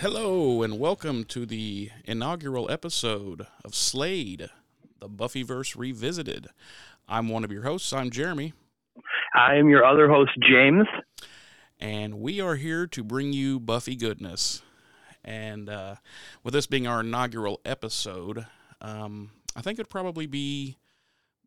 [0.00, 4.48] Hello, and welcome to the inaugural episode of Slade,
[5.00, 6.46] the Buffyverse Revisited.
[7.08, 7.92] I'm one of your hosts.
[7.92, 8.52] I'm Jeremy.
[9.34, 10.86] I am your other host, James.
[11.80, 14.62] And we are here to bring you Buffy goodness.
[15.24, 15.96] And uh,
[16.44, 18.46] with this being our inaugural episode,
[18.80, 20.76] um, I think it'd probably be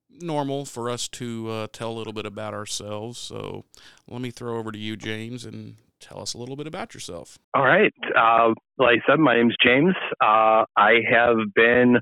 [0.09, 3.17] normal for us to uh, tell a little bit about ourselves.
[3.17, 3.63] So
[4.09, 7.37] let me throw over to you, James, and tell us a little bit about yourself.
[7.53, 7.93] All right.
[8.17, 9.93] Uh, like I said, my name's James.
[10.21, 11.97] Uh, I have been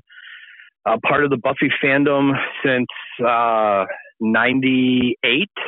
[0.86, 2.32] a part of the Buffy fandom
[2.64, 2.88] since
[4.20, 5.60] '98, uh,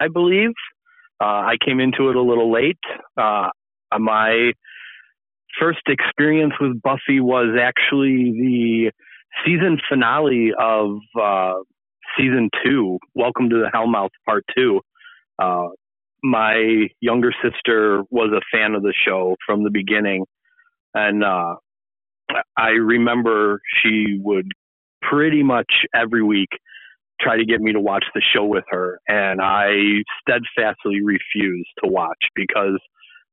[0.00, 0.50] I believe.
[1.20, 2.76] Uh, I came into it a little late.
[3.16, 3.48] Uh,
[3.98, 4.52] my
[5.60, 8.90] first experience with Buffy was actually the
[9.44, 10.98] season finale of
[12.18, 14.80] season two, Welcome to the Hellmouth Part Two.
[15.38, 15.68] Uh,
[16.22, 20.24] my younger sister was a fan of the show from the beginning,
[20.94, 21.56] and uh,
[22.56, 24.50] I remember she would
[25.02, 26.48] pretty much every week
[27.20, 31.90] try to get me to watch the show with her, and I steadfastly refused to
[31.90, 32.78] watch because,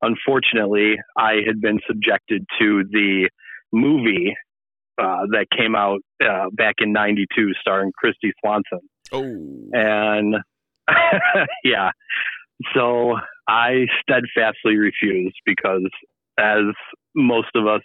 [0.02, 3.30] unfortunately, I had been subjected to the
[3.72, 4.36] movie
[5.02, 8.88] uh, that came out uh, back in '92, starring Kristy Swanson.
[9.11, 9.23] Oh,
[9.73, 10.36] and
[11.64, 11.92] yeah,
[12.76, 13.16] so
[13.48, 15.88] I steadfastly refused because,
[16.40, 16.64] as
[17.16, 17.82] most of us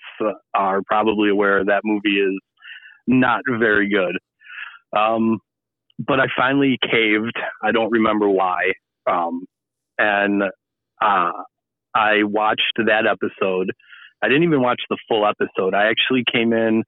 [0.55, 2.39] are probably aware, that movie is
[3.07, 4.19] not very good.
[4.99, 5.39] Um,
[5.99, 7.37] but I finally caved.
[7.63, 8.73] I don't remember why.
[9.11, 9.45] Um,
[9.99, 10.43] and
[11.03, 11.33] uh,
[11.95, 13.73] I watched that episode.
[14.23, 15.75] I didn't even watch the full episode.
[15.75, 16.83] I actually came in,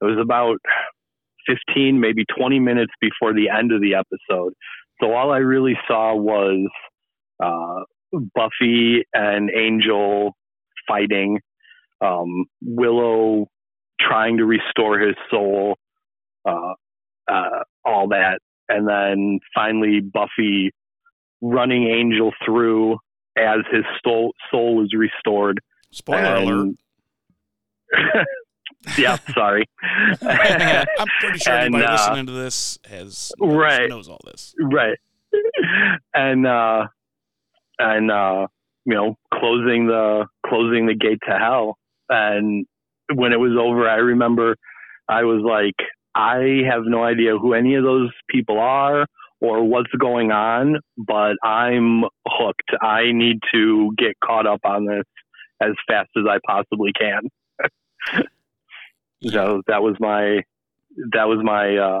[0.00, 0.58] it was about
[1.46, 4.52] 15, maybe 20 minutes before the end of the episode.
[5.00, 6.68] So all I really saw was
[7.42, 7.80] uh,
[8.12, 10.32] Buffy and Angel
[10.86, 11.40] fighting,
[12.00, 13.46] um, Willow
[14.00, 15.76] trying to restore his soul,
[16.48, 16.74] uh,
[17.30, 18.38] uh, all that,
[18.68, 20.72] and then finally Buffy
[21.40, 22.98] running Angel through
[23.36, 25.60] as his soul soul is restored.
[25.90, 26.76] Spoiler and,
[27.94, 28.26] alert.
[28.98, 29.64] yeah, sorry.
[30.22, 34.54] I'm pretty sure and, anybody uh, listening to this has knows, right knows all this.
[34.60, 34.98] Right.
[36.14, 36.86] And uh,
[37.78, 38.46] and uh,
[38.84, 41.76] you know closing the closing the gate to hell.
[42.08, 42.66] And
[43.12, 44.56] when it was over, I remember
[45.08, 45.76] I was like,
[46.14, 49.06] I have no idea who any of those people are
[49.40, 52.70] or what's going on, but I'm hooked.
[52.80, 55.04] I need to get caught up on this
[55.60, 57.28] as fast as I possibly can.
[59.22, 60.42] so that was my
[61.12, 62.00] that was my uh,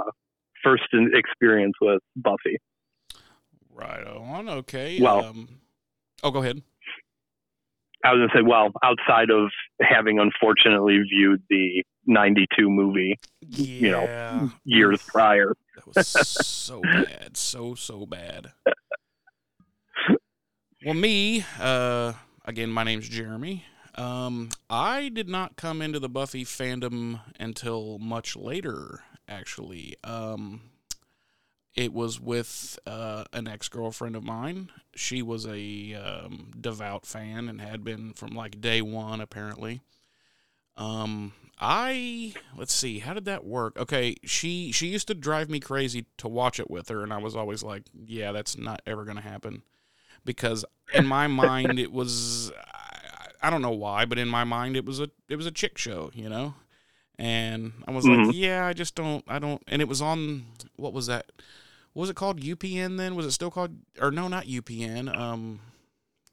[0.64, 2.58] first experience with Buffy.
[3.72, 4.48] Right on.
[4.48, 5.00] Okay.
[5.00, 5.48] Well, um,
[6.22, 6.62] Oh, go ahead.
[8.04, 13.66] I was going to say, well, outside of having unfortunately viewed the 92 movie, yeah.
[13.66, 15.54] you know, years prior.
[15.74, 17.36] That was so bad.
[17.36, 18.52] So, so bad.
[20.84, 22.12] Well, me, uh,
[22.44, 23.64] again, my name's Jeremy.
[23.96, 29.96] Um, I did not come into the Buffy fandom until much later, actually.
[30.04, 30.60] Um,
[31.78, 34.68] it was with uh, an ex girlfriend of mine.
[34.96, 39.82] She was a um, devout fan and had been from like day one, apparently.
[40.76, 43.78] Um, I let's see, how did that work?
[43.78, 47.18] Okay, she she used to drive me crazy to watch it with her, and I
[47.18, 49.62] was always like, yeah, that's not ever gonna happen,
[50.24, 54.76] because in my mind it was, I, I don't know why, but in my mind
[54.76, 56.54] it was a it was a chick show, you know,
[57.20, 58.24] and I was mm-hmm.
[58.24, 61.30] like, yeah, I just don't, I don't, and it was on what was that?
[61.98, 63.16] Was it called UPN then?
[63.16, 65.14] Was it still called or no, not UPN?
[65.14, 65.58] Um,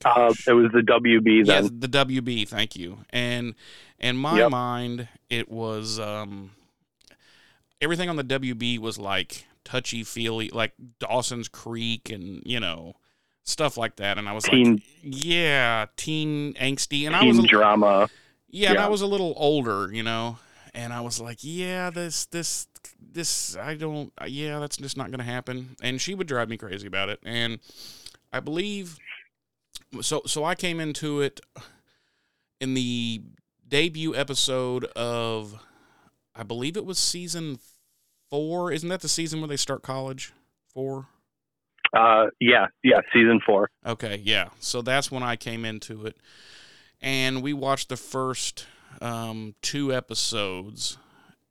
[0.06, 1.64] uh, it was the WB then.
[1.64, 2.48] Yeah, the WB.
[2.48, 3.00] Thank you.
[3.10, 3.56] And
[3.98, 4.52] in my yep.
[4.52, 6.52] mind, it was um,
[7.82, 12.94] everything on the WB was like touchy feely, like Dawson's Creek, and you know
[13.42, 14.20] stuff like that.
[14.20, 18.08] And I was teen, like, yeah, teen angsty, and teen I was a, drama.
[18.52, 20.38] Yeah, yeah, and I was a little older, you know,
[20.76, 22.68] and I was like, yeah, this this
[23.16, 25.76] this I don't yeah, that's just not going to happen.
[25.82, 27.20] And she would drive me crazy about it.
[27.26, 27.60] And
[28.32, 28.98] I believe
[30.02, 31.40] so so I came into it
[32.62, 33.24] in the
[33.68, 35.56] debut episode of
[36.36, 37.58] I believe it was season
[38.30, 38.72] 4.
[38.72, 40.34] Isn't that the season where they start college?
[40.74, 41.08] 4?
[41.98, 43.70] Uh yeah, yeah, season 4.
[43.88, 44.50] Okay, yeah.
[44.60, 46.18] So that's when I came into it.
[47.02, 48.68] And we watched the first
[49.02, 50.98] um, two episodes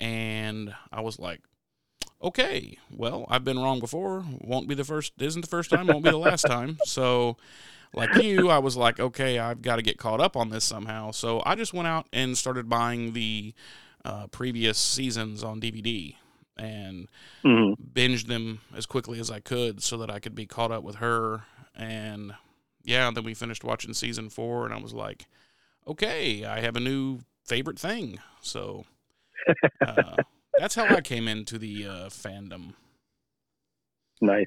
[0.01, 1.41] and I was like,
[2.25, 4.25] okay, well, I've been wrong before.
[4.41, 5.13] Won't be the first.
[5.21, 5.87] Isn't the first time.
[5.89, 6.79] Won't be the last time.
[6.85, 7.37] So,
[7.93, 11.13] like you, I was like, okay, I've got to get caught up on this somehow.
[11.13, 13.55] So I just went out and started buying the
[14.05, 16.17] uh, previous seasons on DVD
[16.57, 17.09] and
[17.45, 17.75] Mhm.
[17.93, 20.97] binged them as quickly as I could so that I could be caught up with
[20.97, 21.43] her.
[21.77, 22.35] And
[22.85, 25.27] yeah, then we finished watching season four, and I was like,
[25.87, 28.19] okay, I have a new favorite thing.
[28.41, 28.85] So
[29.87, 30.17] uh,
[30.59, 32.75] that's how I came into the uh, fandom.
[34.21, 34.47] Nice.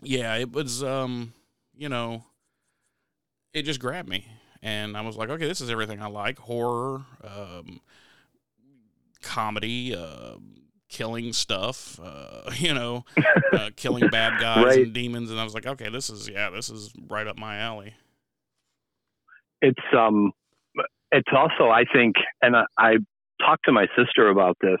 [0.00, 1.32] Yeah, it was, um,
[1.76, 2.24] you know,
[3.52, 4.26] it just grabbed me.
[4.62, 7.80] And I was like, okay, this is everything I like horror, um,
[9.22, 10.34] comedy, uh,
[10.88, 13.04] killing stuff, uh, you know,
[13.52, 14.78] uh, killing bad guys Right.
[14.84, 15.30] and demons.
[15.30, 17.94] And I was like, okay, this is, yeah, this is right up my alley.
[19.60, 20.30] It's um,
[21.10, 22.92] it's also I think, and I, I
[23.44, 24.78] talked to my sister about this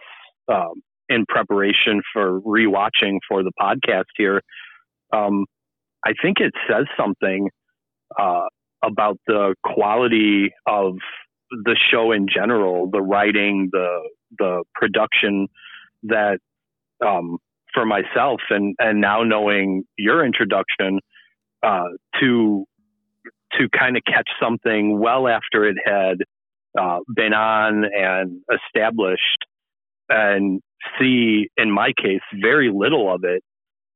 [0.52, 4.42] um, in preparation for rewatching for the podcast here.
[5.12, 5.46] Um,
[6.04, 7.48] I think it says something
[8.18, 8.46] uh,
[8.82, 10.94] about the quality of
[11.50, 14.08] the show in general, the writing, the
[14.38, 15.48] the production
[16.04, 16.38] that
[17.04, 17.38] um,
[17.72, 21.00] for myself and and now knowing your introduction
[21.62, 21.88] uh,
[22.20, 22.64] to
[23.58, 26.18] to kind of catch something well after it had
[26.78, 29.46] uh, been on and established
[30.08, 30.60] and
[30.98, 33.42] see in my case very little of it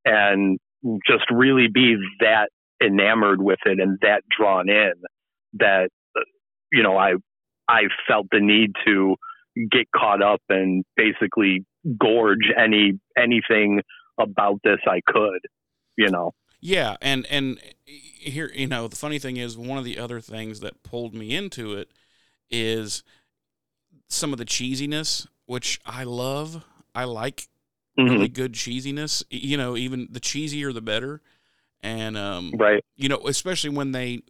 [0.05, 0.59] and
[1.07, 2.49] just really be that
[2.83, 4.93] enamored with it and that drawn in
[5.55, 5.89] that
[6.73, 7.15] you know I
[7.69, 9.17] I felt the need to
[9.71, 11.65] get caught up and basically
[11.99, 13.81] gorge any anything
[14.19, 15.41] about this I could
[15.97, 16.33] you know?
[16.61, 20.61] Yeah, and and here you know the funny thing is one of the other things
[20.61, 21.91] that pulled me into it
[22.51, 23.03] is
[24.09, 26.65] some of the cheesiness, which I love.
[26.95, 27.49] I like
[27.99, 28.11] Mhm.
[28.11, 29.23] really good cheesiness.
[29.31, 31.21] You know, even the cheesier the better.
[31.81, 34.23] And um, right you know, especially when they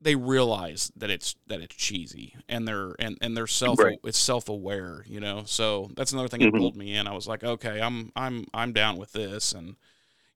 [0.00, 3.98] they realize that it's that it's cheesy and they're and and they're self Right.
[4.04, 5.04] it's self aware.
[5.06, 6.52] You know, so that's another thing Mhm.
[6.52, 7.06] that pulled me in.
[7.06, 9.76] I was like, okay, I'm I'm I'm down with this, and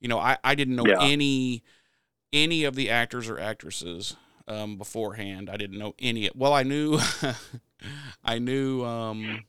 [0.01, 1.01] you know, I I didn't know Yeah.
[1.01, 1.63] any
[2.33, 5.49] any of the actors or actresses um, beforehand.
[5.51, 6.31] I didn't know any.
[6.35, 6.99] Well, I knew
[8.25, 9.45] I knew um,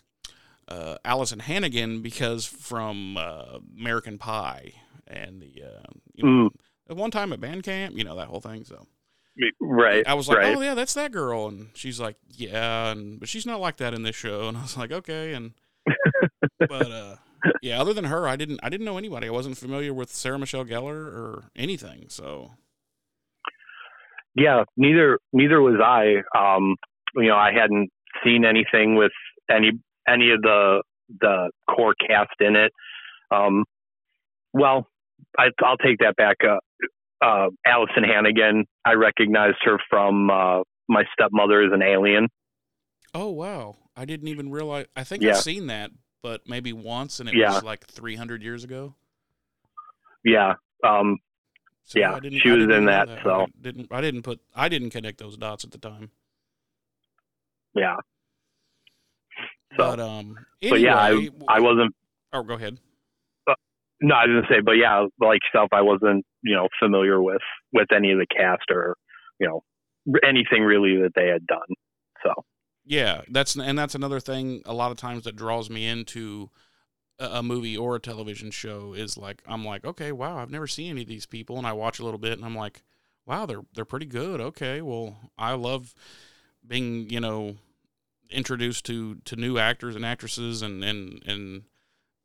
[0.69, 4.73] uh, Alyson Hannigan because from uh, American Pie
[5.07, 6.49] and the uh, you know,
[6.89, 8.63] at one time at band camp, you know that whole thing.
[8.63, 8.87] So
[9.59, 13.19] right I was like, right oh yeah, that's that girl, and she's like, yeah, and
[13.19, 15.53] but she's not like that in this show, and I was like, okay, and
[16.59, 17.15] but uh,
[17.61, 19.27] yeah, other than her, I didn't I didn't know anybody.
[19.27, 22.05] I wasn't familiar with Sarah Michelle Gellar or anything.
[22.09, 22.51] So
[24.35, 26.75] yeah neither neither was i um
[27.15, 27.89] you know i hadn't
[28.23, 29.11] seen anything with
[29.49, 29.71] any
[30.11, 30.81] any of the
[31.19, 32.71] the core cast in it
[33.31, 33.63] um
[34.53, 34.87] well
[35.37, 36.59] I, i'll take that back uh
[37.25, 42.27] uh alyson hannigan i recognized her from uh my stepmother is an alien
[43.15, 44.85] oh wow, I didn't even realize.
[44.95, 45.31] I think Yeah.
[45.31, 45.89] I've seen that,
[46.21, 47.53] but maybe once, and it Yeah.
[47.55, 48.93] was like three hundred years ago.
[50.23, 51.17] yeah um
[51.85, 53.47] So Yeah, I she I was in that, I so.
[53.61, 56.11] didn't I didn't put I didn't connect those dots at the time.
[57.75, 57.95] yeah
[59.77, 61.93] so But um, but yeah i i wasn't
[62.31, 62.77] Oh, go ahead.
[64.01, 67.41] no i gonna say but yeah like stuff i wasn't you know familiar with
[67.73, 68.95] with any of the cast or
[69.39, 69.61] you know
[70.27, 71.59] anything really that they had done
[72.23, 72.33] so
[72.85, 74.61] Yeah, that's and that's another thing.
[74.65, 76.49] A lot of times that draws me into
[77.19, 80.65] a, a movie or a television show is like I'm like, okay, wow, I've never
[80.67, 82.83] seen any of these people, and I watch a little bit, and I'm like,
[83.25, 84.41] wow, they're they're pretty good.
[84.41, 85.93] Okay, well, I love
[86.65, 87.57] being you know
[88.29, 91.63] introduced to to new actors and actresses and and and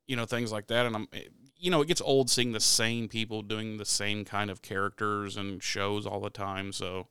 [0.06, 1.08] you know things like that, and I'm
[1.56, 5.36] you know it gets old seeing the same people doing the same kind of characters
[5.36, 7.08] and shows all the time, so.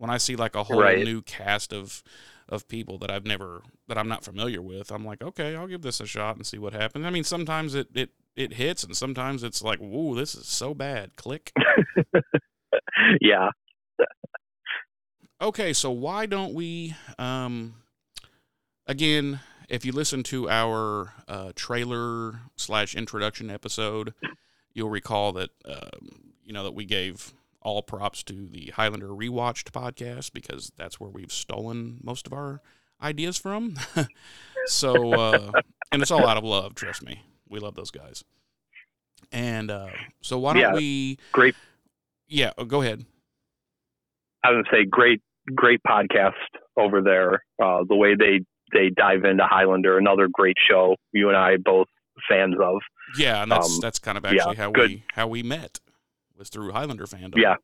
[0.00, 1.04] When I see like a whole Right.
[1.04, 2.04] new cast of
[2.48, 4.92] of people that I've never that I'm not familiar with.
[4.92, 7.04] I'm like, okay, I'll give this a shot and see what happens.
[7.04, 10.72] I mean, sometimes it it it hits, and sometimes it's like, whoa, this is so
[10.72, 11.16] bad.
[11.16, 11.50] Click.
[13.20, 13.48] yeah
[15.40, 16.94] Okay, so why don't we?
[17.18, 17.74] Um,
[18.88, 24.14] again, if you listen to our uh, trailer slash introduction episode,
[24.72, 29.70] you'll recall that um, you know that we gave all props to the Highlander Rewatched
[29.70, 32.62] podcast because that's where we've stolen most of our
[33.02, 33.74] ideas from.
[34.66, 35.52] so, uh,
[35.92, 36.74] and it's all out of love.
[36.74, 38.24] Trust me, we love those guys.
[39.30, 39.88] And uh,
[40.22, 40.74] so, why don't Yeah.
[40.74, 41.18] we?
[41.32, 41.54] Great.
[42.28, 43.04] Yeah, oh, go ahead.
[44.44, 45.20] I would say great,
[45.54, 46.32] great podcast
[46.76, 47.42] over there.
[47.62, 50.96] Uh, the way they they dive into Highlander, another great show.
[51.12, 51.86] You and I both
[52.28, 52.80] fans of.
[53.18, 54.90] Yeah, and that's Um, that's kind of yeah, actually how good.
[54.90, 55.80] we how we met
[56.36, 57.36] was through Highlander fandom.
[57.36, 57.54] Yeah,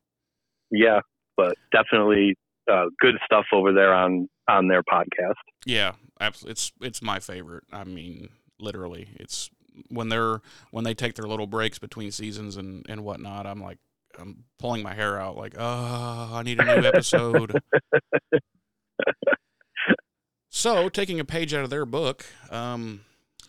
[0.71, 0.99] yeah,
[1.37, 2.35] but definitely
[2.71, 5.35] uh, good stuff over there on on their podcast.
[5.65, 6.51] Yeah, absolutely.
[6.51, 7.63] It's it's my favorite.
[7.71, 9.49] I mean, literally, it's
[9.89, 13.45] when they're when they take their little breaks between seasons and and whatnot.
[13.45, 13.77] I'm like,
[14.19, 15.37] I'm pulling my hair out.
[15.37, 17.59] Like, oh, I need a new episode.
[20.55, 23.01] so, taking a page out of their book, um,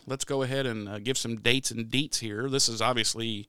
[0.08, 2.50] let's go ahead and uh, give some dates and deets here.
[2.50, 3.46] This is obviously,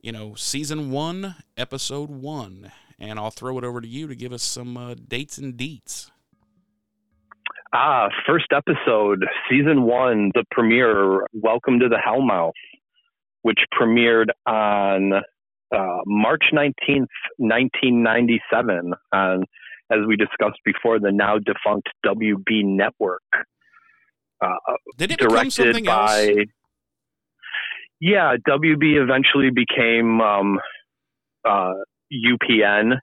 [0.00, 4.32] you know, season one, episode one, and I'll throw it over to you to give
[4.32, 6.12] us some uh, dates and deets.
[7.72, 12.52] Ah, first episode, season one, the premiere, Welcome to the Hellmouth,
[13.42, 19.42] which premiered on uh, March 19th, 1997, on,
[19.90, 23.22] as we discussed before, the now defunct WB network.
[24.42, 24.48] Uh,
[24.96, 26.28] Did it become directed something by.
[26.28, 26.46] else?
[28.00, 30.58] Yeah, WB eventually became um,
[31.44, 31.74] uh,
[32.12, 32.98] UPN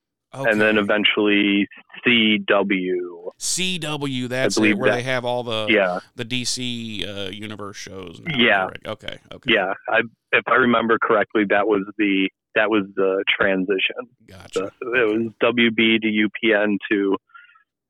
[0.45, 1.67] and then eventually
[2.05, 3.31] CW.
[3.39, 8.19] CW, that's it, where that- they have all the Yeah, the DC uh, universe shows.
[8.23, 8.65] Now, Yeah.
[8.65, 8.87] correct.
[8.87, 9.17] Okay.
[9.33, 9.53] Okay.
[9.53, 9.73] yeah.
[9.89, 10.01] I,
[10.31, 13.95] if I remember correctly, that was the that was the transition.
[14.27, 14.71] Gotcha.
[14.81, 17.15] So it was WB to UPN to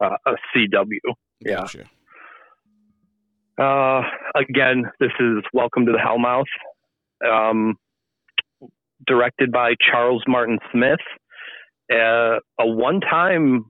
[0.04, 1.00] uh, a CW.
[1.40, 1.56] yeah.
[1.56, 1.84] Gotcha.
[3.58, 4.04] Uh,
[4.36, 6.44] again, this is Welcome to the Hellmouth,
[7.28, 7.76] um,
[9.08, 11.00] directed by Charles Martin Smith,
[11.92, 13.66] uh, a one-time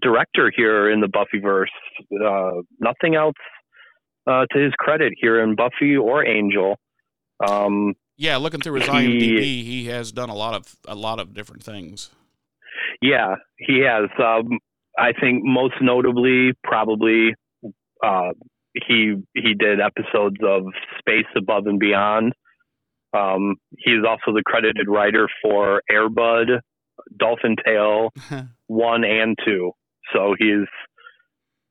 [0.00, 1.66] director here in the Buffyverse.
[2.24, 3.34] Uh, nothing else
[4.26, 6.76] uh, to his credit here in Buffy or Angel.
[7.46, 11.18] Um, Yeah, looking through his He- IMDb, he has done a lot of a lot
[11.20, 12.10] of different things.
[13.00, 14.08] yeah, he has.
[14.18, 14.58] Um,
[14.98, 17.34] I think most notably, probably,
[18.04, 18.30] uh,
[18.86, 20.64] he he did episodes of
[20.98, 22.32] Space Above and Beyond.
[23.14, 26.48] Um, he's also the credited writer for Air Bud,
[27.18, 28.10] Dolphin Tale
[28.66, 29.72] one and two.
[30.12, 30.66] So he's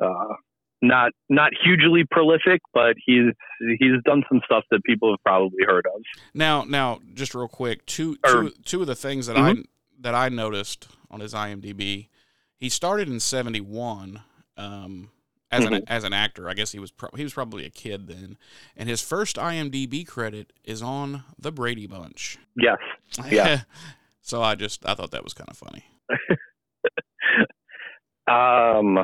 [0.03, 0.33] uh,
[0.81, 3.33] not not hugely prolific, but he's
[3.79, 6.01] he's done some stuff that people have probably heard of.
[6.33, 9.59] now, now, just real quick, two Or- two two of the things that Mhm.
[9.59, 9.63] I
[9.99, 12.07] that I noticed on his IMDb,
[12.57, 14.21] he started in '71
[14.57, 15.11] um,
[15.51, 15.83] as an Mhm.
[15.87, 16.49] as an actor.
[16.49, 18.37] I guess he was pro- he was probably a kid then,
[18.75, 22.37] and his first IMDb credit is on The Brady Bunch.
[22.55, 22.79] Yes,
[23.29, 23.61] Yeah.
[24.21, 25.85] so I just I thought that was kind of funny.
[28.31, 28.97] Um,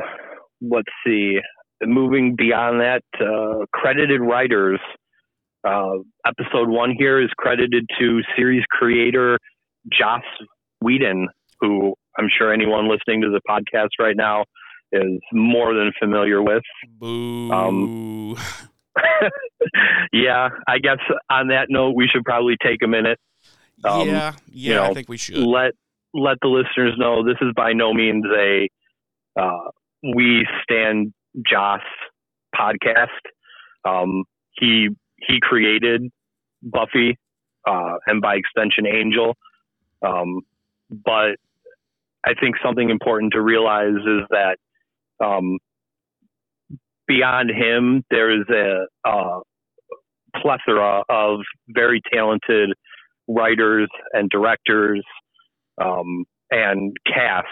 [0.62, 1.40] let's see.
[1.84, 4.80] Moving beyond that, uh, credited writers.
[5.68, 9.38] Uh, episode one here is credited to series creator
[9.92, 10.24] Joss
[10.82, 11.28] Whedon,
[11.60, 14.46] who I'm sure anyone listening to the podcast right now
[14.92, 16.64] is more than familiar with.
[17.00, 17.52] Boo.
[17.52, 18.38] Um,
[20.14, 23.20] yeah, I guess on that note, we should probably take a minute
[23.84, 25.38] um, yeah, yeah, I know, think we should.
[25.38, 25.74] let
[26.14, 28.70] let the listeners know this is by no means a
[29.40, 29.70] uh,
[30.04, 31.14] we stand
[31.46, 31.82] Joss
[32.56, 33.08] podcast.
[33.86, 36.10] Um, he he created
[36.64, 37.18] Buffy
[37.68, 39.36] uh, and by extension Angel,
[40.02, 40.42] um,
[40.90, 41.36] but
[42.26, 44.58] I think something important to realize is that
[45.24, 45.60] um,
[47.08, 49.40] beyond him, there is a, a
[50.42, 52.74] plethora of very talented
[53.28, 55.04] writers and directors
[55.82, 57.48] um, and cast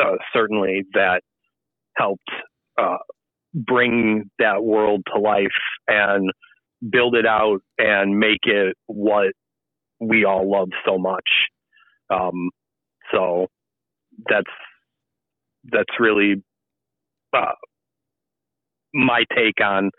[0.00, 1.20] uh, certainly that
[1.96, 2.30] helped
[2.80, 2.96] uh,
[3.54, 5.46] bring that world to life
[5.86, 6.30] and
[6.90, 9.32] build it out and make it what
[10.00, 11.28] we all love so much.
[12.10, 12.50] Um,
[13.12, 13.46] so
[14.28, 14.50] that's
[15.70, 16.42] that's really
[17.36, 17.52] uh,
[18.92, 19.90] my take on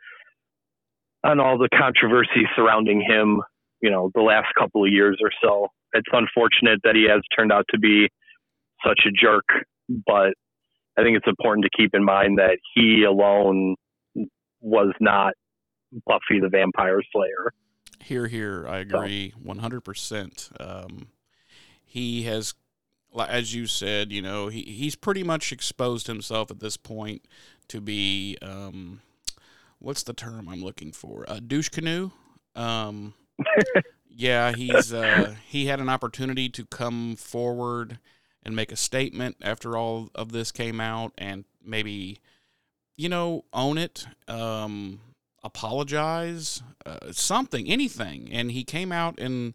[1.23, 3.41] on all the controversy surrounding him.
[3.83, 5.67] You know, the last couple of years or so.
[5.91, 8.07] It's unfortunate that he has turned out to be
[8.87, 9.43] such a jerk,
[10.07, 10.33] but
[10.97, 13.75] I think it's important to keep in mind that he alone
[14.61, 15.33] was not
[16.07, 17.51] Buffy the Vampire Slayer.
[17.99, 20.49] Here, here, I agree, one hundred percent.
[20.59, 21.09] Um,
[21.83, 22.53] he has,
[23.27, 27.27] as you said, you know, he he's pretty much exposed himself at this point
[27.67, 29.01] to be, um,
[29.79, 31.25] what's the term I'm looking for?
[31.27, 32.11] A douche canoe.
[32.55, 33.13] Um,
[34.09, 37.99] yeah, he's uh, he had an opportunity to come forward
[38.43, 42.19] and make a statement after all of this came out, and maybe,
[42.97, 44.05] you know, own it.
[44.27, 44.99] Um,
[45.43, 48.29] apologize, uh, something, anything.
[48.31, 49.53] And he came out and,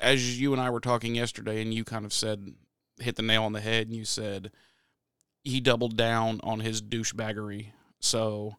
[0.00, 2.54] as you and I were talking yesterday, and you kind of said,
[2.98, 4.50] hit the nail on the head, and you said
[5.42, 7.68] he doubled down on his douchebaggery.
[8.00, 8.56] So,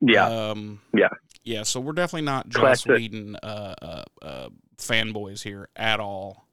[0.00, 1.08] Yeah, um, Yeah.
[1.44, 2.92] Yeah, so we're definitely not Joss Classic.
[2.92, 6.46] Whedon uh, uh, uh, fanboys here at all.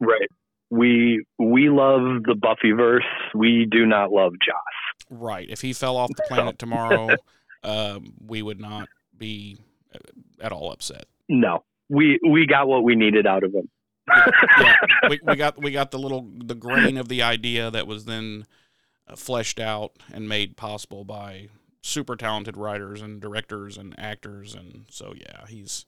[0.00, 0.28] Right.
[0.70, 3.00] We we love the Buffyverse.
[3.34, 5.08] We do not love Joss.
[5.10, 5.48] Right.
[5.48, 7.10] If he fell off the planet tomorrow,
[7.62, 9.58] um, we would not be
[9.94, 9.98] uh,
[10.40, 11.06] at all upset.
[11.28, 11.64] No.
[11.88, 13.68] We we got what we needed out of him.
[14.60, 14.74] Yeah,
[15.08, 18.44] we, we got we got the little the grain of the idea that was then
[19.06, 21.48] uh, fleshed out and made possible by
[21.86, 25.84] super talented writers and directors and actors and so yeah he's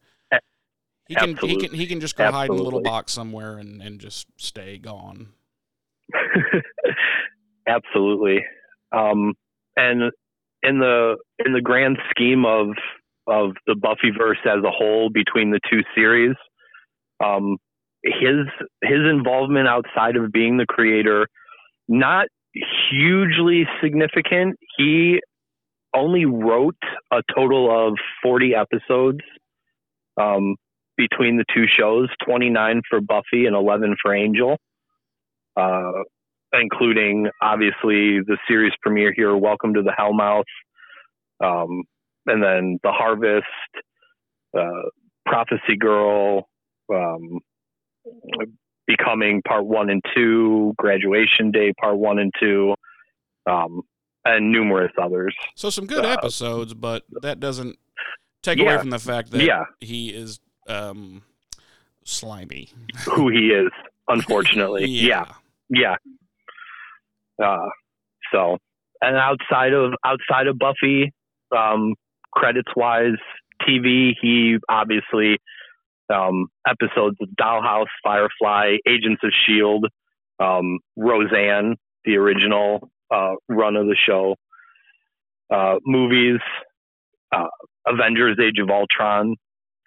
[1.08, 3.80] he can he can he can just go hide in a little box somewhere and,
[3.80, 5.28] and just stay gone.
[7.68, 8.44] Absolutely.
[8.92, 9.34] Um,
[9.76, 10.10] and
[10.62, 12.70] in the in the grand scheme of
[13.28, 16.34] of the Buffyverse as a whole between the two series,
[17.24, 17.56] um,
[18.02, 18.46] his
[18.82, 21.28] his involvement outside of being the creator
[21.88, 22.26] not
[22.90, 24.58] hugely significant.
[24.76, 25.20] He
[25.96, 26.76] only wrote
[27.10, 29.20] a total of 40 episodes
[30.20, 30.56] um,
[30.96, 34.56] between the two shows, 29 for Buffy and 11 for Angel.
[35.56, 36.02] Uh,
[36.52, 40.44] including obviously the series premiere here, Welcome to the Hellmouth,
[41.42, 41.82] um,
[42.26, 43.46] and then The Harvest,
[44.56, 44.88] uh,
[45.24, 46.48] Prophecy Girl,
[46.92, 47.40] um,
[48.86, 52.74] Becoming Part One and Two, Graduation Day Part One and Two,
[53.50, 53.82] um,
[54.26, 55.34] and numerous others.
[55.54, 57.78] So some good Uh, episodes, but that doesn't
[58.42, 61.22] take away from the fact that Yeah, he is um,
[62.04, 62.70] slimy.
[63.06, 63.70] who he is,
[64.08, 64.84] unfortunately.
[64.86, 65.24] yeah.
[65.70, 65.96] yeah.
[67.42, 67.68] Uh,
[68.32, 68.58] so,
[69.00, 71.12] and outside of outside of Buffy,
[71.56, 71.94] um,
[72.32, 73.18] credits wise,
[73.62, 75.38] TV, he obviously
[76.12, 79.86] um, episodes of Dollhouse, Firefly, Agents of Shield,
[80.40, 84.34] um, Roseanne, the original uh, run of the show,
[85.50, 86.40] uh, movies,
[87.32, 87.46] uh,
[87.86, 89.36] Avengers: Age of Ultron,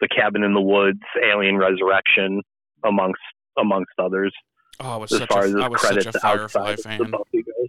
[0.02, 2.42] The Cabin in the Woods, Alien Resurrection,
[2.84, 3.22] amongst
[3.58, 4.34] amongst others
[4.82, 7.12] Oh, I was as such far a, as I was credits such a Firefly fan.
[7.12, 7.68] Buffy goes.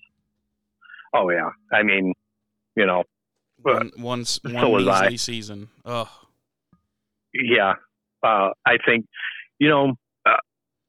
[1.12, 2.14] Oh yeah, I mean,
[2.76, 3.02] you know,
[3.62, 5.68] One, s- one so measly season.
[5.84, 6.08] Oh,
[7.34, 7.74] yeah.
[8.22, 9.06] Uh, I think,
[9.58, 10.36] you know, uh,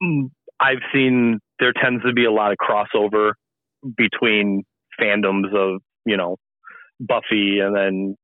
[0.03, 3.31] mm, I've seen there tends to be a lot of crossover
[3.97, 4.63] between
[4.99, 6.37] fandoms of you know
[6.99, 8.15] Buffy, and then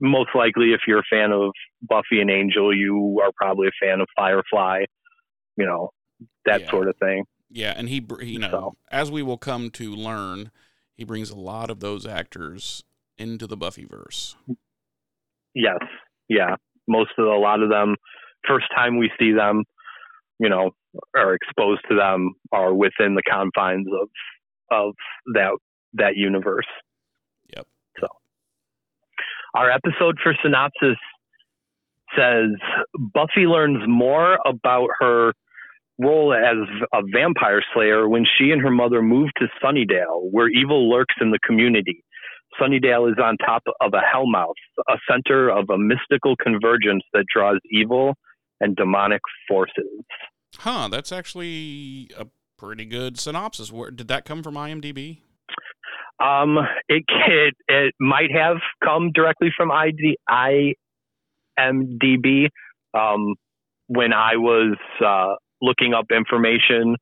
[0.00, 4.00] most likely if you're a fan of Buffy and Angel, you are probably a fan
[4.00, 4.84] of Firefly.
[5.56, 5.90] You know,
[6.46, 6.70] that Yeah.
[6.70, 7.24] sort of thing.
[7.50, 8.74] yeah, and he, you know, So.
[8.90, 10.50] as we will come to learn,
[10.94, 12.84] he brings a lot of those actors
[13.16, 14.36] into the Buffyverse.
[15.54, 15.78] Yes.
[16.28, 16.56] Yeah.
[16.86, 17.96] Most of the, a lot of them,
[18.46, 19.64] first time we see them,
[20.38, 20.70] you know,
[21.16, 24.08] are exposed to them are within the confines of
[24.70, 24.94] of
[25.34, 25.52] that
[25.94, 26.66] that universe.
[27.54, 27.66] Yep.
[28.00, 28.08] So
[29.54, 30.98] our episode for synopsis
[32.16, 32.50] says
[32.98, 35.32] Buffy learns more about her
[35.98, 36.56] role as
[36.92, 41.30] a vampire slayer when she and her mother move to Sunnydale, where evil lurks in
[41.30, 42.04] the community.
[42.60, 44.54] Sunnydale is on top of a hellmouth,
[44.88, 48.14] a center of a mystical convergence that draws evil
[48.60, 50.04] and demonic forces.
[50.56, 52.26] Huh, that's actually a
[52.58, 53.72] pretty good synopsis.
[53.72, 55.18] Where did that come from IMDb?
[56.22, 60.18] Um, it it, it might have come directly from ID,
[61.58, 62.48] IMDb.
[62.92, 63.34] Um,
[63.86, 66.96] when I was uh, looking up information,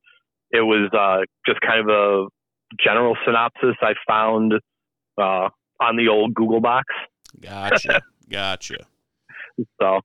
[0.51, 2.27] it was uh, just kind of a
[2.85, 4.53] general synopsis I found
[5.19, 5.49] uh,
[5.81, 6.85] on the old Google box.
[7.41, 8.87] Gotcha, gotcha.
[9.81, 10.01] So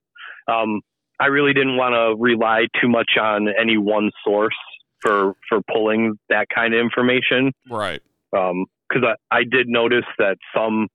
[0.48, 0.80] um,
[1.20, 4.56] I really didn't want to rely too much on any one source
[5.02, 8.02] for for pulling that kind of information Right.
[8.32, 10.88] because I, I did notice that some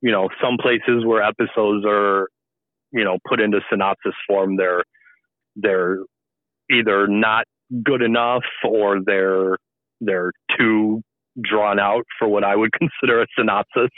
[0.00, 2.28] you know some places where episodes are
[2.92, 4.84] you know put into synopsis form they're
[5.56, 5.98] they're
[6.70, 7.44] either not
[7.84, 9.56] good enough or they're
[10.00, 11.00] they're too
[11.40, 13.88] drawn out for what I would consider a synopsis.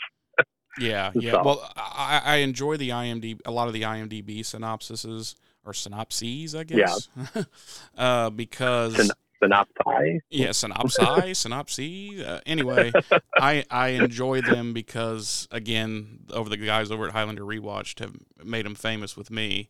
[0.79, 1.33] Yeah, yeah.
[1.33, 6.55] So- Well, I, I enjoy the IMDb, a lot of the IMDb synopsises or synopses,
[6.55, 7.09] I guess.
[7.97, 9.11] uh, because Syn-
[9.43, 10.21] Synopsi.
[10.31, 12.25] yeah, synopsi, synopsis.
[12.25, 12.93] Uh, anyway,
[13.37, 18.65] I I enjoy them because again, over the guys over at Highlander Rewatched have made
[18.65, 19.69] them famous with me.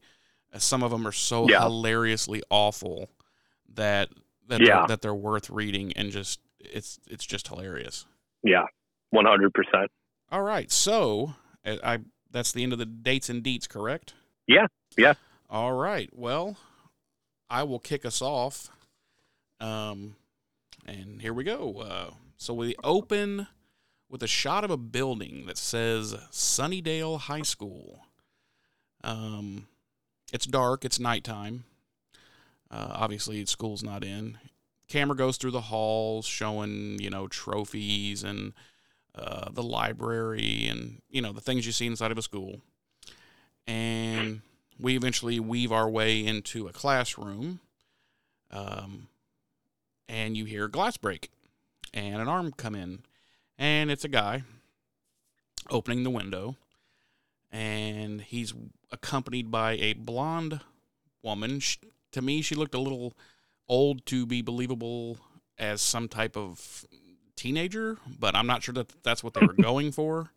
[0.53, 1.63] Uh, Some of them are so Yeah.
[1.63, 3.11] hilariously awful
[3.73, 4.11] that
[4.47, 4.81] that Yeah.
[4.81, 8.07] they're, that they're worth reading and just it's it's just hilarious.
[8.43, 8.65] Yeah,
[9.11, 9.91] one hundred percent.
[10.31, 11.99] All right, so uh, I
[12.31, 14.15] that's the end of the dates and deets, correct?
[14.47, 14.67] Yeah,
[14.99, 15.15] yeah.
[15.49, 16.11] All right.
[16.13, 16.57] Well,
[17.49, 18.71] I will kick us off.
[19.65, 20.17] Um,
[20.87, 21.79] and here we go.
[21.79, 23.47] Uh, so we open
[24.11, 28.01] with a shot of a building that says Sunnydale High School.
[29.03, 29.69] Um,
[30.35, 30.85] it's dark.
[30.85, 31.65] It's nighttime.
[32.71, 34.39] Uh, obviously, school's not in.
[34.87, 38.53] Camera goes through the halls, showing you know trophies and
[39.15, 42.61] uh, the library and you know the things you see inside of a school.
[43.67, 44.43] And
[44.79, 47.61] we eventually weave our way into a classroom.
[48.51, 49.09] Um,
[50.09, 51.31] and you hear glass break
[51.93, 53.01] and an arm come in,
[53.59, 54.43] and it's a guy
[55.71, 56.57] opening the window,
[57.51, 58.53] and he's
[58.91, 60.61] accompanied by a blonde
[61.23, 61.61] woman.
[61.61, 61.79] She,
[62.13, 63.15] to me, she looked a little
[63.69, 65.19] old to be believable
[65.59, 66.85] as some type of
[67.37, 70.31] teenager, but I'm not sure that that's what they were going for.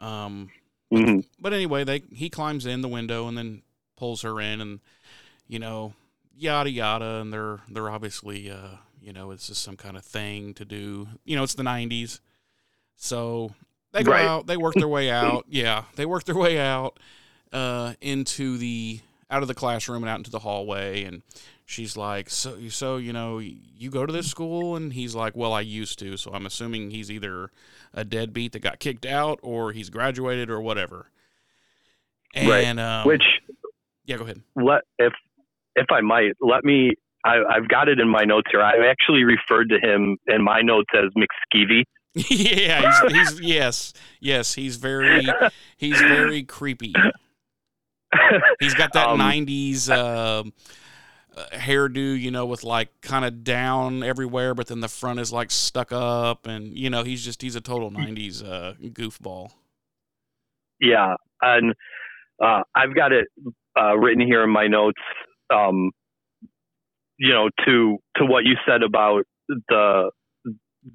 [0.00, 0.50] Um,
[0.90, 3.62] hmm but anyway, they he climbs in the window and then
[3.96, 4.80] pulls her in, and
[5.48, 5.94] you know,
[6.36, 10.54] yada yada, and they're they're obviously uh, you know, it's just some kind of thing
[10.54, 11.08] to do.
[11.24, 12.20] You know, it's the '90s,
[12.96, 13.54] so
[13.92, 14.24] they go Right.
[14.24, 15.44] out, they work their way out.
[15.48, 16.98] Yeah, they work their way out
[17.52, 21.22] uh, into the out of the classroom and out into the hallway, and
[21.64, 25.52] she's like, "So, so you know, you go to this school?" And he's like, "Well,
[25.52, 27.50] I used to." So I'm assuming he's either
[27.94, 31.06] a deadbeat that got kicked out, or he's graduated, or whatever.
[32.34, 32.64] Right.
[32.64, 33.22] And um, Which
[34.06, 34.42] yeah, go ahead.
[34.56, 35.12] let if
[35.76, 36.92] if I might let me.
[37.24, 38.62] I, I've got it in my notes here.
[38.62, 41.84] I actually referred to him in my notes as McSkeevy.
[42.14, 45.26] yeah, he's, he's yes, yes, he's very
[45.76, 46.92] he's very creepy.
[48.60, 50.44] He's got that Um, '90s uh,
[51.34, 55.32] uh, hairdo, you know, with like kind of down everywhere, but then the front is
[55.32, 59.52] like stuck up, and you know, he's just he's a total '90s uh, goofball.
[60.80, 61.74] Yeah, and
[62.42, 63.28] uh, I've got it
[63.80, 65.00] uh, written here in my notes.
[65.52, 65.90] Um,
[67.18, 69.24] you know, to to what you said about
[69.68, 70.10] the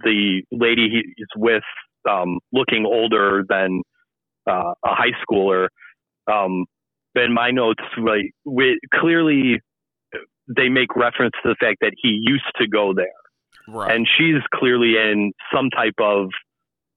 [0.03, 1.63] the lady he's with
[2.09, 3.81] um, looking older than
[4.49, 5.67] uh, a high schooler.
[6.31, 6.65] Um,
[7.15, 9.59] in my notes, like we, clearly
[10.55, 13.07] they make reference to the fact that he used to go there
[13.67, 13.93] Right.
[13.93, 16.29] and she's clearly in some type of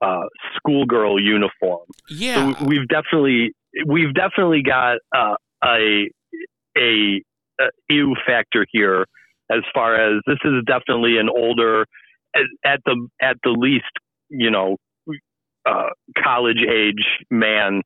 [0.03, 1.87] uh, schoolgirl uniform.
[2.09, 2.53] yeah.
[2.55, 3.53] So we've definitely
[3.87, 6.11] we've definitely got uh, a
[6.79, 7.23] a
[7.61, 9.07] a ew factor here
[9.51, 11.87] as far as this is definitely an older
[12.35, 13.91] at, at the at the least
[14.29, 14.77] you know
[15.67, 15.89] uh,
[16.23, 17.83] college age man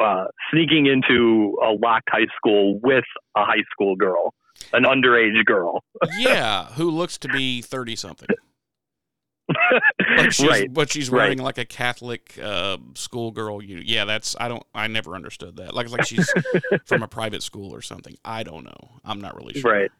[0.00, 3.04] uh, sneaking into a locked high school with
[3.36, 4.32] a high school girl,
[4.72, 5.82] an underage girl.
[6.18, 8.28] yeah, who looks to be thirty something.
[10.16, 10.72] But she's, right.
[10.72, 11.18] but she's right.
[11.18, 13.62] wearing like a Catholic uh, schoolgirl.
[13.62, 15.74] You, Yeah, that's I don't I never understood that.
[15.74, 16.32] Like like she's
[16.84, 18.16] from a private school or something.
[18.24, 18.90] I don't know.
[19.04, 19.72] I'm not really sure.
[19.72, 19.90] Right.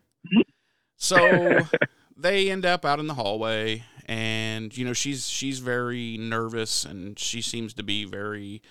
[0.96, 1.60] So
[2.16, 7.18] they end up out in the hallway, and you know she's she's very nervous, and
[7.18, 8.62] she seems to be very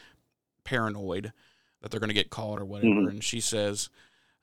[0.64, 1.34] paranoid
[1.82, 2.94] that they're going to get caught or whatever.
[2.94, 3.10] Mhm.
[3.10, 3.90] And she says,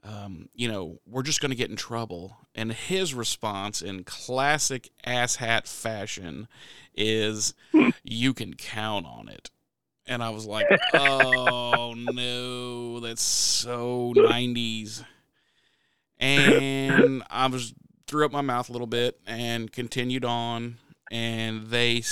[0.07, 4.91] um, "You know, we're just going to get in trouble." And his response, in classic
[5.07, 6.49] asshat fashion,
[6.95, 7.55] is,
[8.05, 9.51] "You can count on it."
[10.07, 15.05] And I was like, "Oh no, that's so '90s."
[16.19, 17.75] and I was
[18.07, 20.79] threw up my mouth a little bit and continued on
[21.11, 22.03] and they,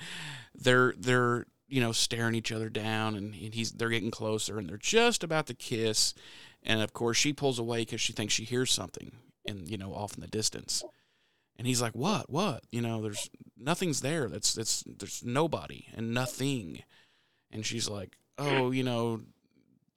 [0.54, 4.68] they're, they're you know staring each other down and, and he's they're getting closer and
[4.68, 6.14] they're just about to kiss
[6.66, 9.12] and of course she pulls away because she thinks she hears something
[9.46, 10.82] and you know off in the distance.
[11.58, 12.28] And he's like what?
[12.28, 12.64] What?
[12.70, 14.28] You know there's nothing's there.
[14.28, 16.82] That's that's there's nobody and nothing.
[17.50, 19.22] And she's like oh you know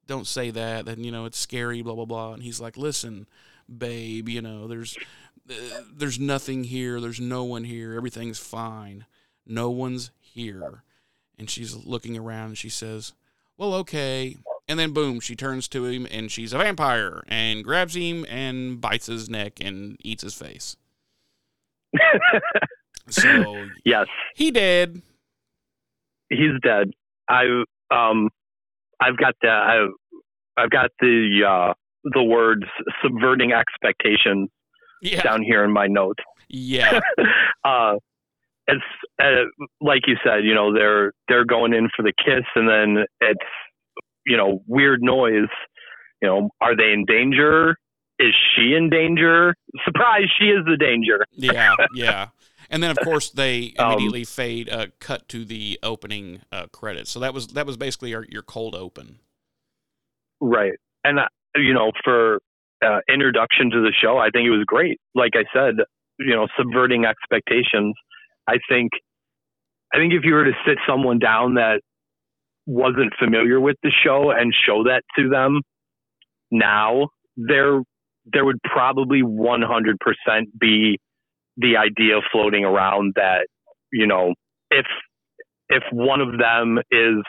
[0.06, 0.86] don't say that.
[0.86, 2.32] Then you know it's scary blah blah blah.
[2.32, 3.26] And he's like listen
[3.76, 4.96] babe you know there's
[5.50, 7.00] uh, there's nothing here.
[7.00, 7.94] There's no one here.
[7.94, 9.06] Everything's fine.
[9.46, 10.84] No one's here.
[11.38, 13.12] And she's looking around and she says
[13.58, 14.36] well okay
[14.70, 18.80] and then boom she turns to him and she's a vampire and grabs him and
[18.80, 20.76] bites his neck and eats his face.
[23.10, 24.06] So yes,
[24.36, 25.02] he dead.
[26.28, 26.92] He's dead.
[27.28, 28.28] I um,
[29.00, 29.90] I've got the I've,
[30.56, 32.64] I've got the uh, the words
[33.02, 34.48] subverting expectations
[35.02, 35.22] yeah.
[35.22, 36.22] down here in my notes.
[36.48, 37.00] yeah.
[37.62, 37.96] Uh,
[38.66, 38.82] it's
[39.22, 39.44] uh,
[39.82, 43.38] like you said, you know, they're they're going in for the kiss, and then it's
[44.26, 45.48] you know weird noise.
[46.22, 47.76] You know, are they in danger?
[48.18, 49.54] Is she in danger?
[49.84, 51.24] Surprise, she is the danger.
[51.32, 52.28] yeah, yeah.
[52.68, 57.10] And then of course they Um, immediately fade uh, cut to the opening uh, credits.
[57.10, 59.18] So that was that was basically our, your cold open.
[60.40, 60.72] Right.
[61.04, 62.40] And, uh, you know, for
[62.84, 65.00] uh, introduction to the show, I think it was great.
[65.14, 65.74] Like I said,
[66.18, 67.94] you know, subverting expectations.
[68.48, 68.90] I think,
[69.92, 71.80] I think if you were to sit someone down that
[72.70, 75.60] wasn't familiar with the show and show that to them
[76.50, 77.80] now, there
[78.32, 79.96] there would probably 100%
[80.60, 80.98] be
[81.56, 83.46] the idea floating around that
[83.92, 84.34] you know
[84.70, 84.86] if
[85.68, 87.24] if one of them is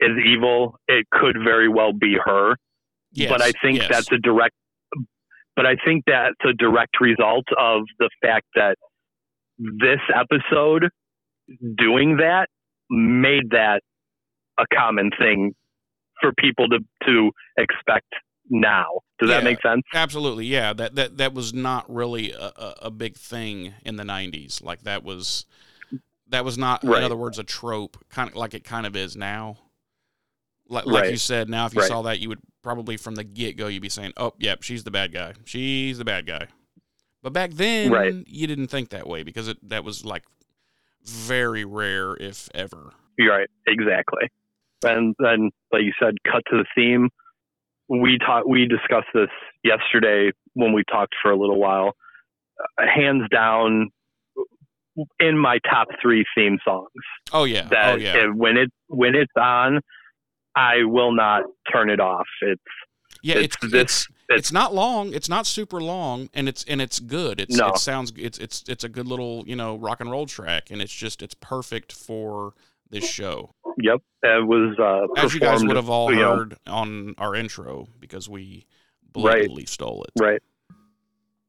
[0.00, 2.54] is evil, it could very well be her.
[3.12, 3.88] Yes, but I think yes.
[3.88, 4.54] that's a direct
[5.54, 8.76] but I think that's a direct result of the fact that
[9.58, 10.88] this episode
[11.76, 12.46] doing that
[12.90, 13.82] made that
[14.58, 15.54] a common thing
[16.20, 18.12] for people to to expect
[18.50, 18.86] now.
[19.18, 19.36] Does Yeah.
[19.38, 19.82] that make sense?
[19.94, 20.72] Absolutely, yeah.
[20.72, 24.62] That that that was not really a, a, big thing in the '90s.
[24.62, 25.46] Like that was
[26.28, 27.96] that was not, in other words, a trope.
[28.08, 29.58] Kind of like it kind of is now.
[30.68, 31.10] Like, like Right.
[31.10, 31.88] you said, now if you Right.
[31.88, 34.84] saw that, you would probably from the get go, you'd be saying, "Oh, yep, she's
[34.84, 35.34] the bad guy.
[35.44, 36.46] She's the bad guy."
[37.22, 38.14] But back then, Right.
[38.26, 40.24] you didn't think that way because it that was like
[41.04, 42.92] very rare, if ever.
[43.20, 44.30] Right, exactly.
[44.84, 47.08] And then, like you said, cut to the theme.
[47.88, 48.48] We talked.
[48.48, 49.28] We discussed this
[49.64, 51.92] yesterday when we talked for a little while.
[52.78, 53.88] Uh, hands down,
[55.20, 56.88] in my top three theme songs.
[57.32, 58.16] Oh yeah, That oh yeah.
[58.16, 59.80] uh, when it when it's on,
[60.54, 62.26] I will not turn it off.
[62.42, 62.62] It's
[63.22, 65.12] Yeah, it's it's it's, it's it's- not long.
[65.14, 67.40] It's not super long, and it's and it's good.
[67.40, 67.68] It's No.
[67.68, 70.80] it sounds it's it's it's a good little you know rock and roll track, and
[70.82, 72.52] it's just it's perfect for
[72.92, 73.50] this show.
[73.78, 74.00] yep.
[74.22, 77.88] It was uh, As you guys would have all you know, heard on our intro
[77.98, 78.66] because we
[79.14, 79.24] Right.
[79.40, 80.22] blatantly stole it.
[80.22, 80.40] right.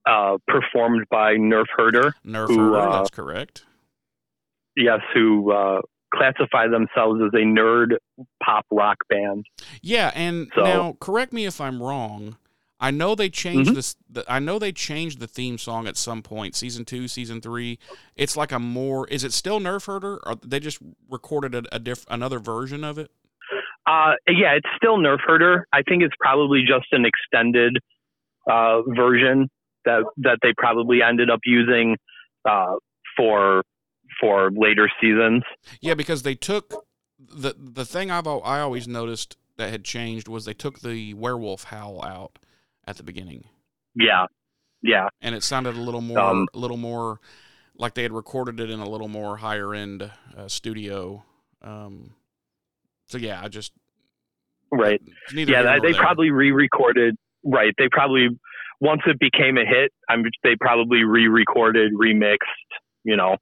[0.06, 2.14] Uh, performed by Nerf Herder.
[2.26, 3.66] Nerf Who, Herder, uh, that's correct.
[4.76, 5.82] Yes, who uh,
[6.14, 7.96] classify themselves as a nerd
[8.44, 9.46] pop rock band.
[9.82, 12.36] Yeah, and so- now correct me if I'm wrong.
[12.84, 13.76] I know they changed Mhm.
[13.76, 13.96] this.
[14.10, 17.80] The, I know they changed the theme song at some point, season two, season three.
[18.18, 19.08] It's like a more.
[19.08, 22.98] Is it still Nerf Herder, or they just recorded a, a diff, another version of
[22.98, 23.10] it?
[23.88, 25.66] Uh, yeah, it's still Nerf Herder.
[25.72, 27.78] I think it's probably just an extended
[28.52, 29.50] uh, version
[29.86, 31.96] that that they probably ended up using
[32.44, 32.76] uh,
[33.16, 33.64] for
[34.20, 35.44] for later seasons.
[35.82, 36.86] Yeah, because they took
[37.18, 41.66] the the thing I've I always noticed that had changed was they took the werewolf
[41.66, 42.40] howl out
[42.86, 43.46] at the beginning,
[43.96, 44.26] Yeah,
[44.82, 47.20] yeah, and it sounded a little more Um, a little more
[47.78, 51.24] like they had recorded it in a little more higher end uh, studio.
[51.62, 52.12] Um,
[53.08, 53.72] so yeah, I just
[54.72, 55.02] right.
[55.34, 57.16] neither Yeah, they, probably re-recorded.
[57.46, 58.30] Right, they probably
[58.80, 62.38] once it became a hit, I'm they probably re-recorded, remixed.
[63.04, 63.38] You know,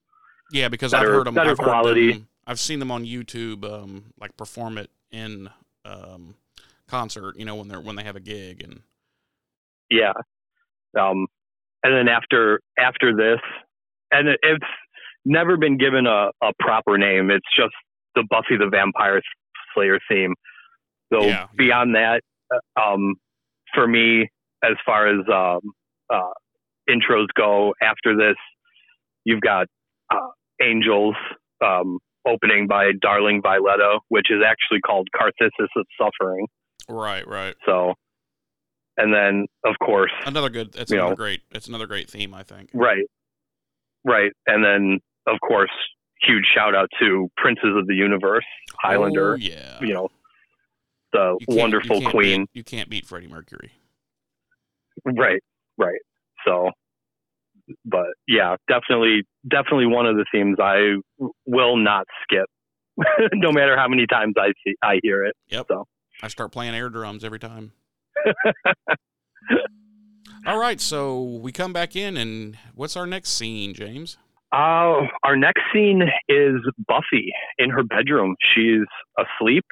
[0.51, 1.35] yeah because better- I've heard them.
[1.35, 2.11] better I've quality.
[2.13, 5.49] them- I've seen them on YouTube, um, like perform it in
[5.85, 6.35] um,
[6.87, 7.37] concert.
[7.37, 8.81] You know when they're when they have a gig and
[9.91, 10.13] Yeah.
[10.99, 11.27] Um,
[11.83, 13.39] and then after after this,
[14.11, 14.65] and it, it's
[15.25, 17.29] never been given a, a proper name.
[17.29, 17.73] It's just
[18.15, 19.21] the Buffy the Vampire
[19.75, 20.33] Slayer theme.
[21.13, 21.47] So Yeah.
[21.55, 22.21] beyond that,
[22.53, 23.15] uh, um,
[23.75, 24.27] for me,
[24.63, 25.59] as far as um,
[26.09, 26.33] uh,
[26.89, 28.35] intros go, after this,
[29.25, 29.67] you've got
[30.13, 30.17] uh,
[30.61, 31.15] Angels
[31.63, 36.47] um, opening by Darling Violetta, which is actually called Carthissus of Suffering.
[36.89, 37.55] right, right.
[37.65, 37.93] So,
[38.97, 40.75] and then of course Another good.
[40.75, 41.15] It's You another know.
[41.15, 41.41] great.
[41.51, 42.33] It's another great theme.
[42.33, 42.69] I think.
[42.73, 43.05] Right.
[44.03, 44.31] Right.
[44.47, 45.69] And then, of course,
[46.21, 48.45] huge shout out to Princes of the Universe,
[48.79, 49.77] Highlander, Oh, yeah.
[49.81, 50.09] you know,
[51.13, 52.41] the You wonderful you queen.
[52.41, 53.71] Beat, you can't beat Freddie Mercury.
[55.05, 55.41] Right.
[55.77, 55.99] Right.
[56.47, 56.71] So,
[57.85, 60.95] but yeah, definitely, definitely one of the themes I
[61.45, 62.47] will not skip,
[63.33, 65.35] no matter how many times I see, I hear it.
[65.49, 65.67] Yep.
[65.69, 65.85] So.
[66.23, 67.71] I start playing air drums every time.
[70.45, 74.17] All right, so we come back in, and what's our next scene, James?
[74.51, 76.55] Uh, our next scene is
[76.87, 78.35] Buffy in her bedroom.
[78.53, 78.81] She's
[79.17, 79.63] asleep,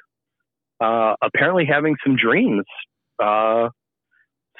[0.79, 2.63] uh, apparently having some dreams.
[3.21, 3.69] Uh,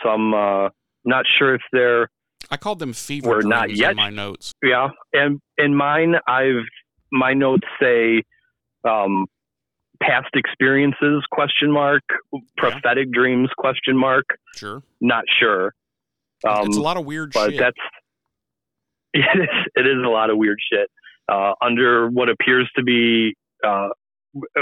[0.04, 0.70] some, uh,
[1.06, 2.10] not sure if they're,
[2.52, 3.92] I called them fever We're dreams not yet.
[3.92, 4.52] in my notes.
[4.64, 4.88] yeah.
[5.14, 6.66] And in mine, I've,
[7.12, 8.24] my notes say,
[8.84, 9.28] um,
[10.02, 12.04] past experiences question mark,
[12.58, 14.26] prophetic dreams question mark.
[14.56, 15.74] Sure, Not sure.
[16.48, 17.60] Um, it's a lot of weird but shit.
[17.60, 17.78] that's
[19.14, 20.90] it is, it is a lot of weird shit
[21.30, 23.36] uh, under what appears to be
[23.66, 23.90] uh,
[24.58, 24.62] uh,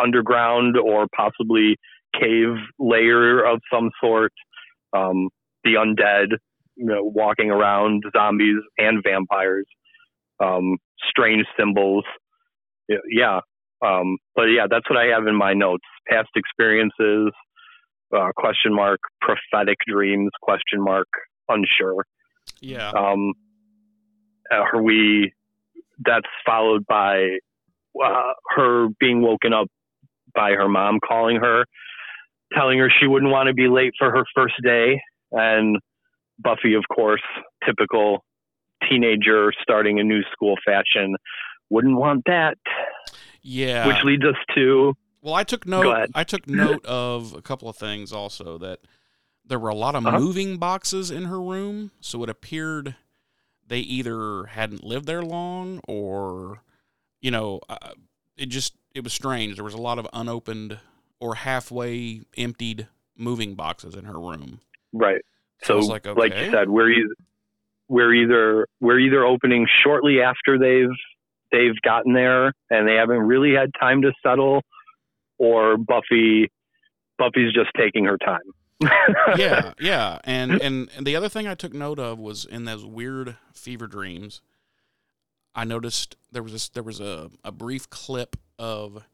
[0.00, 1.76] underground or possibly
[2.18, 4.32] cave layer of some sort.
[4.96, 5.28] Um,
[5.64, 6.36] the undead,
[6.76, 9.66] you know, walking around, zombies and vampires,
[10.42, 10.76] um,
[11.08, 12.04] strange symbols.
[12.88, 13.40] Yeah, yeah.
[13.84, 15.84] Um, but yeah, that's what I have in my notes.
[16.08, 17.32] Past experiences,
[18.14, 21.08] uh, question mark, prophetic dreams, question mark,
[21.48, 22.04] unsure.
[22.60, 23.32] yeah, Um,
[24.50, 25.32] are we?
[26.04, 27.38] That's followed by
[28.02, 29.68] uh, her being woken up
[30.34, 31.64] by her mom calling her,
[32.52, 35.00] telling her she wouldn't want to be late for her first day,
[35.32, 35.78] and
[36.38, 37.22] Buffy, of course,
[37.64, 38.24] typical
[38.88, 41.14] teenager starting a new school fashion,
[41.70, 42.58] wouldn't want that.
[43.44, 43.86] Yeah.
[43.86, 46.10] Which leads us to well, I took note.
[46.14, 48.80] I took note of a couple of things also that
[49.46, 50.18] there were a lot of uh-huh.
[50.18, 52.94] moving boxes in her room, so it appeared
[53.66, 56.62] they either hadn't lived there long or,
[57.22, 57.92] you know, uh,
[58.36, 59.54] it just it was strange.
[59.54, 60.78] There was a lot of unopened
[61.20, 64.60] or halfway emptied moving boxes in her room.
[64.92, 65.22] Right.
[65.62, 66.20] So, so like, okay.
[66.20, 67.14] like you said, we're either,
[67.88, 70.94] we're either we're either opening shortly after they've
[71.54, 74.62] they've gotten there and they haven't really had time to settle,
[75.38, 76.50] or Buffy
[77.18, 78.40] Buffy's just taking her time.
[79.36, 82.84] yeah, yeah, and, and and the other thing I took note of was in those
[82.84, 84.40] weird fever dreams.
[85.54, 89.04] I noticed there was this, there was a, a brief clip of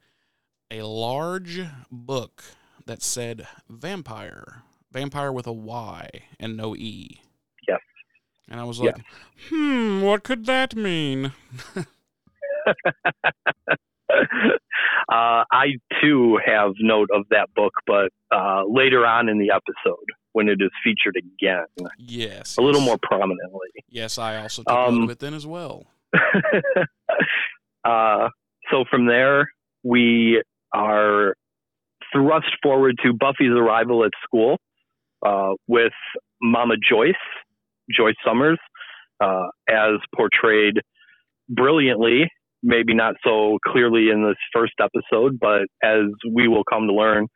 [0.70, 2.42] a large book
[2.87, 7.20] that said vampire, vampire with a Y and no E.
[7.68, 7.81] Yes.
[8.48, 9.07] And I was like, yes.
[9.50, 11.33] hmm, what could that mean?
[15.09, 20.04] Uh, I too have note of that book, but uh, later on in the episode
[20.33, 21.66] when it is featured again.
[21.98, 22.56] Yes.
[22.59, 23.68] A little more prominently.
[23.88, 25.87] Yes, I also took um, note of it then as well.
[27.85, 28.28] uh,
[28.70, 29.50] so from there,
[29.83, 31.35] we are
[32.12, 34.59] thrust forward to Buffy's arrival at school
[35.26, 35.92] uh, with
[36.40, 37.14] Mama Joyce,
[37.90, 38.59] Joyce Summers,
[39.20, 40.80] uh, as portrayed
[41.48, 42.30] brilliantly
[42.62, 47.27] maybe not so clearly in this first episode, but as we will come to learn,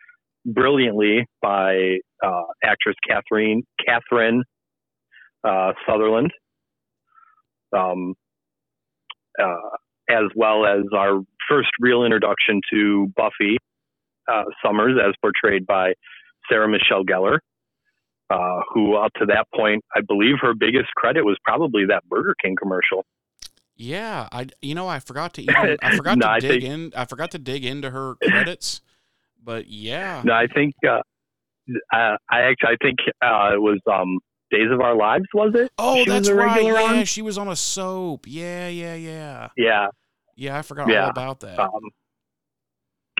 [0.47, 4.43] brilliantly by uh, actress Catherine Catherine
[5.43, 6.31] uh, Sutherland,
[7.77, 8.15] um,
[9.41, 9.77] uh,
[10.09, 13.57] as well as our first real introduction to Buffy
[14.31, 15.95] uh, Summers, as portrayed by
[16.51, 17.39] Sarah Michelle Gellar.
[18.31, 22.35] Uh, who up to that point, I believe her biggest credit was probably that Burger
[22.43, 23.05] King commercial.
[23.77, 26.65] Yeah, I you know I forgot to even I forgot no, to I dig think,
[26.65, 28.81] in I forgot to dig into her credits,
[29.43, 30.23] but yeah.
[30.25, 31.01] No, I think uh,
[31.93, 35.73] I, I actually I think uh, it was um, Days of Our Lives was it?
[35.79, 36.63] Oh, she that's right.
[36.63, 37.05] Yeah, on?
[37.05, 38.27] she was on a soap.
[38.29, 39.49] Yeah, yeah, yeah.
[39.57, 39.87] Yeah.
[40.37, 41.05] Yeah, I forgot yeah.
[41.05, 41.59] all about that.
[41.59, 41.91] Um,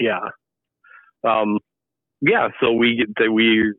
[0.01, 0.21] yeah.
[1.27, 1.59] Um,
[2.21, 2.49] yeah.
[2.61, 3.73] So we we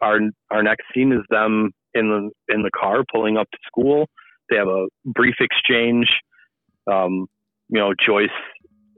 [0.00, 4.06] our our next scene is them in the in the car pulling up to school
[4.50, 6.06] they have a brief exchange.
[6.90, 7.26] Um,
[7.68, 8.28] you know, Joyce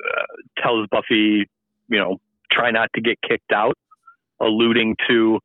[0.02, 1.46] uh, tells Buffy,
[1.88, 2.18] you know,
[2.50, 3.76] try not to get kicked out,
[4.40, 5.38] alluding to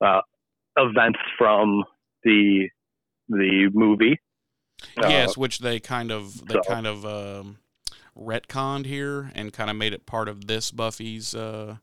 [0.00, 0.20] uh,
[0.76, 1.84] events from
[2.24, 2.68] the
[3.28, 4.20] the movie.
[4.96, 6.60] Yes, uh, which they kind of they so.
[6.62, 7.58] kind of um,
[8.18, 11.34] retconned here and kind of made it part of this Buffy's.
[11.34, 11.76] Uh,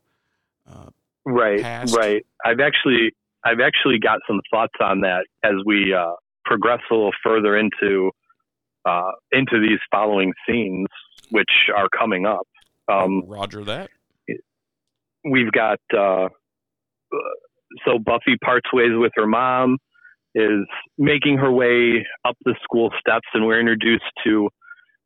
[0.70, 0.90] uh,
[1.24, 1.96] right, past.
[1.96, 2.24] right.
[2.44, 3.12] I've actually
[3.44, 6.12] I've actually got some thoughts on that as we uh,
[6.44, 8.10] progress a little further into
[8.84, 10.88] uh, into these following scenes,
[11.30, 12.46] which are coming up.
[12.90, 13.90] Um, Roger that.
[15.22, 16.28] We've got uh,
[17.86, 19.78] so Buffy parts ways with her mom,
[20.34, 20.66] is
[20.98, 24.48] making her way up the school steps, and we're introduced to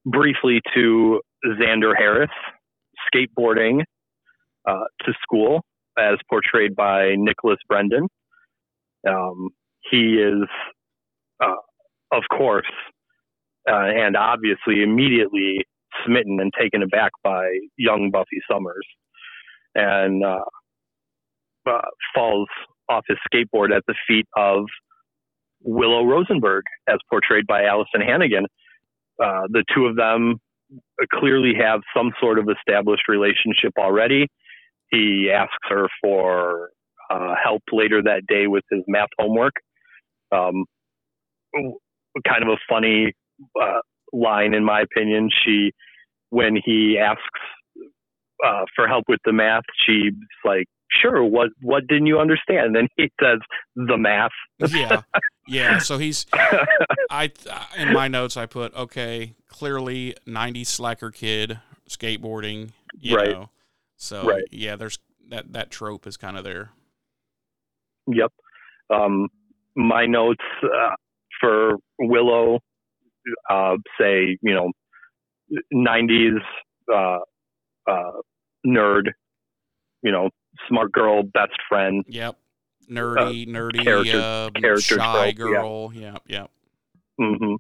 [0.05, 2.31] briefly to Xander Harris
[3.13, 3.83] skateboarding
[4.69, 5.63] uh, to school,
[5.99, 8.07] as portrayed by Nicholas Brendon.
[9.09, 9.51] Um,
[9.91, 10.74] he is uh,
[12.15, 12.71] of course,
[13.69, 15.65] uh, and obviously immediately
[16.05, 17.47] smitten and taken aback by
[17.77, 18.87] young Buffy Summers,
[19.75, 20.45] and uh,
[21.67, 21.81] uh,
[22.15, 22.49] falls
[22.89, 24.65] off his skateboard at the feet of
[25.63, 28.47] Willow Rosenberg, as portrayed by Alyson Hannigan.
[29.23, 30.37] Uh, the two of them
[31.13, 34.27] clearly have some sort of established relationship already.
[34.91, 36.71] He asks her for
[37.11, 39.55] uh, help later that day with his math homework.
[40.33, 40.65] Um,
[42.27, 43.13] kind of a funny
[43.61, 43.81] uh,
[44.13, 45.31] line, in my opinion.
[45.45, 45.73] She,
[46.31, 47.21] when he asks
[48.45, 50.13] uh, for help with the math, she's
[50.45, 53.39] like, "Sure, what what didn't you understand?" And he says,
[53.77, 54.33] "The math."
[54.73, 55.03] yeah,
[55.47, 55.79] yeah.
[55.79, 56.27] So he's,
[57.11, 57.31] I
[57.77, 61.59] in my notes I put, okay, clearly '90s slacker kid
[61.89, 63.31] skateboarding, you right.
[63.31, 63.51] know.
[63.97, 64.45] So right.
[64.51, 64.99] yeah, there's
[65.29, 66.71] that that trope is kind of there.
[68.07, 68.33] Yep.
[68.91, 69.29] Um,
[69.77, 70.45] my notes.
[70.63, 70.95] Uh,
[71.45, 72.59] for Willow,
[73.51, 74.71] uh, say, you know,
[75.73, 76.39] 90s
[76.93, 77.19] uh,
[77.91, 78.13] uh,
[78.67, 79.11] nerd,
[80.03, 80.31] you know,
[80.69, 82.05] smart girl, best friend.
[82.09, 82.37] Yep.
[82.91, 85.93] Nerdy, uh, nerdy, character, uh, character shy trope, girl.
[85.95, 86.03] Yeah.
[86.03, 86.23] Yep.
[86.27, 86.51] Yep.
[87.21, 87.55] Mm-hmm.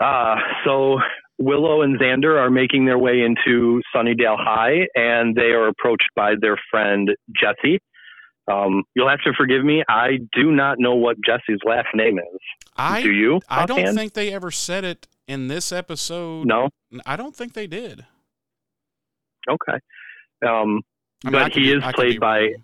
[0.00, 0.98] Uh, so
[1.38, 6.34] Willow and Xander are making their way into Sunnydale High, and they are approached by
[6.40, 7.10] their friend
[7.40, 7.80] Jesse.
[8.50, 9.82] Um, you'll have to forgive me.
[9.88, 12.40] I do not know what Jesse's last name is.
[12.76, 13.40] I do you?
[13.48, 13.96] I don't offhand?
[13.98, 16.46] think they ever said it in this episode.
[16.46, 16.70] No.
[17.04, 18.06] I don't think they did.
[19.48, 19.78] Okay.
[20.46, 20.80] Um,
[21.24, 22.54] I mean, But he be- is played by- wrong.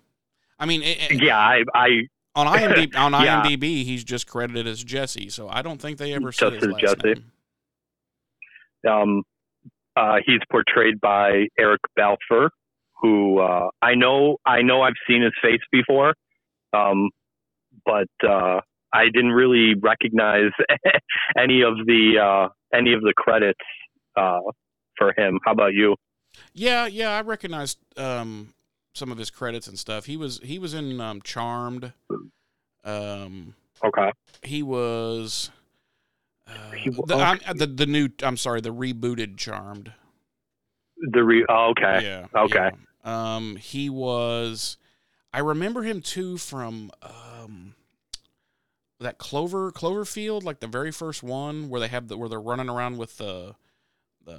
[0.59, 1.89] I mean, it, it- yeah, I, I
[2.37, 3.43] on IMDb, on Yeah.
[3.43, 5.29] IMDb, he's just credited as Jesse.
[5.29, 7.21] So I don't think they ever said Just his last Jesse.
[8.85, 8.91] name.
[8.91, 9.23] um,
[9.97, 12.51] uh, he's portrayed by Eric Balfour,
[13.05, 16.15] who uh, I know I know I've seen his face before,
[16.73, 17.11] um,
[17.85, 18.61] but uh,
[18.95, 20.51] I didn't really recognize
[21.39, 23.61] any of the uh, any of the credits
[24.17, 24.41] uh,
[24.97, 25.39] for him.
[25.45, 25.97] How about you?
[26.55, 28.55] Yeah, yeah, I recognized um,
[28.95, 30.07] some of his credits and stuff.
[30.07, 31.93] He was he was in um, Charmed.
[32.85, 34.13] Um, Okay.
[34.43, 35.51] he was.
[36.49, 39.93] Uh, He wa- the, I'm, the the new I'm sorry the rebooted Charmed.
[41.13, 42.03] The re- oh, okay.
[42.03, 42.27] Yeah.
[42.35, 42.55] Okay.
[42.55, 42.71] yeah.
[43.05, 44.77] Um, he was.
[45.33, 47.75] I remember him too from um,
[49.01, 52.69] that Clover Cloverfield, like the very first one where they have the where they're running
[52.69, 53.55] around with the
[54.25, 54.39] the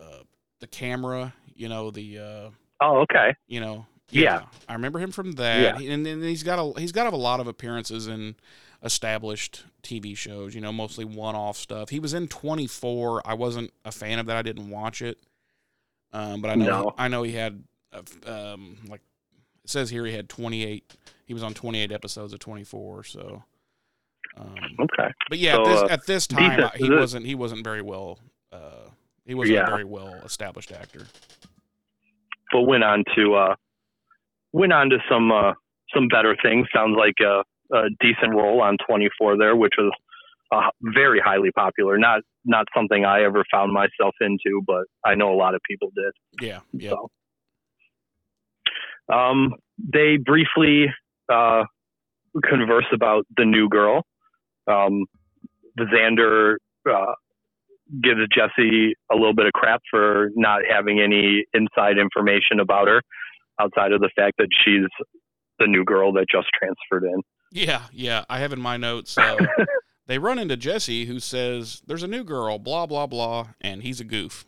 [0.00, 0.22] uh,
[0.60, 1.34] the camera.
[1.54, 2.50] You know the uh,
[2.80, 3.34] Oh, okay.
[3.46, 3.86] you know.
[4.10, 4.42] Yeah.
[4.68, 7.48] I remember him from that, and then he's got a he's got a lot of
[7.48, 8.36] appearances in
[8.84, 10.54] established TV shows.
[10.54, 11.88] You know, mostly one off stuff.
[11.88, 13.20] He was in Twenty Four.
[13.26, 14.36] I wasn't a fan of that.
[14.36, 15.18] I didn't watch it,
[16.12, 16.94] um, but I know No.
[16.96, 17.64] I know he had
[18.26, 19.00] um, like
[19.64, 20.92] it says here he had twenty eight.
[21.26, 23.04] He was on twenty eight episodes of Twenty Four.
[23.04, 23.42] So,
[24.36, 25.08] um, Okay.
[25.28, 26.74] but yeah, So, at, this, uh, at this time decent.
[26.76, 28.18] He wasn't he wasn't very well.
[28.52, 28.90] Uh,
[29.24, 29.64] he wasn't Yeah.
[29.66, 31.06] a very well established actor.
[32.52, 33.54] But went on to uh,
[34.52, 35.52] went on to some uh,
[35.94, 36.66] some better things.
[36.74, 37.42] Sounds like a,
[37.76, 39.92] a decent role on 24 there, which was
[40.52, 41.98] uh, very highly popular.
[41.98, 45.90] Not not something I ever found myself into, but I know a lot of people
[45.96, 46.12] did.
[46.46, 46.90] Yeah, yeah.
[46.90, 47.10] So,
[49.12, 50.86] um, they briefly
[51.32, 51.64] uh,
[52.44, 54.02] converse about the new girl.
[54.66, 55.04] Um,
[55.78, 56.56] Xander
[56.90, 57.14] uh,
[58.02, 63.02] gives Jesse a little bit of crap for not having any inside information about her,
[63.60, 64.86] outside of the fact that she's
[65.58, 67.20] the new girl that just transferred in.
[67.52, 68.24] Yeah, yeah.
[68.28, 69.16] I have in my notes.
[69.16, 69.36] Uh,
[70.06, 74.00] they run into Jesse, who says, "There's a new girl." Blah blah blah, and he's
[74.00, 74.44] a goof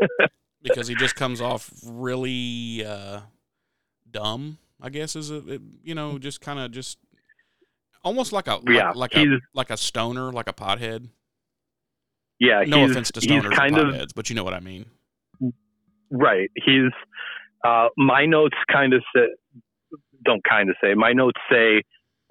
[0.62, 3.20] because he just comes off really uh,
[4.10, 4.58] dumb.
[4.80, 6.98] I guess is a it, you know just kind of just
[8.04, 11.08] almost like a Yeah, like a he's- like a stoner, like a pothead.
[12.40, 14.58] Yeah, No he's, offense to stoners kind and of potheads, but you know what I
[14.60, 14.86] mean.
[16.10, 16.50] Right.
[16.56, 16.90] He's
[17.64, 19.26] uh, my notes kind of say
[20.24, 21.82] don't kind of say my notes say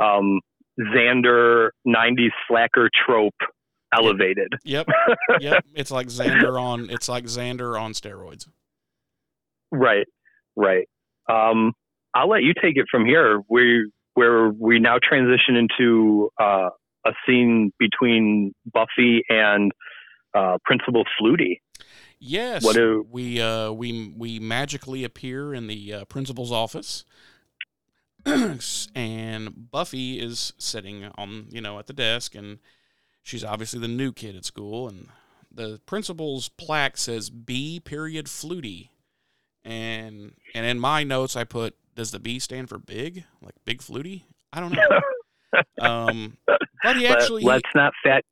[0.03, 0.39] um,
[0.79, 3.35] Xander '90s slacker trope
[3.93, 4.53] elevated.
[4.63, 4.87] Yep,
[5.39, 5.63] yep.
[5.73, 6.89] It's like Xander on.
[6.89, 8.47] It's like Xander on steroids.
[9.71, 10.07] Right.
[10.55, 10.87] Right.
[11.29, 11.73] Um,
[12.13, 13.41] I'll let you take it from here.
[13.49, 16.69] We where we now transition into uh,
[17.05, 19.71] a scene between Buffy and
[20.33, 21.59] uh, Principal Flutie.
[22.19, 27.03] Yes, What do- we uh, we we magically appear in the uh, principal's office,
[28.95, 32.59] and Buffy is sitting on you know at the desk, and
[33.23, 35.07] she's obviously the new kid at school, and
[35.51, 38.89] the principal's plaque says B period Flutie,
[39.63, 43.79] and and in my notes I put does the B stand for big like big
[43.79, 44.23] Flutie?
[44.53, 45.01] I don't know.
[45.81, 46.37] um,
[46.83, 48.23] but he actually Let, us not fat.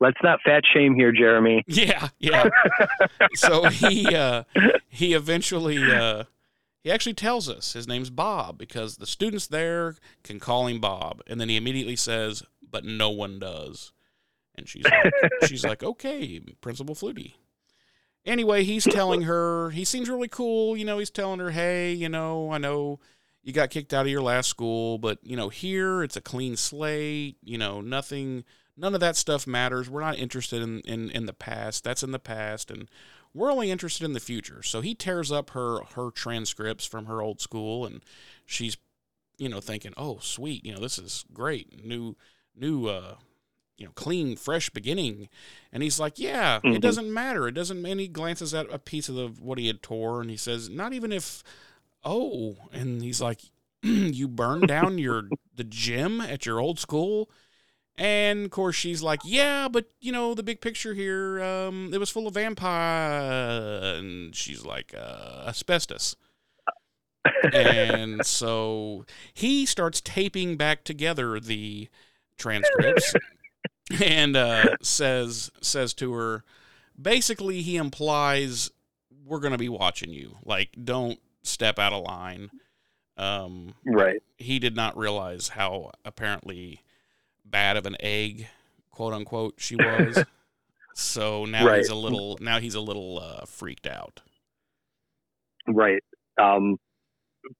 [0.00, 1.62] Let's not fat shame here, Jeremy.
[1.68, 2.48] yeah yeah
[3.34, 4.44] so he uh,
[4.88, 6.24] he eventually uh,
[6.82, 9.94] he actually tells us his name's Bob because the students there
[10.24, 13.92] can call him Bob, and then he immediately says, "But no one does,"
[14.54, 15.12] and she's like,
[15.46, 17.34] she's like, "Okay, Principal Flutie."
[18.24, 20.76] Anyway, he's telling her he seems really cool.
[20.76, 23.00] You know, he's telling her, "Hey, you know, I know."
[23.44, 26.56] You got kicked out of your last school, but you know, here it's a clean
[26.56, 27.38] slate.
[27.42, 28.44] You know, nothing
[28.76, 29.88] none of that stuff matters.
[29.90, 31.84] We're not interested in, in, in the past.
[31.84, 32.88] That's in the past, and
[33.34, 34.62] we're only interested in the future.
[34.62, 38.02] So he tears up her her transcripts from her old school, and
[38.46, 38.76] she's,
[39.38, 42.16] you know, thinking, oh, sweet, you know, this is great, new
[42.54, 43.16] new uh,
[43.78, 45.28] you know, clean, fresh beginning.
[45.72, 46.76] And he's like, yeah, Mhm.
[46.76, 47.48] it doesn't matter.
[47.48, 47.84] It doesn't.
[47.84, 50.68] And he glances at a piece of the, what he had tore, and he says,
[50.70, 51.42] not even if,
[52.04, 53.40] oh, and he's like,
[53.82, 55.24] you burned down your
[55.56, 57.28] the gym at your old school.
[57.98, 61.42] And of course, she's like, "Yeah, but you know the big picture here.
[61.42, 66.16] Um, it was full of vampire." And she's like, uh, "Asbestos."
[67.52, 69.04] and so
[69.34, 71.88] he starts taping back together the
[72.38, 73.12] transcripts.
[74.04, 76.44] and uh, says says to her,
[77.00, 78.70] basically he implies
[79.24, 80.36] we're gonna be watching you.
[80.44, 82.50] Like, don't step out of line.
[83.16, 84.22] Um, right.
[84.38, 86.80] he did not realize how apparently
[87.44, 88.48] bad of an egg,
[88.90, 90.24] quote unquote, she was.
[90.94, 91.78] so now Right.
[91.78, 94.20] he's a little now he's a little uh, freaked out.
[95.68, 96.02] Right.
[96.40, 96.78] Um,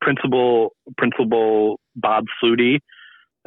[0.00, 2.78] Principal Principal Bob Flutie,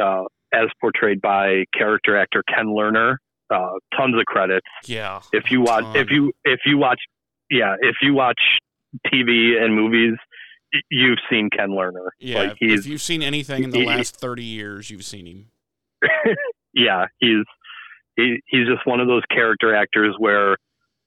[0.02, 0.24] uh,
[0.56, 3.18] as portrayed by character actor Ken Lerner.
[3.54, 4.66] Uh, tons of credits.
[4.86, 5.22] Yeah.
[5.32, 5.96] If you watch, ton.
[5.98, 7.00] if you if you watch,
[7.52, 8.40] yeah, if you watch
[9.14, 10.18] TV and movies,
[10.90, 12.10] you've seen Ken Lerner.
[12.20, 15.46] Yeah, like if you've seen anything in the he- last thirty years, you've seen him.
[16.74, 17.46] yeah, he's
[18.16, 20.58] he, he's just one of those character actors where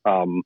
[0.04, 0.42] um,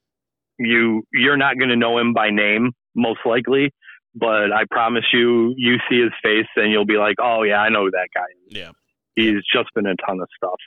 [0.58, 3.70] you you're not going to know him by name most likely,
[4.14, 7.68] but I promise you, you see his face and you'll be like, oh yeah, I
[7.68, 8.56] know who that guy is.
[8.56, 8.70] Yeah.
[9.14, 10.58] He's just been in a ton of stuff.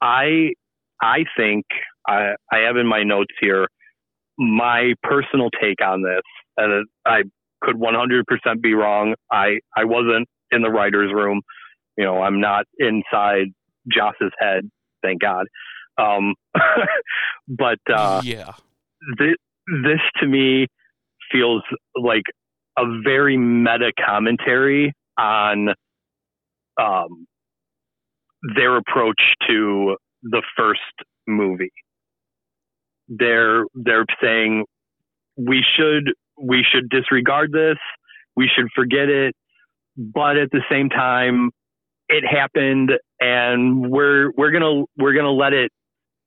[0.00, 0.52] I
[1.02, 1.64] I think
[2.06, 3.66] I I have in my notes here
[4.38, 6.22] my personal take on this,
[6.56, 7.22] and I
[7.60, 9.14] could 100% be wrong.
[9.30, 11.42] I I wasn't in the writers' room.
[11.96, 13.48] You know, I'm not inside
[13.92, 14.70] Joss's head,
[15.02, 15.46] thank God.
[15.98, 16.34] Um,
[17.48, 18.52] but uh, yeah.
[19.18, 19.36] this,
[19.84, 20.66] this to me
[21.30, 21.62] feels
[21.94, 22.22] like
[22.78, 25.68] a very meta commentary on
[26.80, 27.26] um,
[28.56, 30.80] their approach to the first
[31.26, 31.72] movie.
[33.08, 34.64] They're they're saying
[35.36, 37.76] we should we should disregard this,
[38.36, 39.34] we should forget it,
[39.96, 41.50] but at the same time,
[42.08, 45.72] it happened, and we're we're gonna we're gonna let it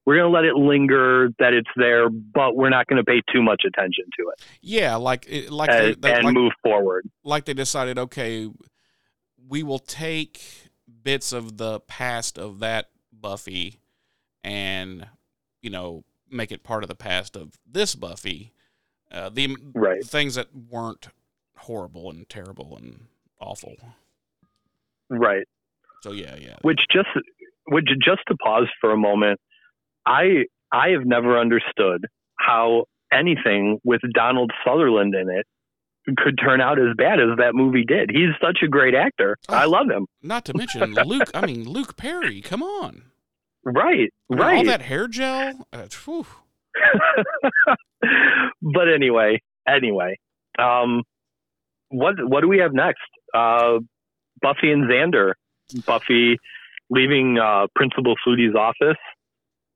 [0.06, 3.64] we're gonna let it linger that it's there, but we're not gonna pay too much
[3.66, 7.06] attention to it Yeah, like like and, they, they- and like, move forward.
[7.24, 8.50] like they decided, okay,
[9.48, 10.42] we will take
[11.04, 13.80] bits of the past of that Buffy
[14.44, 15.08] and
[15.62, 18.52] you know make it part of the past of this Buffy.
[19.12, 20.04] Uh, the Right.
[20.04, 21.10] things that weren't
[21.58, 23.06] horrible and terrible and
[23.40, 23.76] awful.
[25.10, 25.48] Right.
[26.02, 26.56] So yeah, yeah.
[26.64, 27.10] Which just
[27.68, 29.40] which just to pause for a moment,
[30.06, 35.46] I I have never understood how anything with Donald Sutherland in it
[36.18, 38.10] could turn out as bad as that movie did.
[38.12, 39.38] He's such a great actor.
[39.50, 39.70] I Oh.
[39.70, 40.06] love him.
[40.22, 41.30] Not to mention Luke.
[41.34, 42.42] I mean Luke Perry.
[42.42, 43.04] Come on,
[43.66, 44.12] Right.
[44.30, 44.58] I mean, Right.
[44.58, 45.68] All that hair gel.
[45.72, 45.88] Uh,
[48.62, 50.18] but anyway, anyway,
[50.60, 51.04] um,
[51.90, 53.02] what what do we have next?
[53.34, 53.80] Uh,
[54.42, 55.34] Buffy and Xander.
[55.86, 56.38] Buffy
[56.90, 58.98] leaving uh, Principal Flutie's office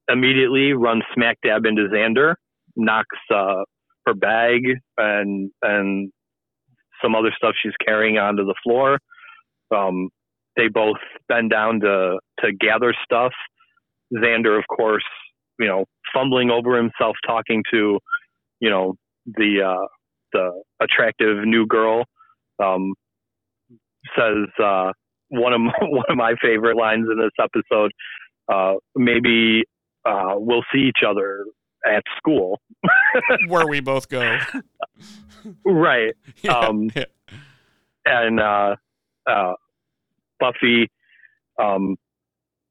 [0.10, 2.36] immediately runs smack dab into Xander,
[2.76, 3.64] knocks uh,
[4.06, 4.62] her bag
[4.98, 6.12] and and
[7.02, 9.00] some other stuff she's carrying onto the floor.
[9.76, 10.10] Um,
[10.56, 13.34] they both bend down to to gather stuff.
[14.14, 15.04] Xander, of course,
[15.60, 18.00] you know, fumbling over himself, talking to,
[18.60, 18.96] you know,
[19.26, 19.88] the uh,
[20.34, 22.06] the attractive new girl,
[22.64, 22.94] um,
[24.18, 24.92] says uh,
[25.30, 27.92] one of my, one of my favorite lines in this episode.
[28.52, 29.64] Uh, maybe
[30.06, 31.44] uh, we'll see each other
[31.86, 32.60] at school,
[33.48, 34.38] Where we both go.
[35.66, 36.14] right?
[36.44, 37.04] Yeah, Um, yeah.
[38.06, 38.76] and uh,
[39.30, 39.54] uh,
[40.40, 40.90] Buffy.
[41.62, 41.96] Um,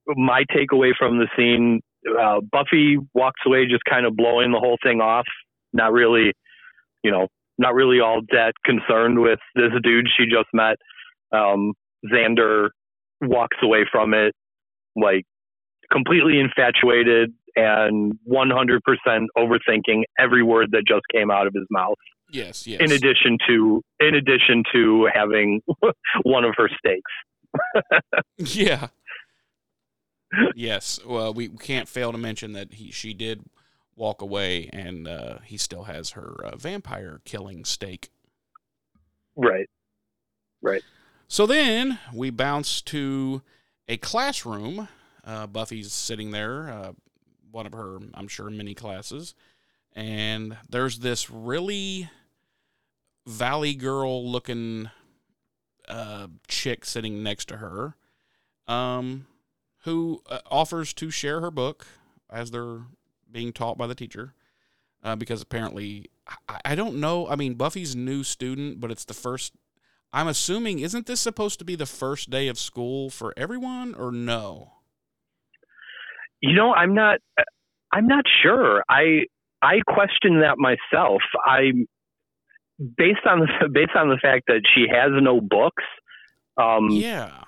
[0.09, 1.81] my takeaway from the scene:
[2.21, 5.27] uh, Buffy walks away, just kind of blowing the whole thing off.
[5.73, 6.33] Not really,
[7.03, 7.27] you know,
[7.59, 10.77] not really all that concerned with this dude she just met.
[11.33, 11.73] Um,
[12.13, 12.69] Xander
[13.23, 14.35] walks away from it
[14.95, 15.25] like
[15.91, 18.81] completely infatuated and 100%
[19.37, 21.97] overthinking every word that just came out of his mouth
[22.31, 22.81] Yes, yes.
[22.81, 25.61] in addition to in addition to having
[26.23, 27.13] one of her stakes.
[28.57, 28.89] Yeah.
[30.55, 30.99] yes.
[31.07, 33.45] Well, we can't fail to mention that he she did
[33.95, 38.11] walk away, and uh, he still has her uh, vampire killing stake.
[39.37, 39.69] Right.
[40.61, 40.83] Right.
[41.29, 43.43] So then we bounce to
[43.89, 44.89] a classroom.
[45.25, 46.93] Uh, Buffy's sitting there, uh,
[47.51, 49.35] one of her, I'm sure, mini classes,
[49.95, 52.11] and there's this really
[53.27, 54.91] Valley Girl looking
[55.89, 57.97] uh, chick sitting next to her,
[58.67, 59.27] um,
[59.85, 61.87] who uh, offers to share her book
[62.31, 62.81] as they're
[63.31, 64.35] being taught by the teacher.
[65.05, 66.07] Uh, because apparently,
[66.49, 67.29] I, I don't know.
[67.29, 69.53] I mean, Buffy's new student, but it's the first
[70.17, 74.11] I'm assuming isn't this supposed to be the first day of school for everyone or
[74.11, 74.73] no?
[76.41, 77.19] You know, I'm not
[77.93, 78.83] I'm not sure.
[78.89, 79.25] I
[79.63, 81.23] I question that myself.
[81.45, 81.73] I
[82.97, 85.85] based on the based on the fact that she has no books.
[86.61, 87.45] Um, yeah.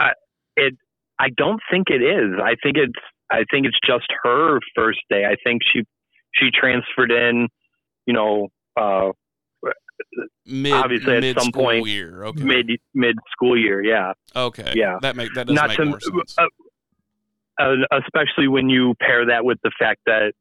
[0.00, 0.10] I
[0.56, 0.74] it.
[1.18, 2.38] I don't think it is.
[2.42, 2.98] I think it's
[3.30, 5.24] I think it's just her first day.
[5.24, 5.82] I think she
[6.34, 7.48] she transferred in,
[8.06, 8.48] you know,
[8.80, 9.10] uh,
[10.44, 12.24] Mid, Obviously at some point, year.
[12.24, 12.42] Okay.
[12.42, 13.82] mid mid school year.
[13.82, 14.72] Yeah, okay.
[14.74, 14.98] yeah.
[15.00, 16.34] That make that does not make to, more sense.
[16.36, 16.46] uh, uh,
[17.92, 20.32] especially when you pair that with the fact that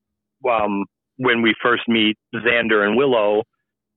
[0.49, 0.85] um,
[1.17, 3.43] when we first meet Xander and Willow,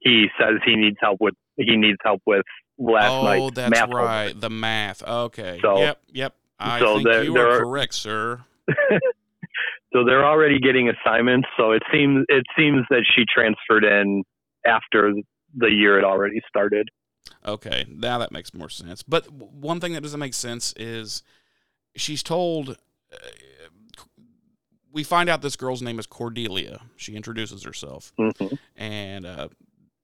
[0.01, 2.45] he says he needs help with he needs help with
[2.79, 4.05] last oh, night's that's math homework.
[4.05, 4.41] right.
[4.41, 5.03] The math.
[5.03, 5.59] Okay.
[5.63, 6.01] So- yep.
[6.13, 6.35] Yep.
[6.59, 8.45] I so think there- you there are are- correct, sir.
[9.93, 11.47] So they're already getting assignments.
[11.57, 14.25] So it seems it seems that she transferred in
[14.67, 15.13] after
[15.57, 16.89] the year had already started.
[17.47, 19.05] Okay, now that makes more sense.
[19.05, 21.23] But one thing that doesn't make sense is
[21.97, 22.77] she's told.
[24.93, 26.81] We find out this girl's name is Cordelia.
[26.97, 28.59] She introduces herself, Mhm.
[28.77, 29.49] and uh,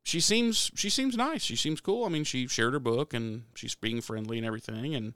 [0.02, 1.42] she seems she seems nice.
[1.42, 2.04] She seems cool.
[2.04, 4.94] I mean, she shared her book and she's being friendly and everything.
[4.96, 5.14] And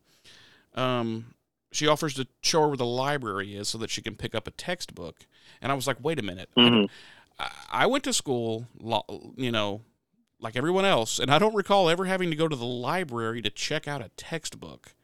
[0.77, 1.35] um,
[1.73, 4.47] she offers to show her where the library is so that she can pick up
[4.47, 5.27] a textbook.
[5.61, 6.51] And I was like, wait a minute.
[6.57, 6.87] Mm-hmm.
[7.41, 8.69] I, I went to school,
[9.37, 9.81] you know,
[10.39, 13.51] like everyone else, and I don't recall ever having to go to the library to
[13.51, 14.95] check out a textbook.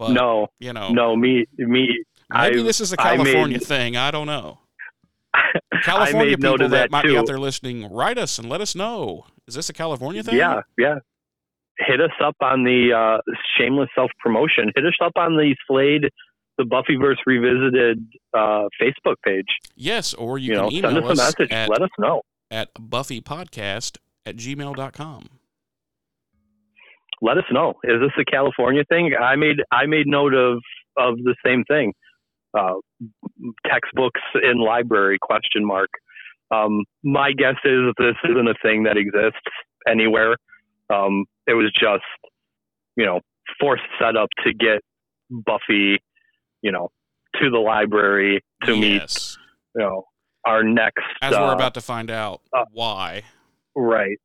[0.00, 1.88] But no, you know, no, me me.
[2.30, 3.96] maybe I- this is a I made- California thing.
[3.96, 4.58] I don't know.
[5.84, 7.08] California people that, that might too.
[7.08, 9.26] be out there listening, write us and let us know.
[9.46, 10.36] Is this a California thing?
[10.36, 10.96] Yeah, yeah.
[11.78, 13.20] Hit us up on the uh,
[13.58, 14.72] shameless self promotion.
[14.74, 16.04] Hit us up on the Slade,
[16.58, 19.46] the Buffyverse Revisited uh, Facebook page.
[19.76, 21.52] Yes, or you, You, know, can send email us a message.
[21.52, 22.22] at, Let us know.
[22.50, 25.28] at buffypodcast at gmail.com.
[27.22, 27.74] Let us know.
[27.84, 29.12] Is this a California thing?
[29.20, 30.62] I made I made note of
[30.96, 31.92] of the same thing.
[32.56, 32.74] Uh,
[33.66, 35.90] textbooks in library question mark.
[36.50, 39.38] Um, my guess is this isn't a thing that exists
[39.88, 40.36] anywhere.
[40.92, 42.02] Um, it was just,
[42.96, 43.20] you know,
[43.60, 44.80] forced setup to get
[45.30, 45.98] Buffy,
[46.62, 46.90] you know,
[47.40, 49.38] to the library to meet, yes.
[49.76, 50.06] you know,
[50.44, 51.04] our next.
[51.22, 53.22] As uh, we're about to find out uh, why.
[53.76, 54.18] right.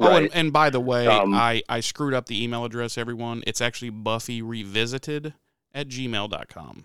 [0.00, 3.42] Oh, and, and by the way, Um, I, I screwed up the email address, everyone.
[3.46, 5.34] It's actually Buffy Revisited
[5.74, 6.84] at gmail.com.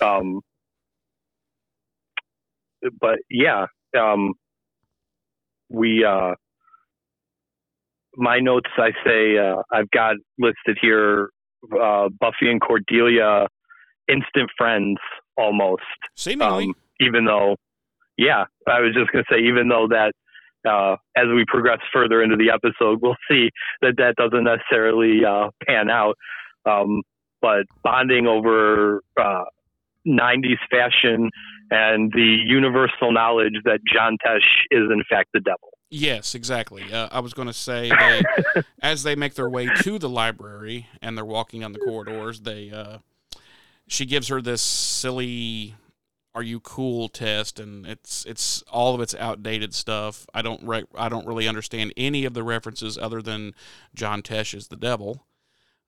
[0.00, 0.40] um,
[3.00, 3.66] but yeah,
[3.98, 4.34] um,
[5.70, 6.34] we uh,
[8.14, 8.70] my notes.
[8.76, 11.30] I say uh, I've got listed here
[11.80, 13.46] uh, Buffy and Cordelia,
[14.08, 14.98] instant friends
[15.36, 15.82] almost.
[16.14, 16.64] Seemingly.
[16.66, 17.56] Um, even though,
[18.16, 20.12] yeah, I was just gonna say even though that.
[20.66, 23.50] Uh, as we progress further into the episode, we'll see
[23.82, 26.16] that that doesn't necessarily uh, pan out.
[26.68, 27.02] Um,
[27.40, 29.44] but bonding over uh,
[30.06, 31.30] 90s fashion
[31.70, 34.40] and the universal knowledge that John Tesh
[34.70, 35.70] is in fact the devil.
[35.90, 36.92] Yes, exactly.
[36.92, 38.22] Uh, I was going to say they,
[38.82, 42.70] as they make their way to the library and they're walking on the corridors, they
[42.70, 42.98] uh,
[43.86, 45.76] she gives her this silly
[46.36, 50.26] "Are you cool?" test, and it's it's all of it's outdated stuff.
[50.34, 53.54] I don't re- I don't really understand any of the references other than
[53.94, 55.24] John Tesh is the devil.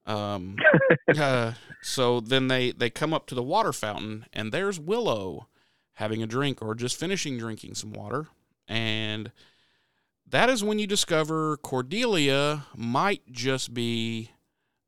[0.06, 0.56] Um,
[1.16, 5.48] uh, so then they they come up to the water fountain, and there's Willow
[5.94, 8.28] having a drink or just finishing drinking some water,
[8.66, 9.30] and
[10.26, 14.30] that is when you discover Cordelia might just be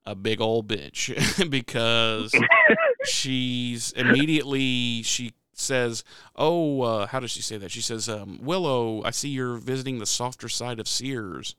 [0.06, 2.34] a big old bitch because
[3.04, 6.04] she's immediately she says,
[6.36, 9.98] "Oh, uh, how does she say that?" She says, um, "Willow, I see you're visiting
[9.98, 11.54] the softer side of Sears."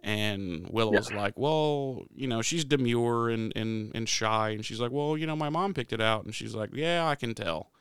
[0.00, 4.50] And Willow's like, well, you know, she's demure and, and, and shy.
[4.50, 6.24] And she's like, well, you know, my mom picked it out.
[6.24, 7.72] And she's like, yeah, I can tell.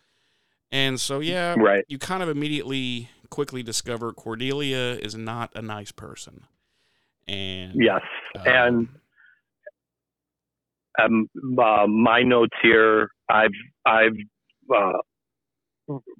[0.72, 1.86] And so, yeah, right.
[1.88, 6.46] you kind of immediately quickly discover Cordelia is not a nice person.
[7.28, 8.02] And Yes.
[8.36, 8.44] um,
[11.00, 13.52] and um, uh, my notes here, I've
[13.86, 14.18] I've
[14.74, 14.94] uh,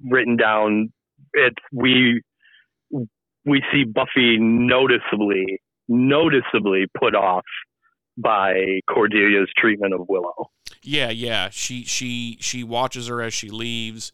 [0.04, 0.92] written down.
[1.34, 2.22] It's we
[3.44, 7.44] we see Buffy noticeably noticeably put off
[8.16, 10.50] by Cordelia's treatment of Willow.
[10.82, 14.12] yeah, yeah, she she she watches her as she leaves,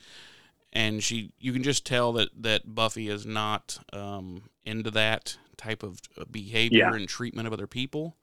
[0.72, 5.82] and she you can just tell that that Buffy is not um, into that type
[5.82, 6.94] of uh, behavior Yeah.
[6.94, 8.16] and treatment of other people,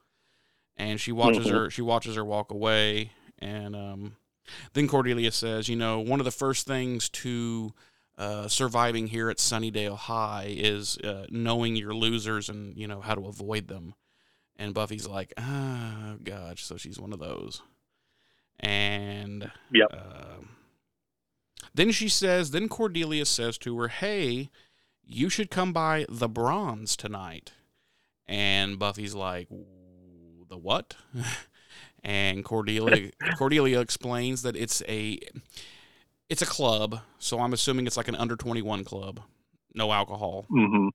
[0.77, 1.51] and she watches Mhm.
[1.51, 4.15] her she watches her walk away, and um,
[4.73, 7.73] then Cordelia says, you know, one of the first things to
[8.17, 13.15] uh, surviving here at Sunnydale High is uh, knowing your losers and you know how
[13.15, 13.95] to avoid them.
[14.57, 17.61] And Buffy's like, oh gosh, so she's one of those.
[18.59, 19.87] And Yep.
[19.93, 20.49] um,
[21.73, 24.49] then she says, then Cordelia says to her, hey,
[25.03, 27.53] you should come by the bronze tonight.
[28.27, 30.95] And Buffy's like, the what?
[32.03, 35.19] and Cordelia Cordelia explains that it's a
[36.29, 39.19] it's a club, so I'm assuming it's like an under 21 club,
[39.75, 40.45] no alcohol.
[40.49, 40.87] hmm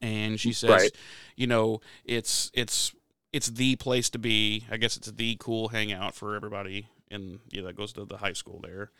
[0.00, 0.90] And she says, Right.
[1.36, 2.94] you know, it's it's
[3.32, 4.64] it's the place to be.
[4.70, 8.18] I guess it's the cool hangout for everybody in you know, that goes to the
[8.18, 8.90] high school there,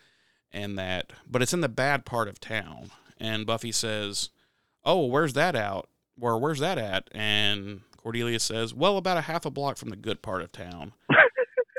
[0.52, 2.90] and that, but it's in the bad part of town.
[3.18, 4.30] And Buffy says,
[4.84, 5.88] "Oh, where's that out?
[6.16, 9.96] Where where's that at?" And Cordelia says, "Well, about a half a block from the
[9.96, 10.92] good part of town."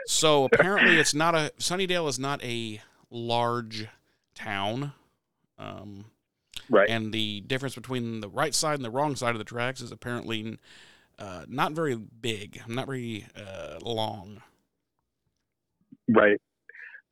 [0.08, 3.88] So apparently, it's not a Sunnydale is not a large
[4.36, 4.94] town.
[5.58, 6.06] Um,
[6.70, 6.90] Right.
[6.90, 9.92] and the difference between the right side and the wrong side of the tracks is
[9.92, 10.58] apparently
[11.18, 14.42] uh, not very big, not very uh, long.
[16.10, 16.42] Right.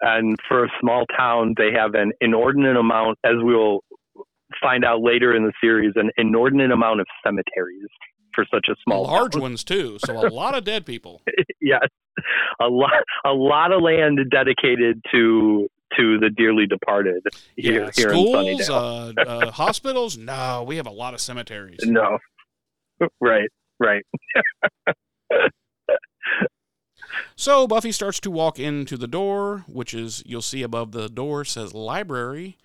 [0.02, 3.84] And for a small town, they have an inordinate amount, as we will
[4.62, 7.88] find out later in the series, an inordinate amount of cemeteries
[8.36, 9.42] for such a small Large town.
[9.42, 11.22] ones too, so a lot of dead people.
[11.62, 11.82] yes,
[12.60, 12.92] a lot,
[13.26, 15.68] a lot of land dedicated to
[15.98, 17.24] to the dearly departed
[17.56, 19.18] here, Yeah, here in schools, Sunnydale.
[19.18, 20.18] uh, uh, hospitals.
[20.18, 21.80] No, we have a lot of cemeteries.
[21.84, 22.18] No,
[23.22, 24.04] right, right.
[27.38, 31.46] So Buffy starts to walk into the door, which is you'll see above the door
[31.46, 32.58] says library.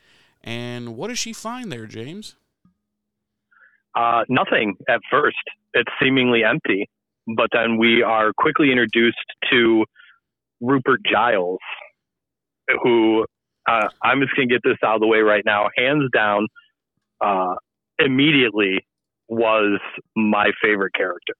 [0.43, 2.35] And what does she find there, James?
[3.95, 5.37] Uh, nothing at first.
[5.75, 6.89] It's seemingly empty,
[7.37, 9.19] but then we are quickly introduced
[9.51, 9.85] to
[10.61, 11.59] Rupert Giles,
[12.83, 13.25] who
[13.69, 15.69] uh, I'm just going to get this out of the way right now.
[15.77, 16.47] Hands down,
[17.21, 17.55] uh,
[17.99, 18.79] immediately
[19.29, 19.81] was
[20.17, 21.35] my favorite character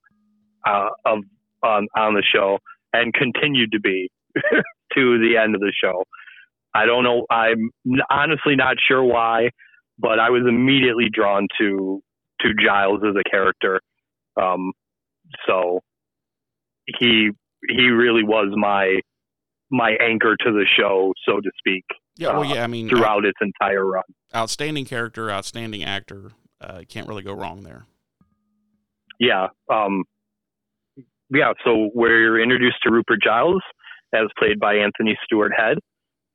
[0.65, 1.19] uh, of
[1.63, 2.57] on, on the show,
[2.93, 6.03] and continued to be to the end of the show.
[6.73, 7.25] I don't know.
[7.29, 7.69] I'm
[8.09, 9.49] honestly not sure why,
[9.99, 12.01] but I was immediately drawn to
[12.43, 13.79] to Giles as a character.
[14.41, 14.71] Um,
[15.47, 15.79] so
[16.99, 17.29] he
[17.69, 18.99] he really was my
[19.69, 21.85] my anchor to the show, so to speak,
[22.17, 24.03] Yeah, well, Uh, yeah, I mean, throughout its entire run.
[24.35, 26.31] outstanding character, outstanding actor.
[26.59, 27.85] Uh, can't really go wrong there.
[29.19, 29.47] Yeah.
[29.71, 30.03] Um,
[31.29, 31.53] yeah.
[31.63, 33.61] So we're introduced to Rupert Giles,
[34.13, 35.77] as played by Anthony Stewart Head.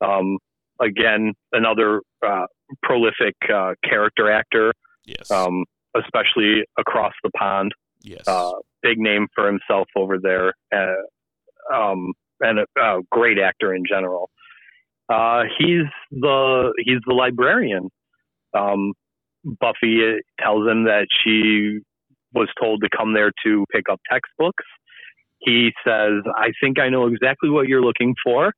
[0.03, 0.37] Um,
[0.81, 2.45] again, another uh,
[2.83, 4.73] prolific uh, character actor,
[5.05, 5.63] Yes, um,
[5.95, 7.71] especially across the pond.
[8.01, 8.27] yes.
[8.27, 13.83] uh, big name for himself over there, uh, um, and a, a great actor in
[13.87, 14.29] general.
[15.09, 17.89] Uh, he's the he's the librarian.
[18.57, 18.93] Um,
[19.59, 21.79] Buffy tells him that she
[22.33, 24.65] was told to come there to pick up textbooks.
[25.39, 28.53] He says, "I think I know exactly what you're looking for,"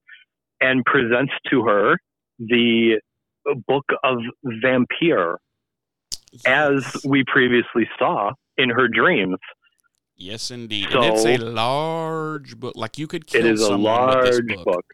[0.60, 1.98] and presents to her
[2.40, 3.00] the
[3.68, 5.38] book of Vampire,
[6.46, 9.38] as we previously saw in her dreams.
[10.16, 10.88] Yes, indeed.
[10.92, 12.74] and it's a large book.
[12.76, 14.66] Like you could kill It is a someone with this large book.
[14.66, 14.86] book.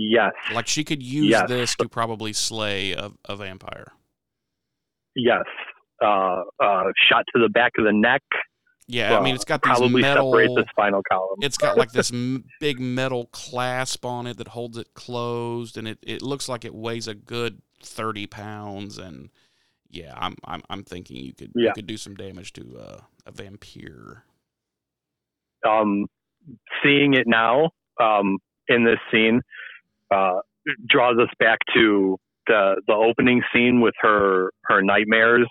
[0.00, 1.48] Yes, Like she could use Yes.
[1.48, 3.92] this to probably slay a, a vampire.
[5.14, 5.42] yes.
[6.00, 8.22] Uh, uh, shot to the back of the neck.
[8.86, 10.30] Yeah, I mean it's got these probably metal.
[10.32, 11.38] separate the spinal column.
[11.42, 15.88] It's got like this m- big metal clasp on it that holds it closed, and
[15.88, 18.96] it, it looks like it weighs a good thirty pounds.
[18.96, 19.30] And
[19.90, 21.72] yeah, I'm I'm I'm thinking you could you Yeah.
[21.72, 24.24] could do some damage to uh, a vampire.
[25.66, 26.06] um,
[26.82, 27.70] seeing it now
[28.00, 29.40] um, in this scene
[30.14, 30.40] uh,
[30.88, 32.16] draws us back to
[32.46, 35.48] the the opening scene with her her nightmares,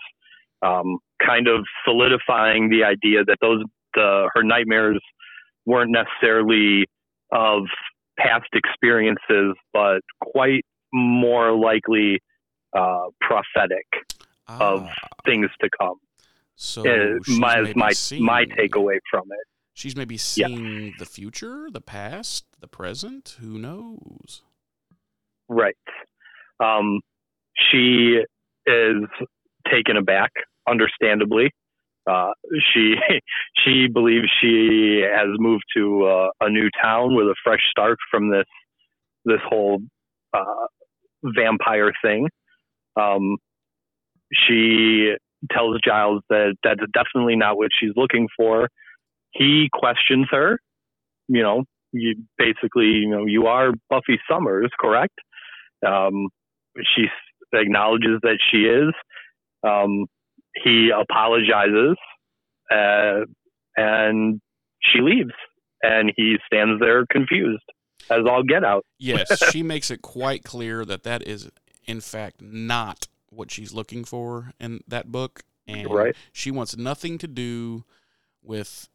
[0.62, 3.62] um, kind of solidifying the idea that those
[3.94, 5.00] the her nightmares
[5.66, 6.86] weren't necessarily
[7.32, 7.64] of
[8.18, 12.18] past experiences, but quite more likely
[12.76, 13.86] uh, prophetic
[14.48, 14.92] of Ah,
[15.24, 15.96] things to come.
[16.56, 19.46] so Uh, my my my seeing- takeaway from it.
[19.74, 23.36] She's maybe seeing the future, the past, the present.
[23.40, 24.42] Who knows?
[25.48, 25.76] Right.
[26.58, 27.00] Um,
[27.70, 28.18] she
[28.66, 28.96] is
[29.70, 30.32] taken aback,
[30.68, 31.52] understandably.
[32.10, 32.32] Uh,
[32.72, 32.96] she
[33.64, 38.30] she believes she has moved to uh, a new town with a fresh start from
[38.30, 38.46] this
[39.24, 39.78] this whole
[40.32, 40.66] uh,
[41.22, 42.28] vampire thing.
[42.96, 43.36] Um,
[44.32, 45.14] she
[45.52, 48.68] tells Giles that that's definitely not what she's looking for.
[49.32, 50.58] He questions her.
[51.28, 55.14] You know, you basically, you know, you are Buffy Summers, correct?
[55.86, 56.28] Um,
[56.96, 57.06] she
[57.52, 58.92] acknowledges that she is.
[59.66, 60.06] Um,
[60.64, 61.96] he apologizes,
[62.70, 63.24] uh,
[63.76, 64.40] and
[64.80, 65.32] she leaves,
[65.82, 67.62] and he stands there confused
[68.10, 68.84] as all get out.
[68.98, 71.50] Yes, she makes it quite clear that that is,
[71.86, 76.16] in fact, not what she's looking for in that book, and Right.
[76.32, 77.84] she wants nothing to do
[78.42, 78.88] with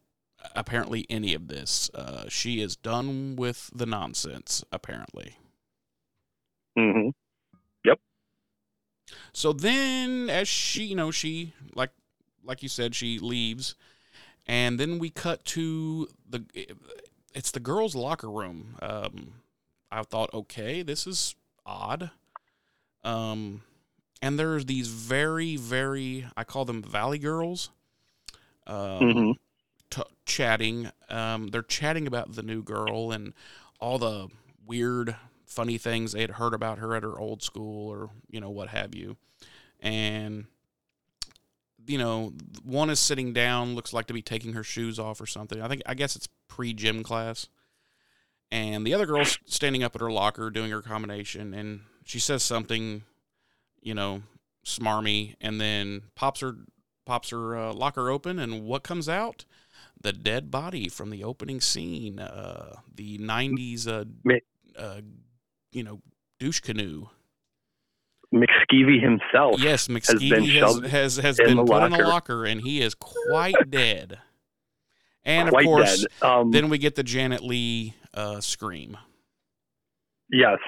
[0.54, 1.90] apparently any of this.
[1.94, 4.64] Uh, she is done with the nonsense.
[4.72, 5.36] Apparently.
[6.76, 7.10] hmm
[9.32, 11.90] So then, as she, you know, she like
[12.44, 13.74] like you said, she leaves,
[14.46, 16.44] and then we cut to the
[17.34, 18.76] it's the girls' locker room.
[18.80, 19.34] Um,
[19.90, 21.34] I thought, okay, this is
[21.66, 22.10] odd.
[23.02, 23.62] Um,
[24.24, 27.68] and there's these very, very, I call them Valley girls.
[28.66, 29.32] Um, hmm
[29.90, 30.90] t- chatting.
[31.10, 33.34] Um, they're chatting about the new girl and
[33.80, 34.28] all the
[34.66, 35.14] weird,
[35.44, 38.68] funny things they had heard about her at her old school or you know what
[38.68, 39.18] have you.
[39.80, 40.46] And
[41.86, 45.26] you know, one is sitting down, looks like to be taking her shoes off or
[45.26, 45.60] something.
[45.60, 47.48] I think I guess it's pre gym class.
[48.50, 52.42] And the other girl's standing up at her locker doing her combination, and she says
[52.42, 53.02] something,
[53.84, 54.22] you know,
[54.66, 56.56] smarmy, and then pops her
[57.06, 59.44] pops her uh, locker open, and what comes out?
[60.00, 64.04] The dead body from the opening scene, uh, the '90s, uh,
[64.76, 65.00] uh,
[65.70, 66.00] you know,
[66.40, 67.08] douche canoe.
[68.34, 69.60] McSkeevy himself.
[69.60, 72.06] Yes, been McSkeevy has shoved has, has in been put in a locker.
[72.06, 74.18] locker, and he is quite dead.
[75.24, 76.06] And quite of course.
[76.20, 78.96] Um, then we get the Janet Leigh uh, scream.
[80.30, 80.58] Yes.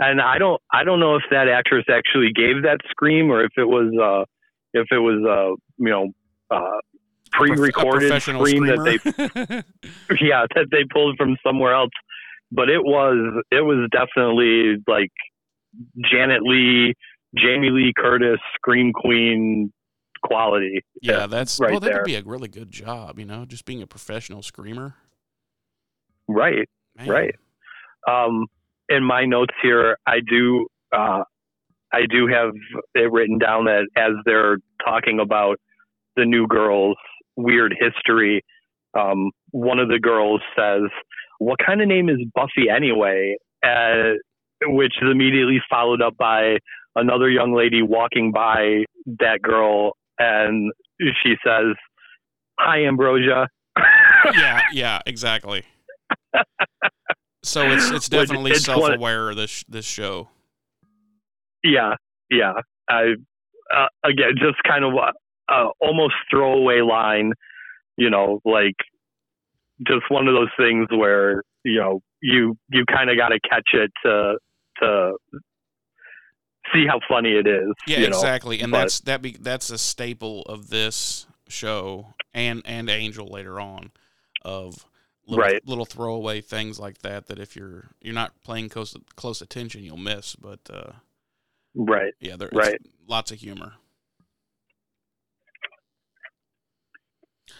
[0.00, 3.52] And I don't I don't know if that actress actually gave that scream or if
[3.58, 4.24] it was uh
[4.72, 6.08] if it was uh you know
[6.50, 9.62] uh A pre-recorded scream that they
[10.20, 11.90] yeah that they pulled from somewhere else
[12.50, 15.12] but it was it was definitely like
[16.10, 16.94] Janet Leigh
[17.36, 19.70] Jamie Lee Curtis scream queen
[20.24, 23.64] quality yeah, that's right well, that would be a really good job, you know, just
[23.64, 24.94] being a professional screamer.
[26.26, 27.08] right Man.
[27.08, 27.34] Right.
[28.08, 28.46] um
[28.90, 31.22] in my notes here I do uh
[31.92, 32.52] I do have
[32.94, 35.56] it written down that as they're talking about
[36.16, 36.96] the new girl's
[37.36, 38.42] weird history,
[38.98, 40.82] um, one of the girls says,
[41.38, 44.14] "What kind of name is Buffy anyway?" Uh,
[44.62, 46.58] which is immediately followed up by
[46.96, 48.84] another young lady walking by
[49.18, 51.74] that girl, and she says,
[52.58, 53.48] "Hi, Ambrosia."
[54.36, 55.64] yeah, yeah, exactly.
[57.42, 60.28] So it's it's definitely it's self-aware this this show.
[61.64, 61.94] Yeah,
[62.30, 62.52] yeah.
[62.88, 63.14] I
[63.74, 67.32] uh, again just kind of a, a almost throwaway line,
[67.96, 68.76] you know, like
[69.86, 73.70] just one of those things where you know you you kind of got to catch
[73.72, 74.36] it to
[74.80, 75.12] to
[76.74, 77.72] see how funny it is.
[77.86, 78.18] Yeah, you know?
[78.18, 83.26] exactly, and but- that's that be that's a staple of this show and and Angel
[83.26, 83.92] later on,
[84.42, 84.84] of
[85.30, 85.66] little, Right.
[85.66, 87.26] little throwaway things like that.
[87.28, 90.36] That if you're you're not playing close close attention, you'll miss.
[90.36, 90.92] But uh,
[91.74, 92.12] Right.
[92.20, 92.80] yeah, there's Right.
[93.06, 93.74] lots of humor.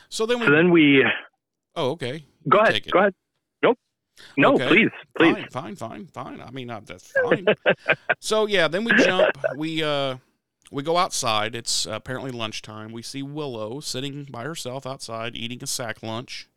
[0.08, 1.04] So then we So then we
[1.76, 2.90] oh okay go You ahead.
[2.90, 3.14] Go ahead.
[3.62, 3.78] Nope.
[4.36, 4.68] No, Okay.
[4.68, 5.34] please, please.
[5.50, 6.40] Fine, fine, fine, fine.
[6.42, 7.46] I mean, that's fine.
[8.20, 9.38] so yeah, then we jump.
[9.56, 10.16] We uh,
[10.70, 11.54] we go outside.
[11.54, 12.92] It's apparently lunchtime.
[12.92, 16.48] We see Willow sitting by herself outside eating a sack lunch,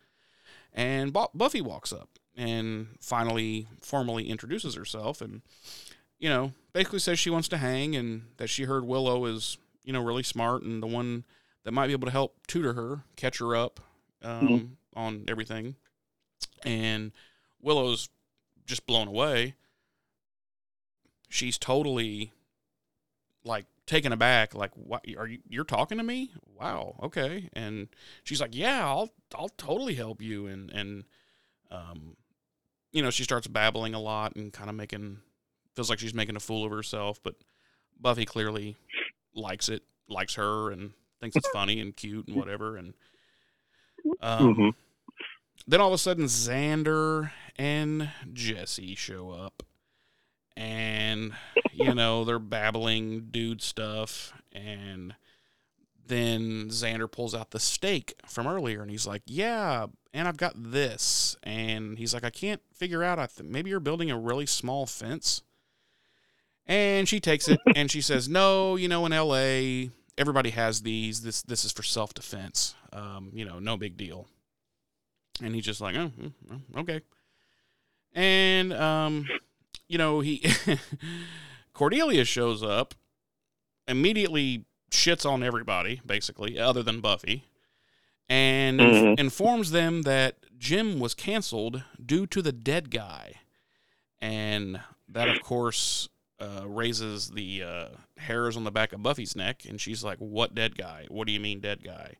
[0.74, 5.41] and Bu- Buffy walks up and finally formally introduces herself, and
[6.19, 9.93] you know, basically says she wants to hang and that she heard Willow is you
[9.93, 11.24] know really smart and the one
[11.63, 13.80] that might be able to help tutor her, catch her up
[14.21, 14.69] um, Mhm.
[14.95, 15.76] on everything,
[16.63, 17.11] and
[17.61, 18.09] Willow's
[18.65, 19.55] just blown away.
[21.30, 22.32] She's totally
[23.43, 24.54] like taken aback.
[24.56, 25.40] Like, what are you?
[25.48, 26.32] You're talking to me?
[26.60, 26.96] Wow.
[27.04, 27.50] Okay.
[27.54, 27.88] And
[28.24, 30.48] she's like, Yeah, I'll I'll totally help you.
[30.48, 31.04] And and
[31.72, 32.16] um,
[32.92, 35.20] you know, she starts babbling a lot and kind of making
[35.76, 37.20] feels like she's making a fool of herself.
[37.24, 37.36] But
[38.00, 38.76] Buffy clearly
[39.34, 42.78] likes it, likes her, and thinks it's funny and cute and whatever.
[42.78, 42.94] And
[44.22, 44.74] um, Mhm.
[45.68, 49.64] then all of a sudden, Xander and Jesse show up.
[50.56, 51.34] And,
[51.72, 54.34] you know, they're babbling dude stuff.
[54.51, 55.16] And
[56.06, 60.54] then Xander pulls out the stake from earlier and he's like, Yeah, and I've got
[60.56, 61.36] this.
[61.43, 63.20] And he's like, I can't figure out.
[63.20, 65.41] I th- maybe you're building a really small fence.
[66.66, 71.22] And she takes it and she says, No, you know, in LA, everybody has these.
[71.22, 72.76] This this is for self defense.
[72.91, 74.28] Um, you know, no big deal.
[75.41, 77.01] And he's just like, oh, mm, mm, okay.
[78.14, 79.28] And um,
[79.94, 80.44] you know, he
[81.74, 82.96] Cordelia shows up,
[83.88, 87.44] immediately shits on everybody, basically, other than Buffy,
[88.28, 89.20] and inf- Mhm.
[89.20, 93.36] informs them that gym was canceled due to the dead guy.
[94.22, 97.88] And that, of course, uh, raises the uh,
[98.18, 99.64] hairs on the back of Buffy's neck.
[99.66, 101.06] And she's like, What dead guy?
[101.10, 102.16] What do you mean, dead guy?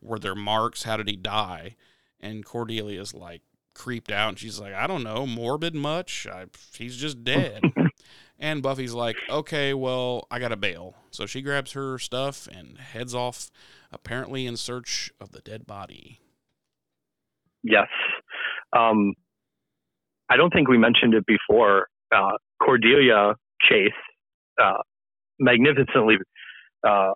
[0.00, 0.82] Were there marks?
[0.84, 1.76] How did he die?
[2.20, 3.42] And Cordelia's like
[3.74, 6.26] creeped out and she's like, I don't know, morbid much?
[6.26, 6.46] I,
[6.76, 7.62] he's just dead.
[8.38, 10.94] and Buffy's like, okay, well, I got to bail.
[11.10, 13.50] So she grabs her stuff and heads off,
[13.92, 16.20] apparently in search of the dead body.
[17.62, 17.88] Yes.
[18.72, 19.14] Um,
[20.30, 21.88] I don't think we mentioned it before.
[22.14, 23.90] Uh, Cordelia Chase,
[24.62, 24.78] uh,
[25.38, 26.16] magnificently
[26.86, 27.12] uh,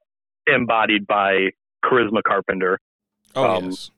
[0.46, 1.48] embodied by
[1.84, 2.78] Charisma Carpenter.
[3.34, 3.90] Oh, um, yes.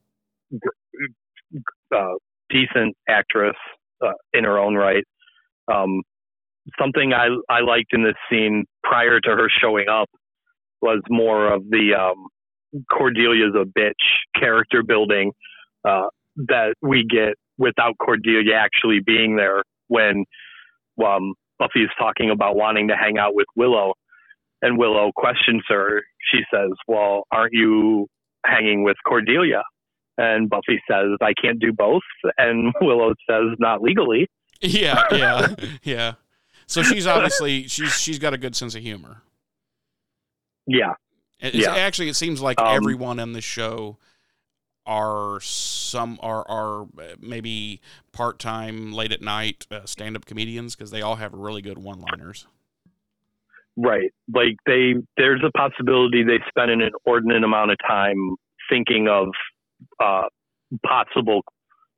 [1.94, 2.14] Uh,
[2.50, 3.56] decent actress
[4.04, 5.04] uh, in her own right.
[5.72, 6.02] Um,
[6.78, 10.08] something I, I liked in this scene prior to her showing up
[10.80, 12.26] was more of the um,
[12.90, 13.92] Cordelia's a bitch
[14.38, 15.32] character building
[15.84, 16.08] uh,
[16.48, 20.24] that we get without Cordelia actually being there when
[21.04, 23.94] um, Buffy's talking about wanting to hang out with Willow.
[24.60, 26.02] And Willow questions her.
[26.32, 28.06] She says, Well, aren't you
[28.44, 29.62] hanging with Cordelia?
[30.18, 32.02] And Buffy says, I can't do both.
[32.36, 34.28] And Willow says, Not legally.
[34.60, 35.54] Yeah, yeah,
[35.84, 36.12] yeah.
[36.66, 39.22] So she's obviously she's she's got a good sense of humor.
[40.66, 40.94] Yeah.
[41.40, 41.76] It's, yeah.
[41.76, 43.96] Actually, it seems like um, everyone in the show
[44.84, 46.86] are some are are
[47.20, 47.80] maybe
[48.12, 51.78] part time late at night uh, stand up comedians because they all have really good
[51.78, 52.46] one liners.
[53.76, 58.34] Right, like they there's a possibility they spend an inordinate amount of time
[58.68, 59.28] thinking of
[60.00, 60.24] uh,
[60.84, 61.42] possible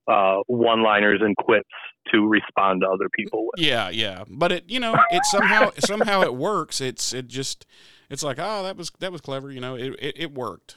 [0.09, 1.68] uh, one liners and quips
[2.12, 3.64] to respond to other people with.
[3.64, 6.81] Yeah, yeah, but it you know it somehow somehow it works.
[6.81, 7.66] It's it just
[8.09, 9.51] it's like oh that was that was clever.
[9.51, 10.76] You know it it, it worked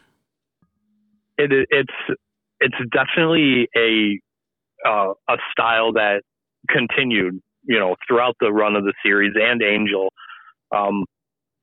[1.37, 2.17] it, it's
[2.59, 4.19] it's definitely a
[4.87, 6.21] uh, a style that
[6.69, 10.09] continued, you know, throughout the run of the series and Angel,
[10.75, 11.05] um,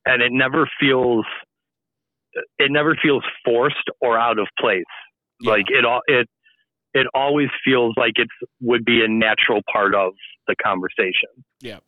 [0.07, 1.25] and it never feels
[2.59, 4.85] it never feels forced or out of place.
[5.41, 5.51] Yeah.
[5.53, 6.29] Like it all it
[6.95, 8.29] it always feels like it
[8.61, 10.13] would be a natural part of
[10.47, 11.29] the conversation.
[11.61, 11.79] Yeah,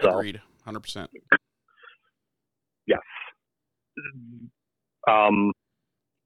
[0.00, 1.10] so, agreed, hundred percent.
[2.86, 3.00] Yes.
[5.08, 5.52] Um,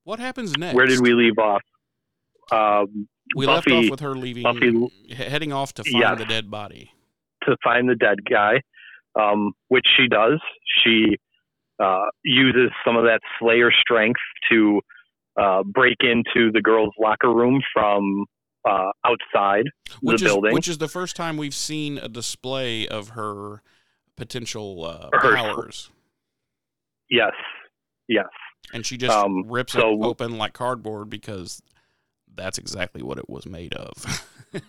[0.04, 0.74] what happens next?
[0.74, 1.62] Where did we leave off?
[2.50, 6.24] Um, we Buffy, left off with her leaving, Buffy, heading off to find yes, the
[6.24, 6.92] dead body.
[7.44, 8.62] To find the dead guy,
[9.20, 10.40] um, which she does.
[10.84, 11.16] She
[11.82, 14.80] uh, uses some of that Slayer strength to
[15.40, 18.24] uh, break into the girls' locker room from
[18.68, 19.64] uh, outside
[20.00, 20.52] which the is, building.
[20.52, 23.62] Which is the first time we've seen a display of her
[24.16, 25.90] potential uh, her, powers.
[27.10, 27.32] Yes,
[28.08, 28.26] yes
[28.72, 31.62] and she just um, rips so, it open like cardboard because
[32.34, 33.92] that's exactly what it was made of.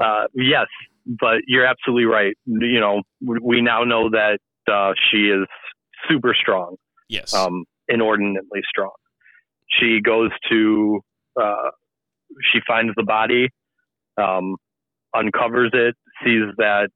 [0.00, 0.66] uh, yes,
[1.06, 2.36] but you're absolutely right.
[2.46, 4.38] You know, we now know that
[4.70, 5.46] uh, she is
[6.08, 6.76] super strong.
[7.08, 7.34] Yes.
[7.34, 8.92] Um, inordinately strong.
[9.68, 11.00] She goes to,
[11.40, 11.70] uh,
[12.52, 13.48] she finds the body,
[14.16, 14.56] um,
[15.14, 16.88] uncovers it, sees that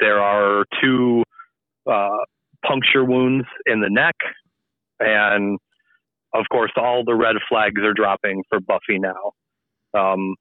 [0.00, 1.22] there are two
[1.90, 2.08] uh,
[2.66, 4.16] puncture wounds in the neck,
[5.00, 5.58] and
[6.34, 9.32] of course, all the red flags are dropping for Buffy now.
[9.98, 10.34] Um,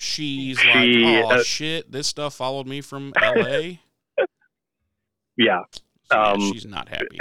[0.00, 1.90] She's she, like, "Oh uh, shit!
[1.90, 3.80] This stuff followed me from L.A."
[5.36, 5.62] yeah,
[6.12, 7.18] um, she's not happy.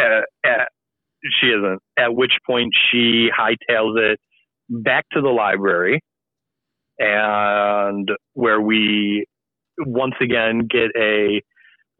[1.40, 1.80] She isn't.
[1.98, 4.20] At which point, she hightails it
[4.70, 6.02] back to the library,
[7.00, 9.26] and where we
[9.80, 11.42] once again get a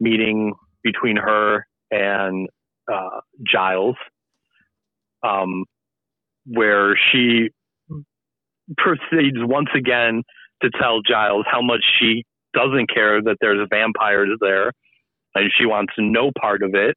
[0.00, 0.52] meeting
[0.82, 2.48] between her and
[2.92, 3.96] uh, Giles,
[5.22, 5.64] um,
[6.46, 7.50] where she
[8.76, 10.22] proceeds once again
[10.62, 14.72] to tell Giles how much she doesn't care that there's vampires there,
[15.34, 16.96] and she wants no part of it,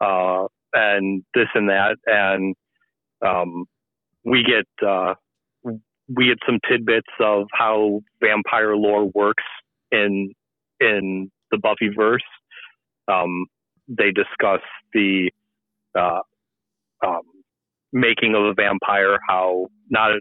[0.00, 2.54] uh, and this and that, and
[3.24, 3.66] um,
[4.24, 5.14] we get uh,
[5.64, 9.44] we get some tidbits of how vampire lore works
[9.90, 10.32] in
[10.80, 12.22] in the Buffy verse.
[13.08, 13.46] Um,
[13.88, 14.60] they discuss
[14.92, 15.30] the
[15.98, 16.20] uh,
[17.06, 17.22] um,
[17.92, 20.12] making of a vampire, how not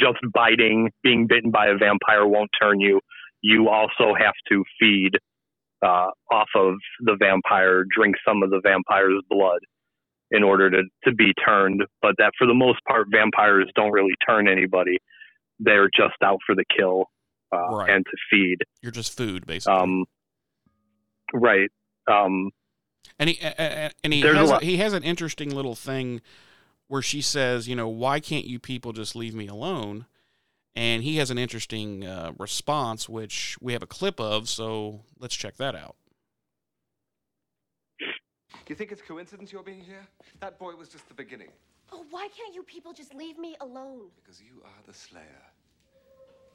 [0.00, 3.00] just biting, being bitten by a vampire won't turn you.
[3.42, 5.12] You also have to feed
[5.84, 9.60] uh, off of the vampire, drink some of the vampire's blood
[10.34, 11.82] in order to, to be turned.
[12.02, 14.98] But that for the most part, vampires don't really turn anybody.
[15.60, 17.04] They're just out for the kill
[17.54, 17.90] uh, right.
[17.90, 18.58] and to feed.
[18.82, 19.78] You're just food, basically.
[19.78, 20.04] Um,
[21.32, 21.70] right.
[22.10, 22.50] Um,
[23.18, 26.20] and he and he has a, he has an interesting little thing
[26.88, 30.06] where she says, you know, why can't you people just leave me alone?
[30.74, 34.48] And he has an interesting uh, response, which we have a clip of.
[34.48, 35.94] So let's check that out.
[38.68, 40.06] You think it's coincidence you're being here?
[40.40, 41.50] That boy was just the beginning.
[41.92, 44.08] Oh, why can't you people just leave me alone?
[44.16, 45.42] Because you are the Slayer.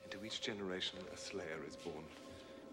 [0.03, 2.03] Into each generation, a Slayer is born.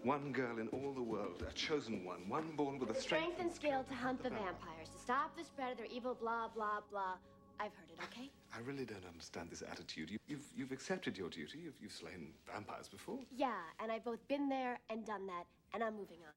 [0.01, 3.53] One girl in all the world, a chosen one, one born with a Strength and
[3.53, 7.13] skill to hunt the vampires, to stop the spread of their evil blah, blah, blah.
[7.59, 8.31] I've heard it, okay?
[8.55, 10.09] I really don't understand this attitude.
[10.09, 11.59] You, you've, you've accepted your duty.
[11.63, 13.19] You've, you've slain vampires before.
[13.35, 16.33] Yeah, and I've both been there and done that, and I'm moving on.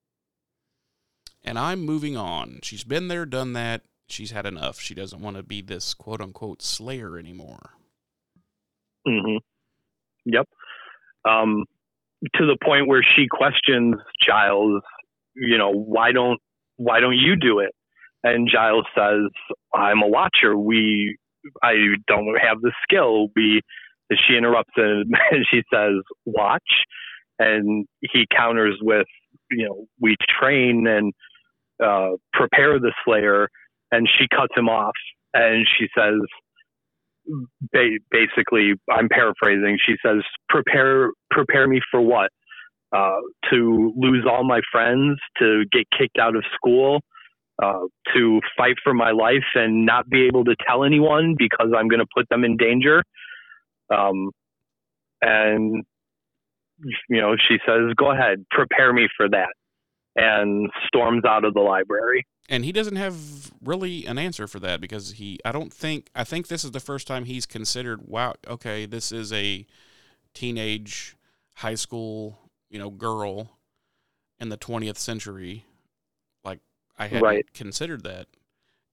[1.45, 2.61] And I'm moving on.
[2.63, 3.83] She's been there, done that.
[4.09, 4.81] She's had enough.
[4.81, 7.71] She doesn't want to be this quote unquote slayer anymore.
[9.07, 9.37] hmm
[10.27, 10.47] Yep.
[11.25, 11.65] Um,
[12.35, 14.83] to the point where she questions Giles,
[15.35, 16.39] you know, why don't
[16.77, 17.71] why don't you do it?
[18.23, 19.31] And Giles says,
[19.75, 20.57] "I'm a watcher.
[20.57, 21.17] We,
[21.63, 21.73] I
[22.07, 23.29] don't have the skill.
[23.35, 23.63] We."
[24.27, 25.95] She interrupts him and she says,
[26.27, 26.69] "Watch,"
[27.39, 29.07] and he counters with,
[29.51, 31.13] "You know, we train and
[31.83, 33.49] uh, prepare the Slayer."
[33.93, 34.95] And she cuts him off
[35.35, 36.15] and she says,
[37.73, 39.79] ba- basically, I'm paraphrasing.
[39.85, 42.31] She says, "Prepare, prepare me for what?
[42.93, 43.21] Uh,
[43.51, 47.01] to lose all my friends, to get kicked out of school,
[47.63, 51.89] uh, to fight for my life and not be able to tell anyone because I'm
[51.89, 53.03] going to put them in danger."
[53.91, 54.31] Um,
[55.23, 55.85] and
[57.09, 59.55] you know, she says, "Go ahead, prepare me for that,"
[60.17, 62.27] and storms out of the library.
[62.49, 66.25] And he doesn't have really an answer for that because he, I don't think, I
[66.25, 69.67] think this is the first time he's considered, wow, okay, this is a
[70.35, 71.17] teenage
[71.55, 72.39] high school,
[72.69, 73.59] you know, girl
[74.41, 75.65] in the 20th century.
[76.45, 76.59] Like,
[76.99, 77.53] I hadn't Right.
[77.55, 78.27] considered that.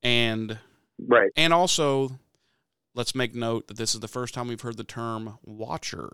[0.03, 0.59] And,
[0.99, 1.31] Right.
[1.35, 2.19] and also,
[2.93, 6.09] let's make note that this is the first time we've heard the term watcher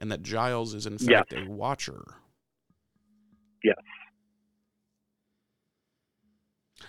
[0.00, 1.04] and that Giles is in Yes.
[1.04, 2.16] fact a watcher.
[3.62, 3.76] Yes.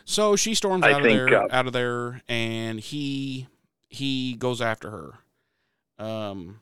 [0.06, 3.48] So she storms I out of think, there, uh, out of there, and he
[3.90, 6.04] he goes after her.
[6.04, 6.60] Um.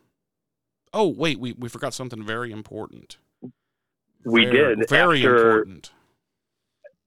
[0.93, 3.17] Oh wait, we we forgot something very important.
[4.25, 5.91] We Very- did very after important.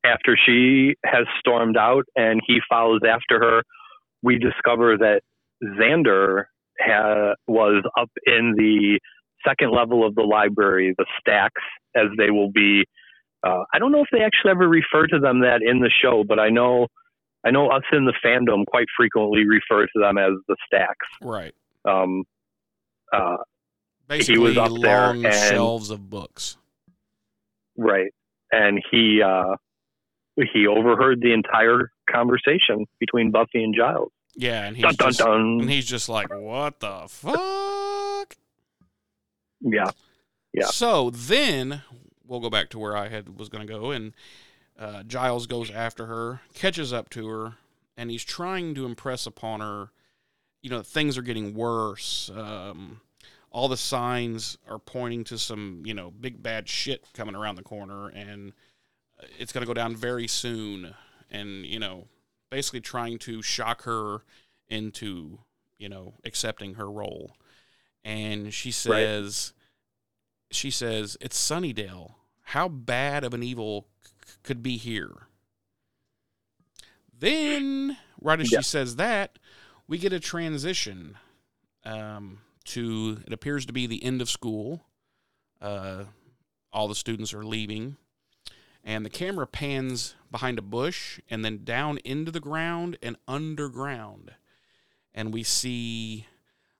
[0.04, 3.62] after she has stormed out and he follows after her.
[4.22, 5.20] We discover that
[5.62, 6.46] Xander
[6.80, 8.98] ha- was up in the
[9.46, 11.62] second level of the library, the stacks,
[11.94, 12.84] as they will be.
[13.44, 16.24] Uh, I don't know if they actually ever refer to them that in the show,
[16.26, 16.86] but I know,
[17.44, 21.06] I know us in the fandom quite frequently refer to them as the stacks.
[21.20, 21.54] Right.
[21.84, 22.24] Um,
[23.12, 23.36] uh,
[24.08, 26.56] Basically, was up there long and- shelves of books.
[27.76, 28.12] Right.
[28.52, 29.56] And he uh
[30.52, 34.10] he overheard the entire conversation between Buffy and Giles.
[34.36, 35.40] Yeah, and he's Dun dun just, dun.
[35.60, 38.36] and he's just like, "What the fuck?"
[39.60, 39.90] yeah.
[40.52, 40.66] Yeah.
[40.66, 41.82] So then
[42.26, 44.12] we'll go back to where I had was going to go, and
[44.78, 47.54] uh, Giles goes after her, catches up to her,
[47.96, 49.90] and he's trying to impress upon her,
[50.62, 52.30] you know, things are getting worse.
[52.34, 53.00] Um,
[53.50, 57.62] all the signs are pointing to some, you know, big bad shit coming around the
[57.62, 58.52] corner, and
[59.38, 60.94] it's going to go down very soon.
[61.30, 62.06] And you know,
[62.50, 64.22] basically trying to shock her
[64.68, 65.38] into,
[65.78, 67.32] you know, accepting her role.
[68.04, 69.52] And she says,
[70.50, 72.14] she says, "It's Sunnydale.
[72.48, 74.10] How bad of an evil c-
[74.42, 75.26] could be here?"
[77.16, 78.58] Then, right as Yeah.
[78.60, 79.38] she says that,
[79.86, 81.16] we get a transition
[81.84, 84.86] um, to it appears to be the end of school.
[85.60, 86.04] Uh,
[86.72, 87.96] all the students are leaving,
[88.82, 94.32] and the camera pans behind a bush and then down into the ground and underground,
[95.14, 96.26] and we see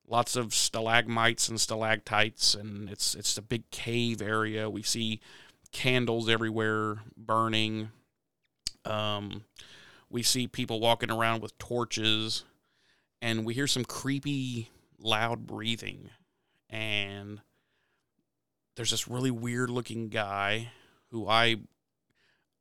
[0.09, 4.68] lots of stalagmites and stalactites, and it's it's a big cave area.
[4.68, 5.20] We see
[5.72, 7.90] candles everywhere burning.
[8.85, 9.44] Um,
[10.10, 12.44] we see people walking around with torches,
[13.22, 16.10] and we hear some creepy, loud breathing,
[16.68, 17.40] and
[18.76, 20.70] there's this really weird looking guy
[21.10, 21.56] who I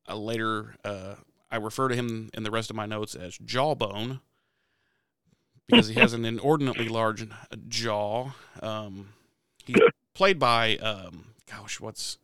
[0.08, 1.16] uh, later uh,
[1.52, 4.22] I refer to him in the rest of my notes as Jawbone
[5.68, 7.26] because he has an inordinately large
[7.68, 8.32] jaw.
[8.62, 9.10] Um,
[9.66, 9.78] he's
[10.14, 12.18] played by um, gosh, what's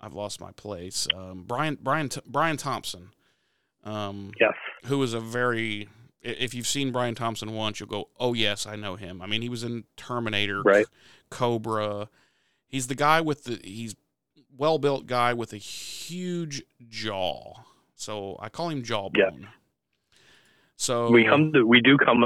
[0.00, 1.06] I've lost my place.
[1.14, 3.10] Um, Brian Brian Brian Thompson.
[3.84, 4.52] Um, Yes.
[4.84, 5.88] who is a very
[6.22, 9.42] if you've seen Brian Thompson once, you'll go, "Oh yes, I know him." I mean,
[9.42, 10.86] he was in Terminator, Right.
[11.30, 12.08] Cobra.
[12.68, 13.96] He's the guy with the he's
[14.56, 17.54] well built guy with a huge jaw.
[17.96, 19.48] So I call him Jawbone.
[20.76, 22.24] So We come to we do come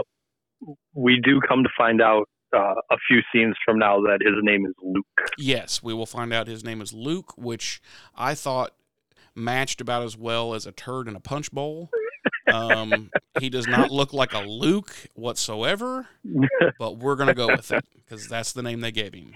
[0.94, 4.66] we do come to find out uh, a few scenes from now that his name
[4.66, 5.30] is Luke.
[5.38, 7.80] Yes, we will find out his name is Luke, which
[8.14, 8.72] I thought
[9.34, 11.90] matched about as well as a turd in a punch bowl.
[12.52, 13.10] Um,
[13.40, 16.08] he does not look like a Luke whatsoever,
[16.78, 19.32] but we're gonna go with it because that's the name they gave him.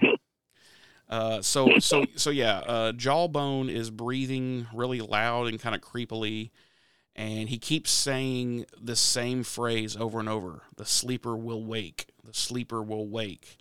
[1.09, 6.51] Uh, so so so yeah, uh, Jawbone is breathing really loud and kind of creepily,
[7.15, 12.07] and he keeps saying the same phrase over and over: "The sleeper will wake.
[12.23, 13.57] The sleeper will wake.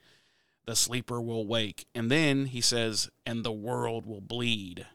[0.66, 4.86] The sleeper will wake." And then he says, "And the world will bleed."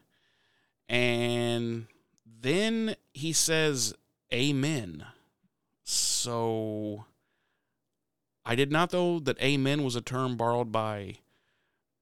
[0.88, 1.86] And
[2.40, 3.94] then he says,
[4.32, 5.04] Amen.
[5.84, 7.06] So
[8.44, 11.16] I did not know that Amen was a term borrowed by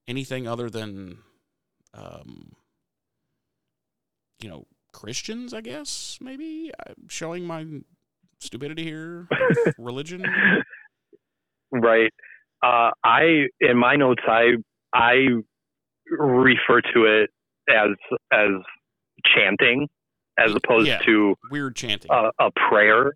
[0.07, 1.19] anything other than,
[1.93, 2.55] um,
[4.39, 4.65] you know,
[4.99, 6.71] Christians, I guess, maybe.
[6.87, 7.65] I'm showing my
[8.39, 9.27] stupidity here.
[9.77, 10.23] Religion.
[11.71, 12.11] Right.
[12.63, 14.51] Uh, I in my notes I
[14.93, 15.25] I
[16.09, 17.29] refer to it
[17.69, 17.89] as
[18.31, 18.51] as
[19.35, 19.87] chanting
[20.39, 20.99] as opposed Yeah.
[20.99, 22.09] to Weird chanting.
[22.11, 23.11] a, a prayer.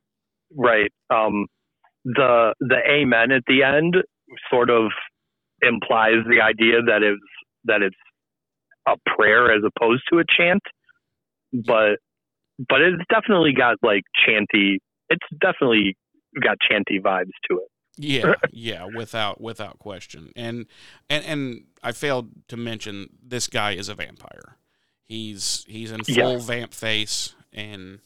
[0.55, 0.91] Right.
[1.09, 1.45] Um,
[2.03, 3.95] the the amen at the end
[4.51, 4.91] sort of
[5.61, 7.21] implies the idea that it's
[7.65, 7.95] that it's
[8.87, 10.61] a prayer as opposed to a chant,
[11.53, 11.99] but
[12.67, 14.79] but it's definitely got like chanty.
[15.09, 15.95] It's definitely
[16.43, 17.67] got chanty vibes to it.
[17.97, 20.31] Yeah, yeah, without without question.
[20.35, 20.65] And
[21.09, 24.57] and and I failed to mention this guy is a vampire.
[25.05, 26.23] He's he's in Yeah.
[26.23, 27.99] full vamp face and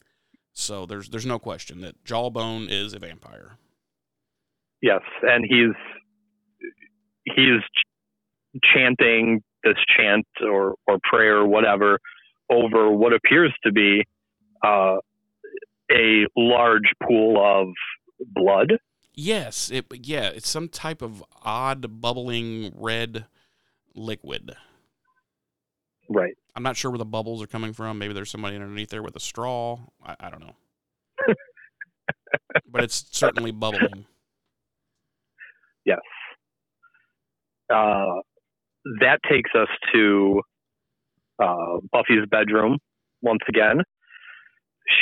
[0.53, 3.57] so there's there's no question that Jawbone is a vampire.
[4.81, 5.75] Yes, and he's
[7.25, 11.99] he's ch- chanting this chant or or prayer or whatever
[12.53, 14.03] over what appears to be
[14.63, 14.97] uh,
[15.91, 17.73] a large pool of
[18.33, 18.73] blood.
[19.15, 23.25] Yes, it yeah, it's some type of odd bubbling red
[23.95, 24.55] liquid.
[26.09, 26.33] Right.
[26.55, 27.97] I'm not sure where the bubbles are coming from.
[27.97, 29.79] Maybe there's somebody underneath there with a straw.
[30.03, 30.55] I, I don't know.
[32.71, 34.05] but it's certainly bubbling.
[35.85, 35.99] Yes.
[37.73, 38.21] Uh,
[38.99, 40.41] that takes us to
[41.39, 42.77] uh, Buffy's bedroom
[43.21, 43.81] once again.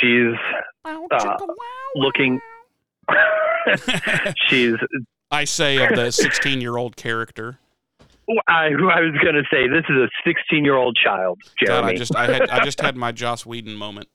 [0.00, 0.34] She's
[0.84, 1.36] uh,
[1.94, 2.40] looking.
[4.48, 4.74] she's.
[5.30, 7.58] I say of the 16 year old character.
[8.48, 11.92] I, I was going to say this is a 16 year old child, God, Jeremy.
[11.92, 14.08] I just I had I just had my Joss Whedon moment.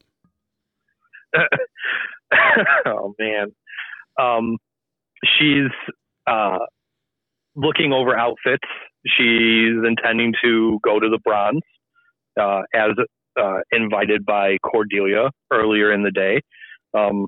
[2.86, 3.48] oh man.
[4.20, 4.58] Um,
[5.38, 5.70] she's
[6.26, 6.60] uh,
[7.56, 8.68] looking over outfits.
[9.06, 11.62] She's intending to go to the Bronze
[12.40, 12.92] uh, as
[13.40, 16.42] uh, invited by Cordelia earlier in the day.
[16.98, 17.28] Um,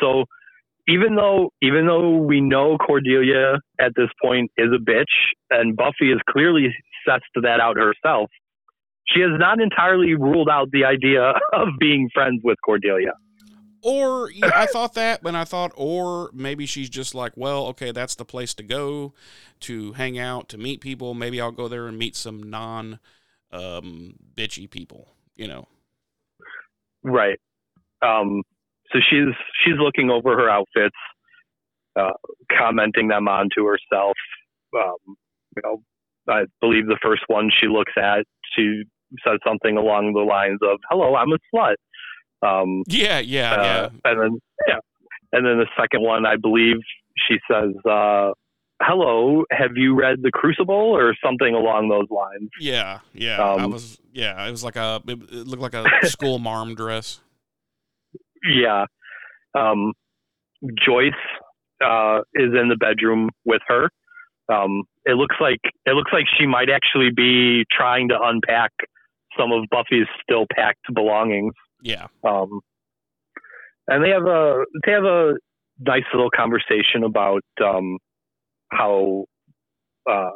[0.00, 0.24] so
[0.88, 5.04] even though even though we know Cordelia at this point is a bitch,
[5.50, 6.68] and Buffy has clearly
[7.08, 8.30] sussed that out herself,
[9.06, 13.12] she has not entirely ruled out the idea of being friends with Cordelia.
[13.82, 17.92] Or yeah, I thought that, but I thought, or maybe she's just like, well, okay,
[17.92, 19.12] that's the place to go
[19.60, 21.12] to hang out, to meet people.
[21.12, 22.98] Maybe I'll go there and meet some non
[23.54, 25.66] um, bitchy people, you know.
[27.02, 27.38] Right.
[28.02, 28.42] Um,
[28.92, 30.96] so she's she's looking over her outfits,
[31.98, 32.10] uh,
[32.56, 34.16] commenting them onto herself.
[34.76, 35.16] Um,
[35.56, 35.82] you know,
[36.28, 38.24] I believe the first one she looks at,
[38.56, 38.82] she
[39.26, 41.76] says something along the lines of "Hello, I'm a slut."
[42.42, 44.10] Um, Yeah, yeah, uh, yeah.
[44.10, 44.78] and then yeah,
[45.32, 46.76] and then the second one, I believe
[47.28, 48.32] she says, uh,
[48.86, 52.50] "Hello, have you read The Crucible?" or something along those lines.
[52.60, 53.40] Yeah, yeah.
[53.42, 56.74] I Um, was, yeah, it was like a, it, it looked like a school marm
[56.74, 57.20] dress.
[58.46, 58.86] Yeah.
[59.54, 59.92] Um,
[60.84, 61.12] Joyce
[61.84, 63.90] uh, is in the bedroom with her.
[64.52, 68.72] Um, it looks like it looks like she might actually be trying to unpack
[69.38, 71.54] some of Buffy's still packed belongings.
[71.82, 72.60] Yeah, Um,
[73.88, 75.34] and they have a they have a
[75.80, 77.98] nice little conversation about um,
[78.70, 79.24] how
[80.10, 80.30] uh,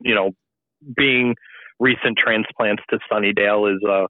[0.00, 0.30] you know
[0.96, 1.34] being
[1.80, 4.06] recent transplants to Sunnydale is a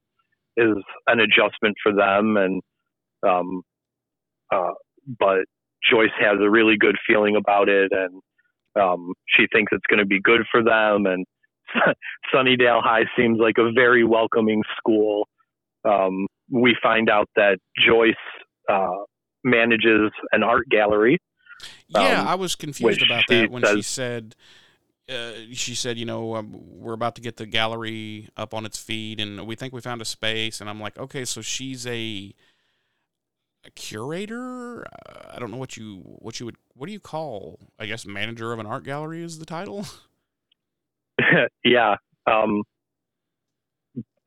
[0.55, 0.75] is
[1.07, 2.61] an adjustment for them, and
[3.27, 3.61] um,
[4.53, 4.73] uh,
[5.19, 5.45] but
[5.89, 8.21] Joyce has a really good feeling about it, and
[8.81, 11.25] um, she thinks it's going to be good for them, and
[12.33, 15.27] Sunnydale High seems like a very welcoming school.
[15.87, 18.13] Um, we find out that Joyce
[18.71, 19.03] uh,
[19.43, 21.17] manages an art gallery.
[21.87, 22.21] Yeah.
[22.21, 24.35] Um, I was confused about that when she said,
[25.09, 28.77] uh, she said, you know, um, we're about to get the gallery up on its
[28.77, 30.61] feet, and we think we found a space.
[30.61, 32.33] And I'm like, okay, so she's a,
[33.65, 34.83] a curator.
[34.83, 37.59] Uh, I don't know what you what you would what do you call?
[37.79, 39.85] I guess manager of an art gallery is the title.
[41.63, 41.95] yeah.
[42.25, 42.63] Um,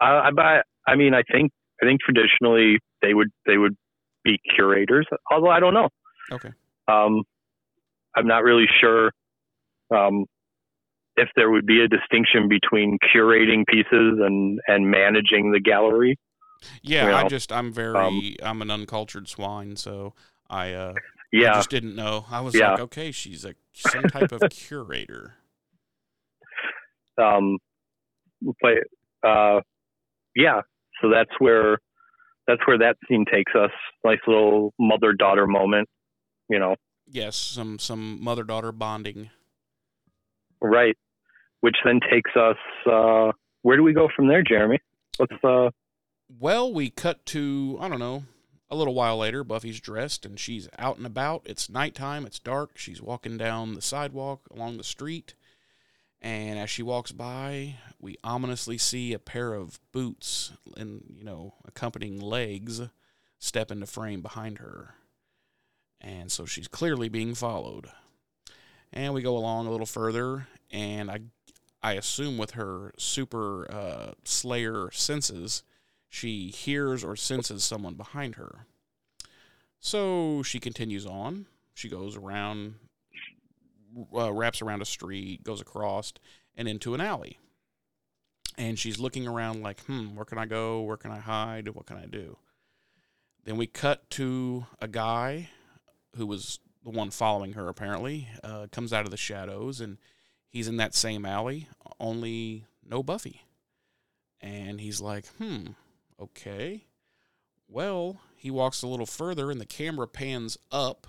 [0.00, 1.52] I, I, I mean, I think
[1.82, 3.76] I think traditionally they would they would
[4.24, 5.06] be curators.
[5.30, 5.88] Although I don't know.
[6.32, 6.50] Okay.
[6.88, 7.22] Um,
[8.16, 9.12] I'm not really sure
[9.94, 10.24] um,
[11.16, 13.86] if there would be a distinction between curating pieces
[14.20, 16.18] and and managing the gallery.
[16.82, 20.14] Yeah, You I just I'm very I'm an uncultured swine, so
[20.48, 21.00] I uh I
[21.32, 22.26] Yeah, just didn't know.
[22.30, 22.70] I was Yeah.
[22.70, 25.34] like, okay, she's a some type of curator.
[27.22, 27.58] um,
[28.60, 29.60] but uh,
[30.34, 30.60] yeah.
[31.02, 31.78] So that's where
[32.46, 33.70] that's where that scene takes us.
[34.04, 35.88] Nice little mother daughter moment.
[36.48, 36.76] You know,
[37.08, 39.30] Yes, some some mother daughter bonding.
[40.60, 40.96] right?
[41.60, 42.56] Which then takes us.
[42.84, 43.32] Uh,
[43.62, 44.78] where do we go from there, Jeremy?
[45.18, 45.32] Let's.
[45.44, 45.70] Uh,
[46.28, 48.24] Well, we cut to, I don't know,
[48.70, 49.44] a little while later.
[49.44, 51.42] Buffy's dressed and she's out and about.
[51.46, 52.76] It's nighttime, it's dark.
[52.78, 55.34] She's walking down the sidewalk along the street.
[56.20, 61.54] And as she walks by, we ominously see a pair of boots and, you know,
[61.66, 62.80] accompanying legs
[63.38, 64.94] step into frame behind her.
[66.00, 67.88] And so she's clearly being followed.
[68.92, 71.20] And we go along a little further, and I,
[71.82, 75.62] I assume with her super uh, Slayer senses,
[76.08, 78.66] she hears or senses someone behind her.
[79.80, 81.46] So she continues on.
[81.74, 82.76] She goes around,
[84.14, 86.12] uh, wraps around a street, goes across,
[86.56, 87.38] and into an alley.
[88.56, 90.80] And she's looking around like, hmm, where can I go?
[90.80, 91.68] Where can I hide?
[91.68, 92.38] What can I do?
[93.44, 95.50] Then we cut to a guy
[96.16, 99.98] who was the one following her, apparently, uh, comes out of the shadows, and
[100.48, 101.68] he's in that same alley,
[101.98, 103.42] only no Buffy.
[104.40, 105.68] And he's like, hmm,
[106.20, 106.84] okay.
[107.68, 111.06] Well, he walks a little further, and the camera pans up,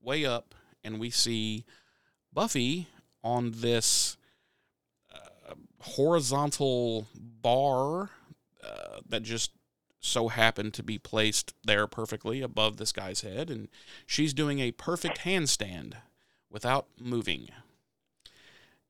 [0.00, 1.64] way up, and we see
[2.32, 2.88] Buffy
[3.22, 4.16] on this
[5.14, 8.10] uh, horizontal bar
[8.64, 9.50] uh, that just
[10.00, 13.68] so happened to be placed there perfectly above this guy's head, and
[14.06, 15.94] she's doing a perfect handstand
[16.50, 17.48] without moving.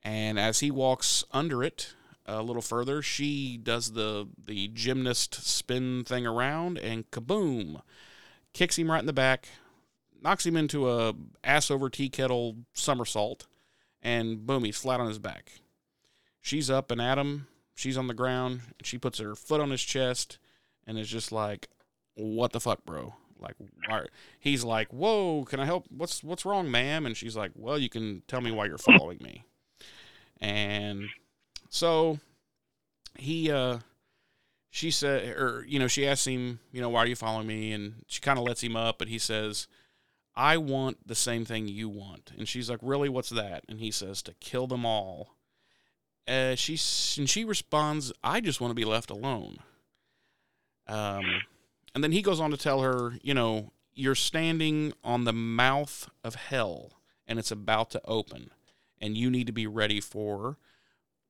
[0.03, 1.93] And as he walks under it
[2.25, 7.81] a little further, she does the the gymnast spin thing around, and kaboom,
[8.53, 9.49] kicks him right in the back,
[10.21, 11.13] knocks him into a
[11.43, 13.47] ass over tea kettle somersault,
[14.01, 15.51] and boom, he's flat on his back.
[16.39, 17.47] She's up and at him.
[17.75, 20.37] She's on the ground, and she puts her foot on his chest,
[20.87, 21.69] and is just like,
[22.15, 23.55] "What the fuck, bro?" Like,
[23.87, 24.05] why?
[24.39, 25.85] he's like, "Whoa, can I help?
[25.89, 29.17] What's what's wrong, ma'am?" And she's like, "Well, you can tell me why you're following
[29.21, 29.43] me."
[30.39, 31.09] And
[31.69, 32.19] so
[33.17, 33.79] he, uh,
[34.69, 37.71] she said, or you know, she asks him, you know, why are you following me?
[37.73, 39.67] And she kind of lets him up, but he says,
[40.35, 43.09] "I want the same thing you want." And she's like, "Really?
[43.09, 45.35] What's that?" And he says, "To kill them all."
[46.27, 46.73] Uh, she
[47.19, 49.57] and she responds, "I just want to be left alone."
[50.91, 51.41] Um,
[51.95, 56.09] and then he goes on to tell her, you know, you're standing on the mouth
[56.23, 56.91] of hell,
[57.27, 58.51] and it's about to open,
[58.99, 60.57] and you need to be ready for.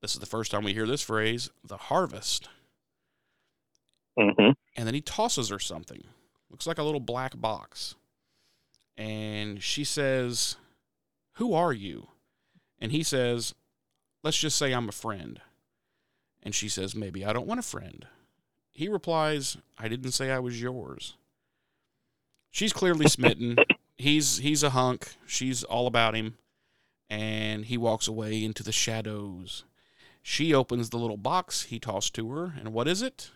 [0.00, 2.48] This is the first time we hear this phrase, the harvest.
[4.18, 6.02] hmm And then he tosses her something.
[6.50, 7.94] Looks like a little black box.
[8.96, 10.56] And she says,
[11.34, 12.08] Who are you?
[12.80, 13.54] And he says,
[14.24, 15.40] Let's just say I'm a friend.
[16.42, 18.06] And she says, Maybe I don't want a friend.
[18.72, 21.14] He replies, I didn't say I was yours.
[22.50, 23.56] She's clearly smitten.
[23.96, 25.14] he's he's a hunk.
[25.26, 26.36] She's all about him.
[27.10, 29.64] And he walks away into the shadows.
[30.22, 33.30] She opens the little box he tossed to her, and what is it?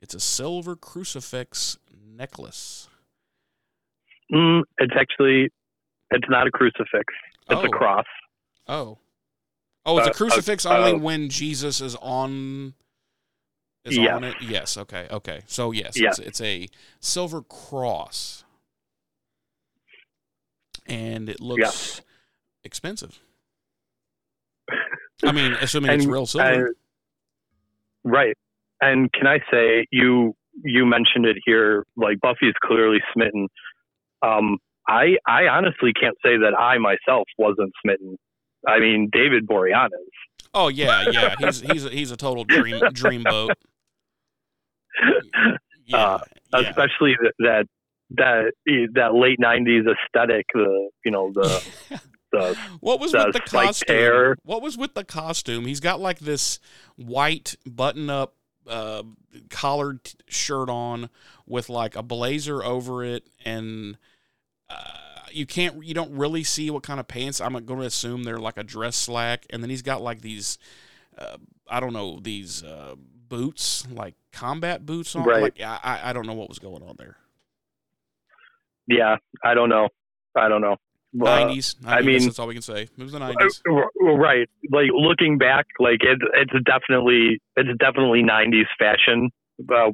[0.00, 2.88] It's a silver crucifix necklace.
[4.32, 5.50] Mm, it's actually,
[6.10, 7.12] it's not a crucifix.
[7.48, 7.64] It's Oh.
[7.64, 8.06] a cross.
[8.66, 8.98] Oh.
[9.84, 12.74] Oh, it's Uh, a crucifix uh, only uh, when Jesus is on
[13.84, 14.10] is Yes.
[14.14, 14.36] on it.
[14.40, 15.06] Yes, okay.
[15.10, 15.40] Okay.
[15.46, 16.08] So yes, Yeah.
[16.08, 16.68] it's it's a
[17.00, 18.44] silver cross.
[20.86, 22.02] And it looks Yes.
[22.64, 23.20] expensive.
[25.22, 26.66] I mean, assuming it's real silver.
[26.66, 26.76] and-
[28.04, 28.36] right.
[28.80, 30.34] And can I say you
[30.64, 31.86] you mentioned it here?
[31.96, 33.48] Like Buffy is clearly smitten.
[34.22, 34.58] Um,
[34.88, 38.18] I I honestly can't say that I myself wasn't smitten.
[38.66, 39.90] I mean, David Boreanaz.
[40.54, 41.34] Oh yeah, yeah.
[41.38, 43.50] He's he's a, he's a total dream dreamboat.
[45.86, 45.96] Yeah.
[45.96, 46.18] Uh,
[46.52, 46.60] yeah.
[46.60, 47.66] especially that
[48.10, 48.52] that
[48.94, 50.46] that late '90s aesthetic.
[50.54, 51.64] The you know the
[52.32, 53.96] the What was the with the costume?
[53.96, 54.36] hair.
[54.44, 55.66] What was with the costume?
[55.66, 56.60] He's got like this
[56.96, 58.34] white button-up
[58.68, 59.02] uh,
[59.48, 61.08] collared shirt on
[61.46, 63.96] with like a blazer over it, and
[64.68, 67.40] uh, you can't, you don't really see what kind of pants.
[67.40, 70.58] I'm going to assume they're like a dress slack, and then he's got like these,
[71.18, 71.36] uh,
[71.68, 72.94] I don't know, these uh,
[73.28, 75.24] boots, like combat boots on.
[75.24, 75.42] Right.
[75.42, 77.16] Like I, I- don't know what was going on there.
[78.86, 79.88] Yeah, I don't know.
[80.36, 80.72] I don't know.
[80.72, 81.76] Uh, Nineties.
[81.84, 82.82] I mean- that's all we can say.
[82.82, 83.62] It was the nineties.
[83.68, 84.48] Uh, right.
[84.70, 89.30] Like looking back, like it's it's definitely it's definitely '90s fashion.
[89.72, 89.90] Uh,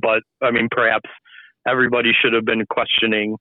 [0.00, 1.08] but I mean, perhaps
[1.66, 3.36] everybody should have been questioning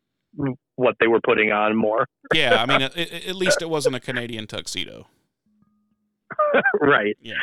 [0.75, 2.07] what they were putting on more.
[2.33, 5.07] yeah, I mean, at, at least it wasn't a Canadian tuxedo.
[6.81, 7.15] right.
[7.21, 7.35] Yeah.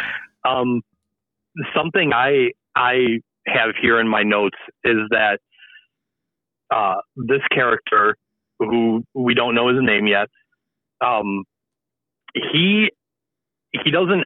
[0.47, 0.83] Um,
[1.77, 5.39] something I I have here in my notes is that
[6.75, 8.17] uh, this character,
[8.59, 10.29] who we don't know his name yet,
[11.05, 11.45] um,
[12.35, 12.91] he
[13.73, 14.25] he doesn't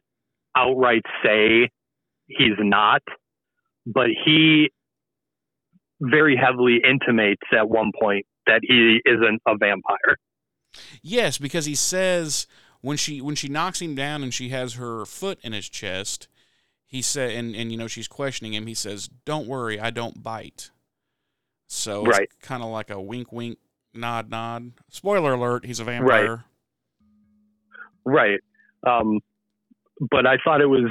[0.57, 1.71] outright say
[2.27, 3.03] he's not,
[3.87, 4.71] but he
[6.01, 10.17] very heavily intimates at one point that he isn't a vampire.
[11.03, 12.47] Yes, because he says
[12.81, 16.29] when she when she knocks him down and she has her foot in his chest,
[16.87, 18.67] he said, and and you know she's questioning him.
[18.67, 20.71] He says, "Don't worry, I don't bite."
[21.67, 22.23] So Right.
[22.23, 23.59] it's kind of like a wink, wink,
[23.95, 24.73] nod, nod.
[24.91, 26.45] Spoiler alert: he's a vampire.
[28.05, 28.39] Right.
[28.87, 29.21] Um,
[30.11, 30.85] but I thought it was,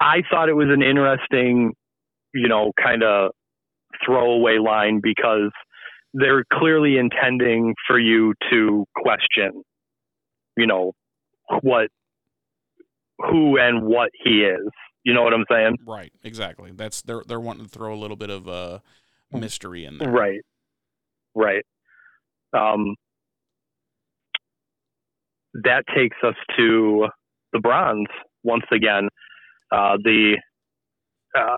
[0.00, 1.74] I thought it was an interesting,
[2.32, 3.32] you know, kind of
[4.04, 5.50] throwaway line because
[6.14, 9.62] they're clearly intending for you to question,
[10.56, 10.92] you know,
[11.62, 11.88] what,
[13.18, 14.68] who and what he is.
[15.04, 15.76] You know what I'm saying?
[15.86, 16.72] Right, exactly.
[16.74, 18.80] That's they're they're wanting to throw a little bit of uh,
[19.32, 20.10] mystery in there.
[20.10, 20.40] Right.
[21.34, 21.64] Right.
[22.52, 22.94] Um,
[25.54, 27.08] that takes us to
[27.52, 28.08] the bronze
[28.42, 29.08] once again.
[29.70, 30.36] Uh, the,
[31.38, 31.56] uh,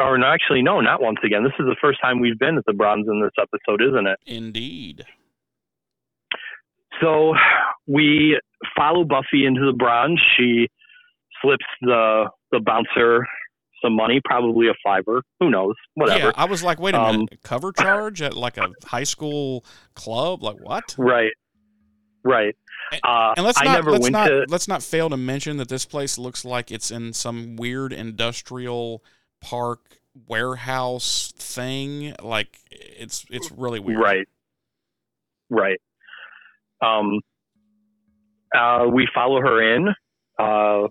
[0.00, 1.44] or no, actually, no, not once again.
[1.44, 4.18] This is the first time we've been at the bronze in this episode, isn't it?
[4.26, 5.04] Indeed.
[7.00, 7.34] So
[7.86, 8.38] we
[8.76, 10.20] follow Buffy into the bronze.
[10.36, 10.68] She
[11.42, 13.26] slips the the bouncer
[13.82, 15.22] some money, probably a fiver.
[15.38, 15.74] Who knows?
[15.94, 16.26] Whatever.
[16.26, 19.64] Yeah, I was like, wait a Um, minute, cover charge at like a high school
[19.94, 20.42] club?
[20.42, 20.94] Like what?
[20.98, 21.32] Right.
[22.22, 22.54] Right.
[23.02, 24.44] Uh, And let's I not never let's went not to.
[24.48, 29.02] let's not fail to mention that this place looks like it's in some weird industrial
[29.40, 29.80] park
[30.26, 32.14] warehouse thing.
[32.22, 34.00] Like it's it's really weird.
[34.00, 34.28] Right.
[35.48, 35.80] Right.
[36.82, 37.20] Um,
[38.54, 39.88] uh, we follow her in.
[40.38, 40.88] Uh,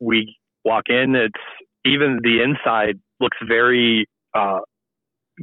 [0.00, 1.14] we walk in.
[1.14, 1.44] It's
[1.84, 4.60] even the inside looks very uh,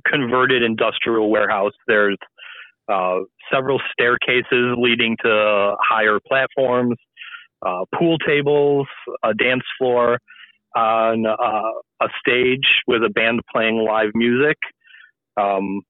[0.05, 1.73] converted industrial warehouse.
[1.87, 2.17] There's
[2.91, 3.19] uh,
[3.51, 6.95] several staircases leading to higher platforms,
[7.65, 8.87] uh, pool tables,
[9.23, 10.19] a dance floor,
[10.77, 14.57] on uh, a stage with a band playing live music.
[15.39, 15.81] Um,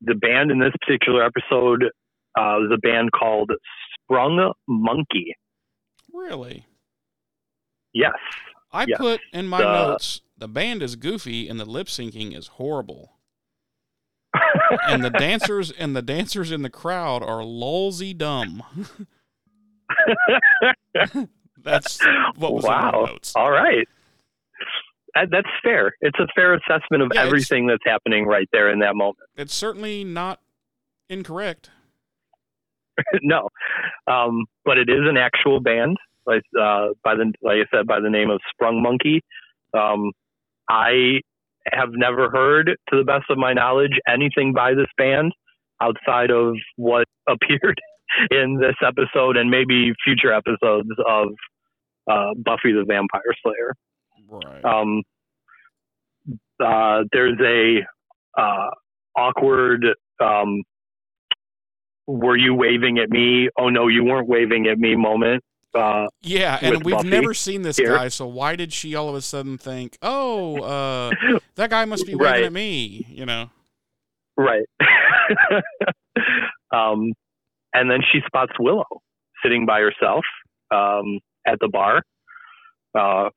[0.00, 3.50] the band in this particular episode uh, was a band called
[3.94, 5.34] Sprung Monkey.
[6.12, 6.66] Really.
[7.92, 8.12] Yes.
[8.72, 8.98] I Yes.
[8.98, 13.14] put in my The- notes the band is goofy and the lip syncing is horrible.
[14.88, 18.62] and the dancers and the dancers in the crowd are lolsy dumb.
[21.64, 21.98] That's
[22.36, 23.32] what was in my notes.
[23.34, 23.88] All right.
[25.18, 25.92] That- That's fair.
[26.00, 29.18] It's a fair assessment of Yeah, everything that's happening right there in that moment.
[29.36, 30.40] It's certainly not
[31.08, 31.70] incorrect.
[33.22, 33.48] no,
[34.06, 35.96] um, but it is an actual band,
[36.26, 39.22] like uh, by the like I said, by the name of Sprung Monkey.
[39.72, 40.10] Um,
[40.68, 41.20] I
[41.72, 45.32] have never heard, to the best of my knowledge, anything by this band
[45.80, 47.78] outside of what appeared
[48.30, 51.28] in this episode and maybe future episodes of
[52.10, 53.74] uh, Buffy the Vampire Slayer.
[54.28, 54.64] Right.
[54.64, 55.02] Um,
[56.64, 58.70] uh, there's a uh,
[59.16, 59.84] awkward.
[60.20, 60.62] Um,
[62.06, 63.48] were you waving at me?
[63.58, 64.96] Oh no, you weren't waving at me.
[64.96, 65.42] Moment.
[65.74, 67.94] Uh, yeah, and we've Buffy never seen this here.
[67.94, 71.10] guy, so why did she all of a sudden think, "Oh, uh,
[71.56, 72.44] that guy must be waving Right.
[72.44, 73.50] at me," you know?
[74.36, 74.64] right.
[76.72, 77.12] um,
[77.74, 78.84] and then she spots Willow
[79.42, 80.24] sitting by herself
[80.70, 82.02] um, at the bar.
[82.98, 83.28] Uh,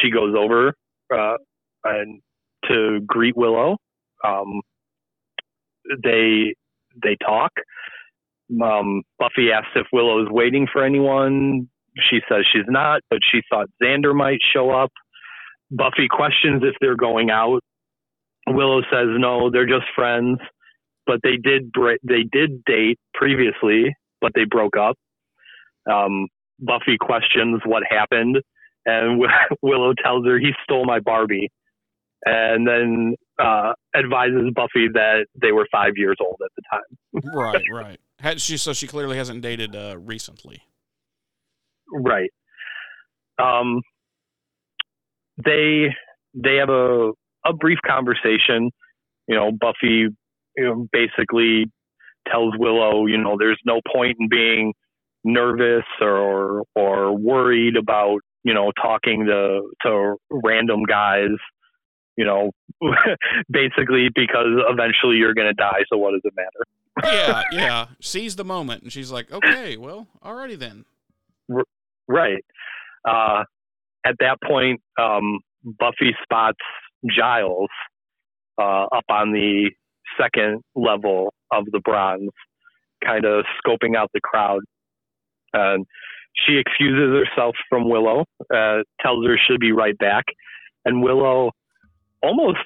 [0.00, 0.74] she goes over
[1.14, 1.36] uh,
[1.84, 2.20] and
[2.68, 3.76] to greet Willow.
[4.24, 4.60] Um,
[6.02, 6.54] they
[7.02, 7.52] they talk.
[8.62, 11.68] Um, Buffy asks if Willow is waiting for anyone.
[12.10, 14.92] She says she's not, but she thought Xander might show up.
[15.70, 17.60] Buffy questions if they're going out.
[18.48, 20.38] Willow says no, they're just friends.
[21.06, 24.96] But they did they did date previously, but they broke up.
[25.90, 26.28] Um,
[26.60, 28.36] Buffy questions what happened,
[28.86, 29.20] and
[29.62, 31.50] Willow tells her he stole my Barbie,
[32.24, 37.32] and then uh, advises Buffy that they were five years old at the time.
[37.34, 38.00] right, right.
[38.20, 40.62] Had she so she clearly hasn't dated uh, recently.
[41.92, 42.30] Right.
[43.38, 43.82] Um,
[45.44, 45.88] they
[46.34, 47.12] they have a
[47.46, 48.70] a brief conversation.
[49.26, 50.08] You know, Buffy,
[50.56, 51.70] you know, basically
[52.30, 54.74] tells Willow, you know, there's no point in being
[55.24, 61.36] nervous or or worried about you know talking to to random guys
[62.16, 62.50] you know
[63.50, 67.14] basically because eventually you're going to die so what does it matter?
[67.14, 67.86] Yeah yeah.
[68.00, 68.82] Seize the moment.
[68.82, 70.84] And she's like okay well alrighty then.
[72.08, 72.44] Right.
[73.08, 73.44] Uh
[74.04, 76.58] at that point um buffy spots
[77.08, 77.68] giles
[78.60, 79.70] uh up on the
[80.18, 82.30] second level of the bronze
[83.04, 84.60] kind of scoping out the crowd.
[85.52, 85.86] And
[86.34, 88.24] she excuses herself from Willow,
[88.54, 90.24] uh, tells her she'll be right back,
[90.84, 91.50] and Willow
[92.22, 92.58] almost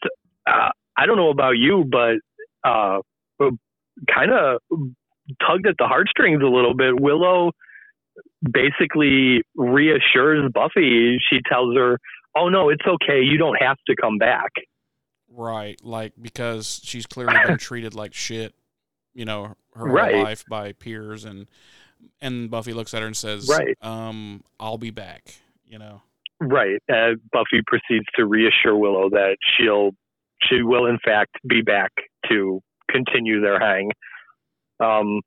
[0.47, 2.17] uh, I don't know about you, but
[2.69, 2.99] uh,
[4.13, 4.61] kind of
[5.47, 7.01] tugged at the heartstrings a little bit.
[7.01, 7.53] Willow
[8.43, 11.19] basically reassures Buffy.
[11.31, 11.99] She tells her,
[12.37, 13.21] "Oh no, it's okay.
[13.23, 14.51] You don't have to come back."
[15.29, 18.55] Right, like because she's clearly been treated like shit,
[19.15, 20.15] you know, her Right.
[20.15, 21.47] whole life by peers and
[22.21, 23.77] and Buffy looks at her and says, Right.
[23.83, 25.35] um, I'll be back,
[25.67, 26.03] you know.
[26.41, 26.81] Right.
[26.93, 29.91] Uh, Buffy proceeds to reassure Willow that she'll
[30.49, 31.91] she will in fact be back
[32.29, 32.61] to
[32.91, 33.91] continue their hang.
[34.81, 35.21] Um,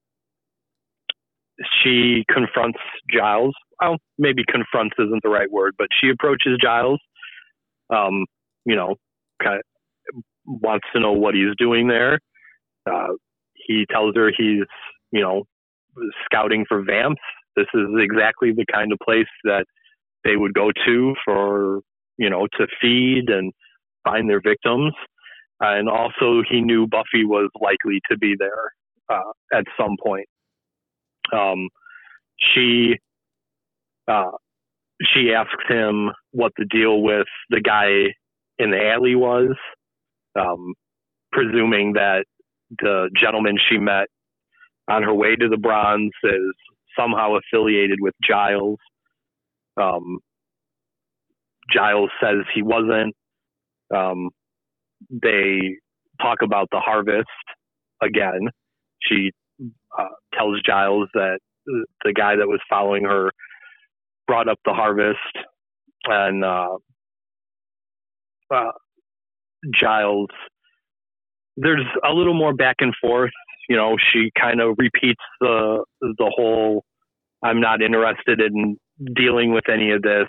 [1.82, 2.80] she confronts
[3.12, 3.56] Giles.
[3.82, 7.00] Well, maybe confronts isn't the right word, but she approaches Giles.
[7.90, 8.26] Um,
[8.66, 8.96] you know,
[9.42, 12.20] kind of wants to know what he's doing there.
[12.90, 13.14] Uh,
[13.54, 14.64] he tells her he's,
[15.12, 15.44] you know,
[16.26, 17.22] scouting for vamps.
[17.56, 19.66] This is exactly the kind of place that
[20.24, 21.82] they would go to for
[22.18, 23.54] you know to feed and
[24.04, 24.94] find their victims
[25.60, 28.72] and also he knew buffy was likely to be there
[29.10, 30.28] uh, at some point
[31.34, 31.70] um,
[32.38, 32.96] she
[34.08, 34.32] uh,
[35.14, 37.88] she asks him what the deal with the guy
[38.60, 39.56] in the alley was
[40.40, 40.74] um,
[41.32, 42.26] presuming that
[42.80, 44.08] the gentleman she met
[44.90, 46.54] on her way to the bronze is
[46.98, 48.80] somehow affiliated with giles
[49.82, 50.20] um,
[51.74, 53.16] Giles says he wasn't.
[53.96, 54.30] Um,
[55.12, 55.60] they
[56.22, 57.28] talk about the harvest
[58.02, 58.50] again.
[59.02, 59.32] She
[59.98, 60.06] uh,
[60.38, 61.40] tells Giles that
[62.06, 63.32] the guy that was following her
[64.28, 65.20] brought up the harvest,
[66.06, 66.78] and uh,
[68.54, 68.72] uh,
[69.80, 70.30] Giles.
[71.58, 73.32] There's a little more back and forth.
[73.70, 76.84] You know, she kind of repeats the the whole
[77.44, 78.78] I'm not interested in
[79.16, 80.28] dealing with any of this.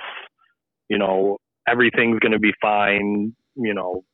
[0.88, 1.38] You know,
[1.68, 3.34] everything's going to be fine.
[3.56, 4.04] You know,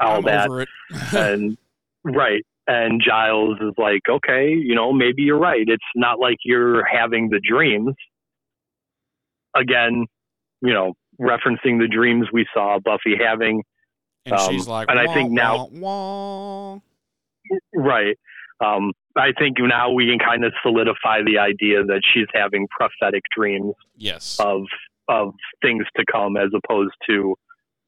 [0.00, 0.66] all I'm that.
[1.14, 1.56] and
[2.04, 2.44] right.
[2.68, 5.64] And Giles is like, okay, you know, maybe you're right.
[5.66, 7.94] It's not like you're having the dreams.
[9.54, 10.06] Again,
[10.62, 13.62] you know, referencing the dreams we saw Buffy having.
[14.24, 16.78] and um, she's like, and I think now- wah, wah."
[17.72, 18.18] Right.
[18.64, 23.22] Um, I think now we can kind of solidify the idea that she's having prophetic
[23.36, 24.62] dreams yes, of
[25.08, 27.34] of things to come as opposed to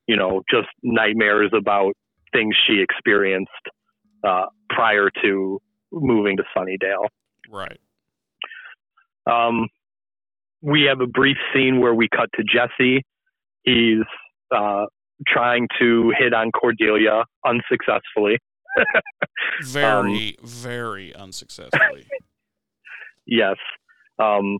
[0.07, 1.93] you know just nightmares about
[2.33, 3.51] things she experienced
[4.25, 5.59] uh, prior to
[5.91, 7.09] moving to Sunnydale.
[7.51, 7.79] right.
[9.27, 9.69] Um,
[10.63, 13.05] we have a brief scene where we cut to Jesse.
[13.63, 14.05] He's
[14.55, 14.87] uh,
[15.27, 18.39] trying to hit on Cordelia unsuccessfully.
[19.65, 22.07] Very, very unsuccessfully.
[23.27, 23.57] Yes.
[24.19, 24.59] Um,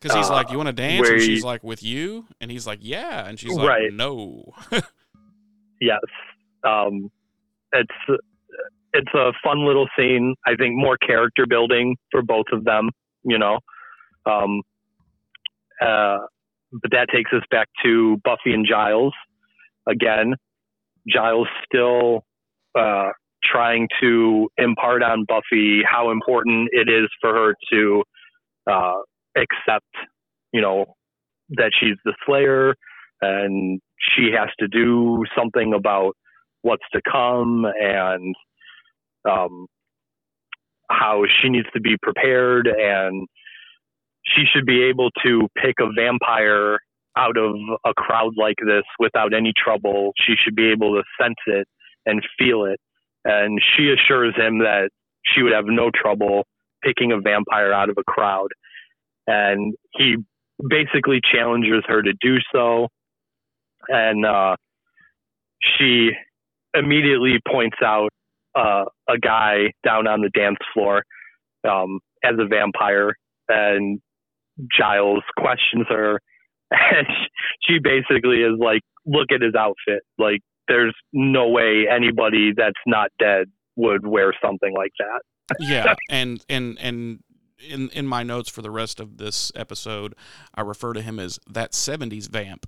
[0.00, 2.50] Because he's Uh, like, "You want to dance?" And he- she's like, "With you?" And
[2.50, 3.92] he's like, "Yeah." And she's like, Right.
[3.92, 4.54] "No."
[5.80, 6.00] yes.
[6.64, 7.10] Um,
[7.72, 8.20] it's
[8.94, 10.34] it's a fun little scene.
[10.46, 12.88] I think more character building for both of them.
[13.24, 13.58] You know,
[14.26, 14.62] um,
[15.82, 16.18] uh,
[16.72, 19.12] but that takes us back to Buffy and Giles
[19.86, 20.34] again.
[21.08, 22.24] Giles still
[22.78, 23.10] uh,
[23.42, 28.02] trying to impart on Buffy how important it is for her to
[28.70, 29.00] uh,
[29.36, 29.86] accept,
[30.52, 30.94] you know,
[31.50, 32.74] that she's the Slayer
[33.20, 36.12] and she has to do something about
[36.62, 38.34] what's to come and
[39.28, 39.66] um,
[40.90, 43.26] how she needs to be prepared and
[44.24, 46.78] she should be able to pick a vampire
[47.16, 50.12] out of a crowd like this without any trouble.
[50.16, 51.66] She should be able to sense it
[52.06, 52.80] and feel it.
[53.24, 54.90] And she assures him that
[55.24, 56.46] she would have no trouble
[56.82, 58.48] picking a vampire out of a crowd.
[59.26, 60.16] And he
[60.68, 62.88] basically challenges her to do so.
[63.88, 64.56] And uh,
[65.60, 66.10] she
[66.74, 68.10] immediately points out
[68.54, 71.02] uh, a guy down on the dance floor
[71.68, 73.14] um, as a vampire.
[73.48, 74.00] And
[74.76, 76.20] Giles questions her
[76.70, 77.06] and
[77.62, 80.02] she basically is like, look at his outfit.
[80.18, 80.40] Like,
[80.70, 85.56] there's no way anybody that's not dead would wear something like that.
[85.58, 87.22] yeah, and and and
[87.68, 90.14] in in my notes for the rest of this episode,
[90.54, 92.66] I refer to him as that '70s vamp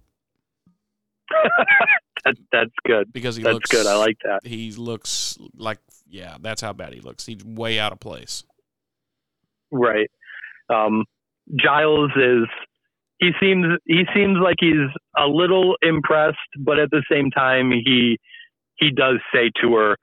[2.24, 3.12] that, that's good.
[3.12, 3.86] because he That's looks good.
[3.86, 4.40] I like that.
[4.46, 7.24] He looks like yeah, that's how bad he looks.
[7.26, 8.44] He's way out of place.
[9.70, 10.10] Right.
[10.68, 11.04] Um,
[11.58, 12.44] Giles is.
[13.18, 18.18] He seems he seems like he's a little impressed, but at the same time, he
[18.76, 19.96] he does say to her,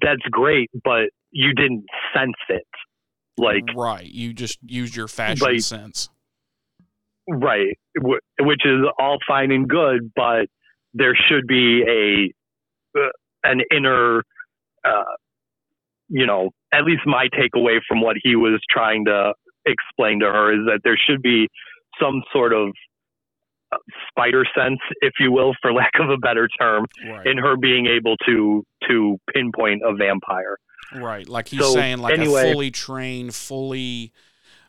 [0.00, 1.84] "That's great, but you didn't
[2.14, 2.66] sense it."
[3.38, 6.10] Like right, you just used your fashion Like- sense.
[7.28, 7.78] right,
[8.40, 10.46] which is all fine and good, but
[10.92, 13.08] there should be a uh,
[13.44, 14.22] an inner,
[14.84, 15.04] uh,
[16.08, 19.32] you know, at least my takeaway from what he was trying to
[19.66, 21.48] explain to her is that there should be
[22.00, 22.70] some sort of
[24.08, 27.86] spider sense, if you will, for lack of a better term, Right, in her being
[27.86, 30.56] able to to pinpoint a vampire.
[30.96, 31.28] right.
[31.28, 34.12] Like he's So, saying, like anyway- a fully trained, fully,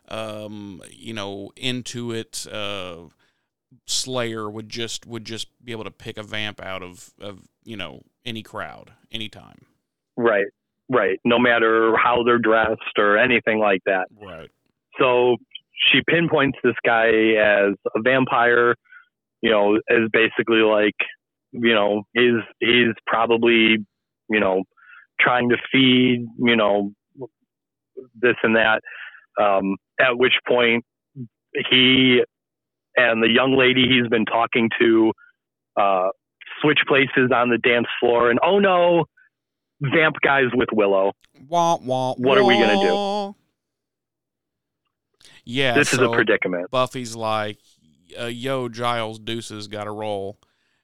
[0.08, 2.46] um, you know, into it.
[2.50, 3.08] Uh,
[3.86, 7.76] Slayer would just would just be able to pick a vamp out of of you
[7.76, 9.64] know any crowd anytime.
[10.16, 10.46] Right,
[10.90, 11.18] right.
[11.24, 14.08] No matter how they're dressed or anything like that.
[14.14, 14.50] Right.
[15.00, 15.38] So
[15.90, 18.74] she pinpoints this guy as a vampire,
[19.42, 20.94] you know, is basically like,
[21.52, 23.76] you know, he's he's probably,
[24.30, 24.62] you know,
[25.20, 26.92] trying to feed, you know,
[28.14, 28.80] this and that.
[29.40, 30.84] Um, at which point
[31.70, 32.22] he
[32.96, 35.12] and the young lady he's been talking to
[35.76, 36.08] uh,
[36.60, 39.04] switch places on the dance floor, and oh no,
[39.80, 41.12] vamp guys with Willow.
[41.48, 43.34] Wah, wah, What are we gonna do?
[45.44, 46.70] Yeah, This is a predicament.
[46.70, 47.58] Buffy's like,
[48.18, 50.38] uh, "Yo, Giles Deuces got a roll,"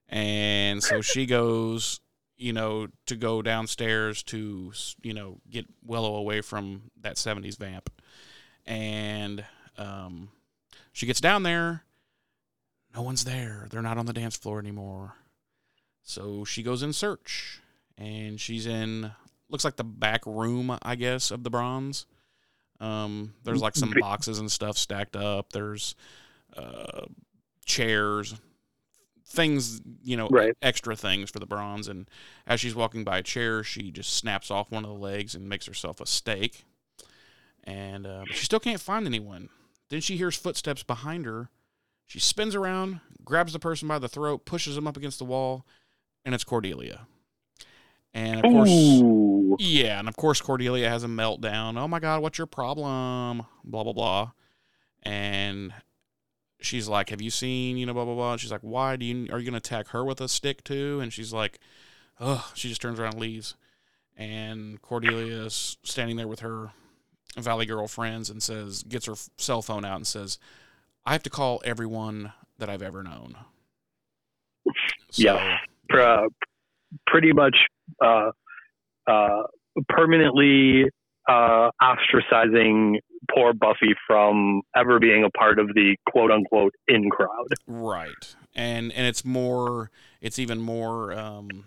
[0.09, 2.01] and so she goes,
[2.37, 4.73] you know, to go downstairs to,
[5.03, 7.91] you know, get Willow away from that '70s vamp,
[8.67, 9.45] and
[9.77, 10.31] um,
[10.93, 11.85] she gets down there.
[12.95, 13.67] No one's there.
[13.71, 15.15] They're not on the dance floor anymore.
[16.03, 17.61] So she goes in search,
[17.99, 19.13] and she's in
[19.51, 22.07] looks like the back room, I guess, of the bronze.
[22.81, 25.53] Um, there's like some boxes and stuff stacked up.
[25.53, 25.95] There's
[26.57, 27.07] uh,
[27.65, 28.35] chairs,
[29.27, 30.55] things, you know, Right.
[30.63, 31.89] extra things for the bronze.
[31.89, 32.09] And
[32.47, 35.49] as she's walking by a chair, she just snaps off one of the legs and
[35.49, 36.65] makes herself a stake.
[37.65, 39.51] And uh, she still can't find anyone.
[39.91, 41.51] Then she hears footsteps behind her.
[42.07, 45.67] She spins around, grabs the person by the throat, pushes him up against the wall,
[46.25, 47.07] and it's Cordelia.
[48.15, 49.57] And of course, Ooh.
[49.59, 51.79] yeah, and of course Cordelia has a meltdown.
[51.79, 53.45] Oh my god, what's your problem?
[53.63, 54.31] Blah blah blah.
[55.03, 55.75] And
[56.61, 59.05] she's like, "Have you seen, you know, blah blah blah." And she's like, "Why do
[59.05, 61.59] you are you to attack her with a stick too?" And she's like,
[62.21, 63.55] "Ugh." She just turns around and leaves.
[64.17, 66.73] And Cordelia is standing there with her
[67.37, 70.39] Valley Girl friends and says, gets her cell phone out and says,
[71.07, 73.37] "I have to call everyone that I've ever known."
[75.11, 75.39] So,
[75.97, 76.27] uh,
[77.07, 77.57] pretty much
[78.05, 78.31] uh,
[79.07, 79.43] uh,
[79.89, 80.85] permanently
[81.29, 82.99] uh, ostracizing
[83.35, 87.55] poor Buffy from ever being a part of the quote unquote in crowd.
[87.67, 88.37] Right.
[88.55, 89.91] And and it's more
[90.21, 91.65] it's even more um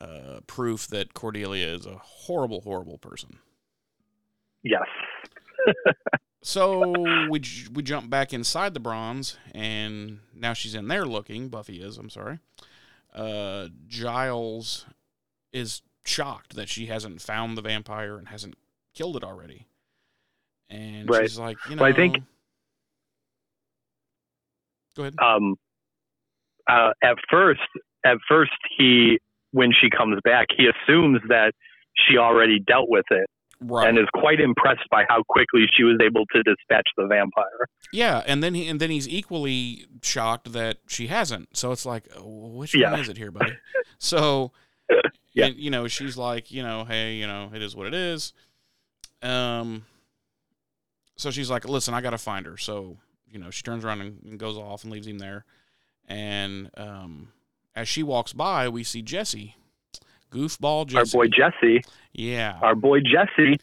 [0.00, 3.38] uh proof that Cordelia is a horrible horrible person.
[4.62, 4.86] Yes.
[6.44, 6.92] So
[7.30, 11.80] we j- we jump back inside the bronze and now she's in there looking, Buffy
[11.80, 12.40] is, I'm sorry.
[13.14, 14.86] Uh Giles
[15.52, 18.56] is shocked that she hasn't found the vampire and hasn't
[18.92, 19.68] killed it already.
[20.72, 21.22] And Right.
[21.28, 22.16] she's like, you know Well, I think-
[24.96, 25.14] Go ahead.
[25.22, 25.56] Um,
[26.68, 27.60] uh, at first,
[28.04, 29.18] at first, he
[29.52, 31.52] when she comes back, he assumes that
[31.94, 33.26] she already dealt with it
[33.60, 33.86] Right.
[33.88, 37.66] and is quite impressed by how quickly she was able to dispatch the vampire.
[37.92, 41.54] Yeah, and then he and then he's equally shocked that she hasn't.
[41.56, 42.92] So it's like, oh, which Yeah.
[42.92, 43.52] one is it here, buddy?
[43.98, 44.52] So,
[45.34, 45.46] Yeah.
[45.46, 48.32] and, you know, she's like, you know, hey, you know, it is what it is.
[49.22, 49.84] Um,
[51.22, 52.56] so she's like, listen, I gotta find her.
[52.56, 52.98] So
[53.30, 55.44] you know, she turns around and, and goes off and leaves him there.
[56.06, 57.28] And um,
[57.74, 59.56] as she walks by, we see Jesse,
[60.30, 61.16] goofball Jesse.
[61.16, 61.82] Our boy Jesse,
[62.12, 63.56] yeah, our boy Jesse,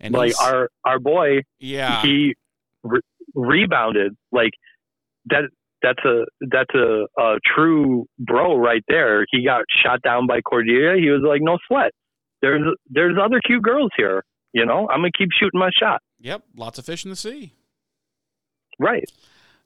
[0.00, 2.34] and like our our boy, yeah, he
[2.82, 3.00] re-
[3.34, 4.52] rebounded like
[5.26, 5.50] that.
[5.82, 9.26] That's a that's a, a true bro right there.
[9.30, 10.94] He got shot down by Cordelia.
[10.94, 11.90] He was like, no sweat.
[12.40, 14.24] There's there's other cute girls here.
[14.52, 16.00] You know, I'm gonna keep shooting my shot.
[16.22, 17.52] Yep, lots of fish in the sea.
[18.78, 19.04] Right.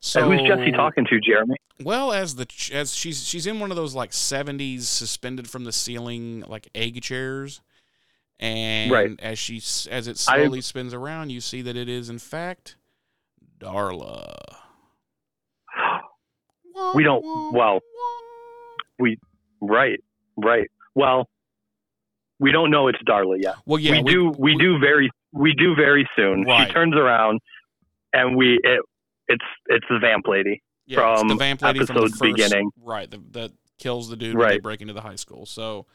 [0.01, 1.57] So and who's Jesse talking to, Jeremy?
[1.83, 5.73] Well, as the as she's she's in one of those like '70s suspended from the
[5.73, 7.61] ceiling like egg chairs,
[8.41, 9.11] and Right.
[9.21, 9.57] as she
[9.91, 12.77] as it I- slowly spins around, you see that it is in fact
[13.61, 14.35] Darla.
[16.95, 17.25] We don't-
[17.55, 17.81] well,
[18.99, 19.19] we
[19.63, 19.99] Right,
[20.37, 20.71] right.
[20.95, 21.29] Well,
[22.39, 23.55] we don't know it's Darla yet.
[23.65, 24.29] Well, yeah, we, do.
[24.39, 25.11] We, do very.
[25.33, 26.45] We do very soon.
[26.45, 26.67] Right.
[26.69, 27.41] She turns around,
[28.13, 28.59] and we.
[28.63, 28.81] It,
[29.29, 30.63] it's it's the vamp lady.
[30.87, 32.71] Yeah, it's the from vamp lady from the first, beginning.
[32.81, 33.11] right?
[33.11, 34.63] The, that kills the dude when they Right.
[34.63, 35.45] break into the high school.
[35.47, 35.87] So,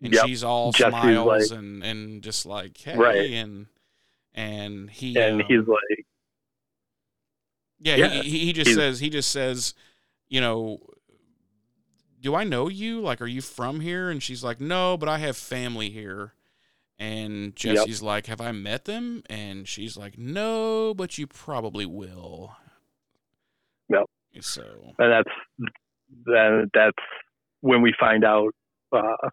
[0.00, 0.26] and Yep.
[0.26, 3.30] she's all Jesse's smiles like- and and just like hey, Right.
[3.32, 3.66] and
[4.34, 6.06] and he And um, he's like,
[7.80, 9.74] yeah, yeah, he he just says he just says,
[10.28, 10.78] you know,
[12.20, 13.00] do I know you?
[13.00, 14.10] Like, are you from here?
[14.10, 16.34] And she's like, no, but I have family here.
[17.00, 17.76] And Yep.
[17.76, 19.22] Jesse's like, have I met them?
[19.30, 22.54] And she's like, no, but you probably will.
[23.88, 24.04] Yep.
[24.40, 24.62] So
[24.98, 25.70] and that's
[26.26, 26.92] then that's
[27.62, 28.50] when we find out
[28.92, 29.28] uh,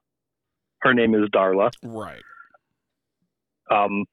[0.81, 1.69] her name is Darla.
[1.83, 2.21] right.
[3.69, 4.05] Um,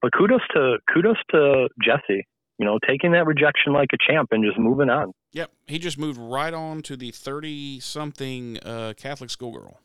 [0.00, 2.26] but kudos to kudos to Jesse.
[2.58, 5.12] You know, taking that rejection like a champ and just moving on.
[5.32, 9.80] Yep, he just moved right on to the thirty-something uh, Catholic schoolgirl.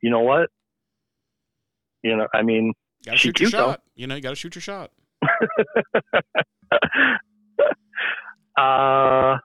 [0.00, 0.50] You know what?
[2.04, 2.72] You know, I mean,
[3.04, 3.70] Got to shoot your cute, though.
[3.70, 3.82] shot.
[3.96, 4.90] You know, you got to shoot your shot.
[8.58, 9.36] uh,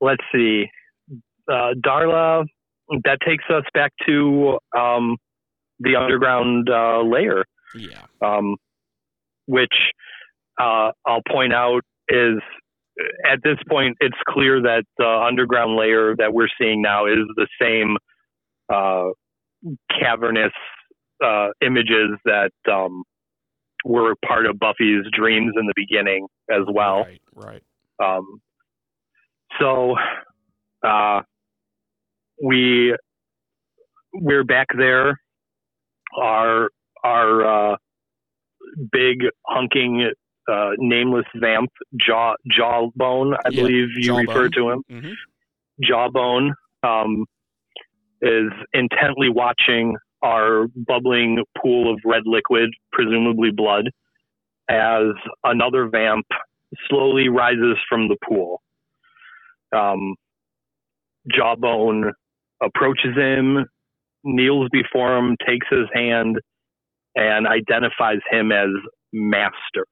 [0.00, 0.66] let's see.
[1.50, 2.44] Uh, Darla,
[3.04, 5.16] that takes us back to um,
[5.80, 7.44] the underground uh, layer,
[7.76, 8.56] Yeah, um,
[9.46, 9.74] which
[10.60, 12.38] uh, I'll point out is
[13.30, 17.46] at this point it's clear that the underground layer that we're seeing now is the
[17.60, 17.96] same
[18.72, 19.10] uh,
[20.00, 20.52] cavernous
[21.24, 23.02] uh, images that um,
[23.84, 27.04] were part of Buffy's dreams in the beginning as well.
[27.04, 27.62] right, right.
[28.02, 28.40] Um,
[29.60, 29.94] so
[30.86, 31.20] uh,
[32.42, 32.94] we
[34.14, 35.18] we're back there.
[36.20, 36.70] Our
[37.04, 37.76] our uh,
[38.92, 39.18] big
[39.48, 40.08] hunking
[40.50, 41.70] uh, nameless vamp
[42.00, 44.26] jaw jawbone, I Yeah, believe you Jawbone.
[44.26, 44.82] refer to him.
[44.88, 45.12] hmm
[45.82, 46.52] Jawbone
[46.82, 47.26] um,
[48.22, 49.94] is intently watching
[50.26, 53.90] our bubbling pool of red liquid, presumably blood,
[54.68, 55.12] as
[55.44, 56.26] another vamp
[56.88, 58.60] slowly rises from the pool.
[59.74, 60.16] Um,
[61.32, 62.12] Jawbone
[62.60, 63.66] approaches him,
[64.24, 66.38] kneels before him, takes his hand,
[67.14, 68.68] and identifies him as
[69.12, 69.86] Master.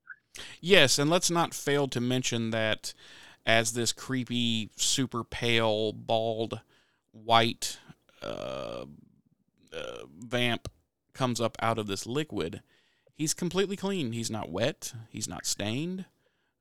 [0.60, 2.92] Yes, and let's not fail to mention that
[3.46, 6.60] as this creepy, super pale, bald,
[7.12, 7.78] white
[8.20, 8.86] uh,
[10.34, 10.68] vamp
[11.12, 12.60] comes up out of this liquid,
[13.14, 14.10] he's completely clean.
[14.12, 14.92] He's not wet.
[15.08, 16.06] He's not stained.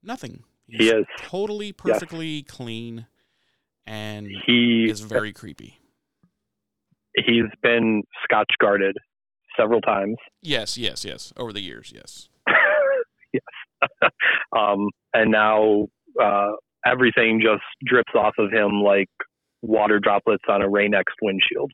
[0.03, 0.43] Nothing.
[0.67, 1.05] He's He is.
[1.17, 3.07] totally perfectly clean,
[3.87, 5.79] and He is very creepy.
[7.15, 8.95] he's been scotch guarded
[9.57, 10.17] several times.
[10.41, 11.31] Yes, yes, yes.
[11.37, 12.29] Over the years, yes.
[13.33, 13.43] yes.
[14.57, 15.87] um, and now
[16.21, 16.51] uh,
[16.85, 19.09] everything just drips off of him like
[19.61, 21.71] water droplets on a Rain-X windshield.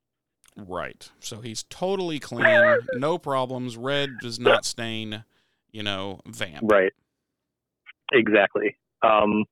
[0.56, 1.10] Right.
[1.20, 3.78] So he's totally clean, no problems.
[3.78, 5.24] Red does not stain,
[5.72, 6.64] you know, vamp.
[6.64, 6.92] Right.
[8.12, 8.76] Exactly.
[9.02, 9.46] Um,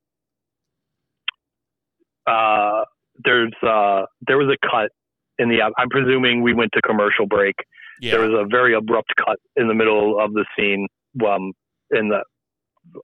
[2.26, 2.84] uh,
[3.24, 4.92] there's uh, there was a cut
[5.40, 5.62] in the.
[5.62, 7.56] I'm presuming we went to commercial break.
[8.02, 8.12] Yeah.
[8.12, 10.88] There was a very abrupt cut in the middle of the scene.
[11.26, 11.54] Um,
[11.92, 12.24] in the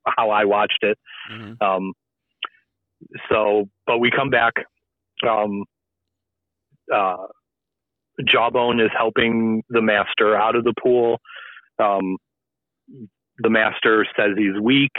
[0.06, 0.98] how I watched it.
[1.32, 1.62] Mhm.
[1.62, 1.94] Um,
[3.30, 4.54] so, but we come back.
[5.28, 5.64] Um,
[6.94, 7.28] uh,
[8.28, 11.20] Jawbone is helping the master out of the pool.
[11.82, 12.18] Um,
[13.40, 14.92] the master says he's weak.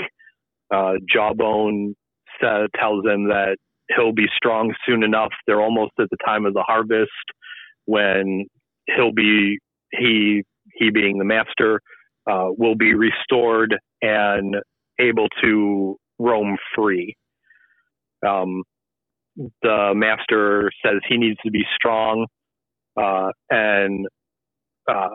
[0.73, 1.95] Uh, Jawbone
[2.41, 3.57] sa tells him that
[3.95, 5.33] he'll be strong soon enough.
[5.47, 7.11] They're almost at the time of the harvest
[7.85, 8.47] when
[8.87, 9.59] he'll be
[9.93, 10.43] he
[10.75, 11.81] he being the master
[12.29, 14.57] uh, will be restored and
[14.99, 17.15] able to roam free.
[18.27, 18.63] Um,
[19.63, 22.27] the master says he needs to be strong,
[22.97, 24.07] uh, and
[24.89, 25.09] uh,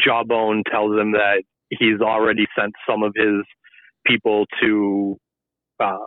[0.00, 3.44] Jawbone tells him that he's already sent some of his
[4.06, 5.16] people to
[5.80, 6.06] uh,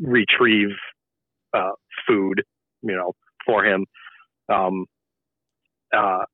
[0.00, 0.74] retrieve
[1.54, 1.72] uh,
[2.06, 2.42] food,
[2.82, 3.12] you know,
[3.46, 3.86] for him.
[4.48, 4.86] Um,
[5.96, 6.24] uh,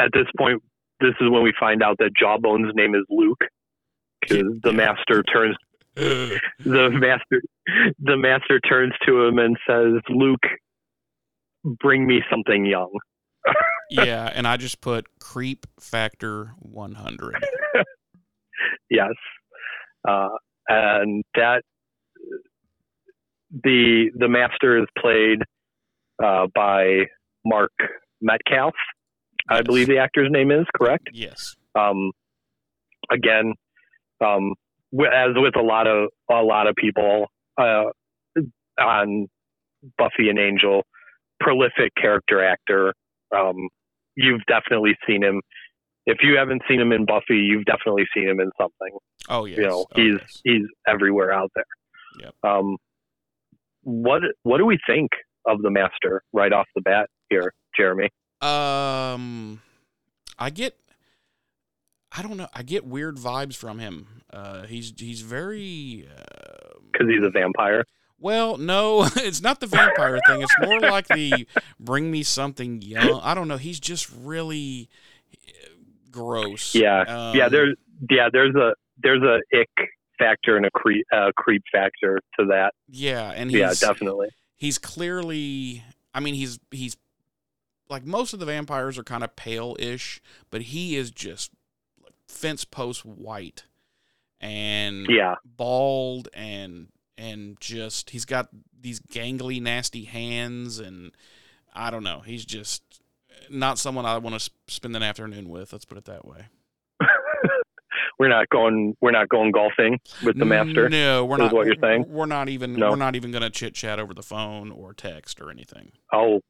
[0.00, 0.62] at this point,
[1.00, 3.42] this is when we find out that Jawbone's name is Luke,
[4.20, 5.56] because the master turns
[5.94, 6.40] the
[6.90, 7.42] master
[7.98, 10.44] the master turns to him and says, "Luke,
[11.64, 12.90] bring me something young."
[13.90, 17.44] yeah, and I just put creep factor 100.
[18.90, 19.14] Yes.
[20.06, 20.28] Uh,
[20.68, 21.62] and that
[23.64, 25.38] the the master is played
[26.22, 27.06] uh, by
[27.44, 27.72] Mark
[28.20, 28.74] Metcalf.
[29.48, 31.08] I believe the actor's name is correct.
[31.12, 31.56] Yes.
[31.74, 32.12] Um,
[33.10, 33.54] again,
[34.24, 34.54] um,
[34.92, 37.26] as with a lot of a lot of people
[37.58, 37.84] uh,
[38.78, 39.26] on
[39.98, 40.82] Buffy and Angel,
[41.42, 42.94] prolific character actor.
[43.36, 43.68] Um,
[44.16, 45.40] you've definitely seen him.
[46.06, 48.98] If you haven't seen him in Buffy, you've definitely seen him in something.
[49.28, 49.58] Oh yes.
[49.58, 50.40] You know, Oh, he's yes.
[50.44, 51.64] he's everywhere out there.
[52.20, 52.34] Yep.
[52.42, 52.76] Um,
[53.82, 55.10] what what do we think
[55.46, 58.08] of the master right off the bat here, Jeremy?
[58.40, 59.60] Um,
[60.38, 60.76] I get.
[62.16, 62.48] I don't know.
[62.52, 64.22] I get weird vibes from him.
[64.32, 66.06] Uh, he's he's very.
[66.14, 67.84] Uh, Because he's a vampire.
[68.22, 70.42] Well, no, it's not the vampire thing.
[70.42, 71.46] It's more like the
[71.80, 73.20] bring me something young.
[73.22, 73.56] I don't know.
[73.58, 74.88] He's just really
[75.34, 75.68] uh,
[76.10, 76.74] gross.
[76.74, 77.48] Yeah, Um, yeah.
[77.48, 77.76] There's
[78.10, 78.28] yeah.
[78.32, 79.88] There's a there's a ick
[80.18, 82.72] factor and a creep uh, creep factor to that.
[82.88, 84.28] Yeah, and he's yeah, definitely.
[84.56, 85.82] he's clearly
[86.14, 86.96] I mean he's he's
[87.88, 91.50] like most of the vampires are kind of pale-ish, but he is just
[92.28, 93.64] fence post white
[94.40, 96.88] and Yeah, bald and
[97.22, 101.12] and just he's got these gangly nasty hands and
[101.74, 102.82] I don't know, he's just
[103.48, 106.46] not someone I want to spend an afternoon with, let's put it that way.
[108.18, 110.88] we're not going we're not going golfing with the master.
[110.88, 112.06] No, we're not what you're saying?
[112.08, 112.90] We're not even No.
[112.90, 115.92] we're not even going to chit-chat over the phone or text or anything.
[116.12, 116.40] Oh,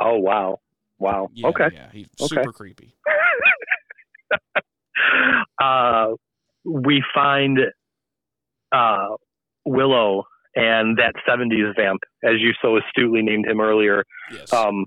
[0.00, 0.60] oh wow,
[0.98, 1.28] wow.
[1.34, 1.68] Yeah, okay.
[1.72, 2.36] Yeah, he's Okay.
[2.36, 2.96] super creepy.
[5.62, 6.12] uh,
[6.64, 7.58] we find
[8.72, 9.08] uh,
[9.64, 10.24] Willow
[10.54, 14.04] and that 70s vamp, as you so astutely named him earlier.
[14.32, 14.52] Yes.
[14.52, 14.84] Um,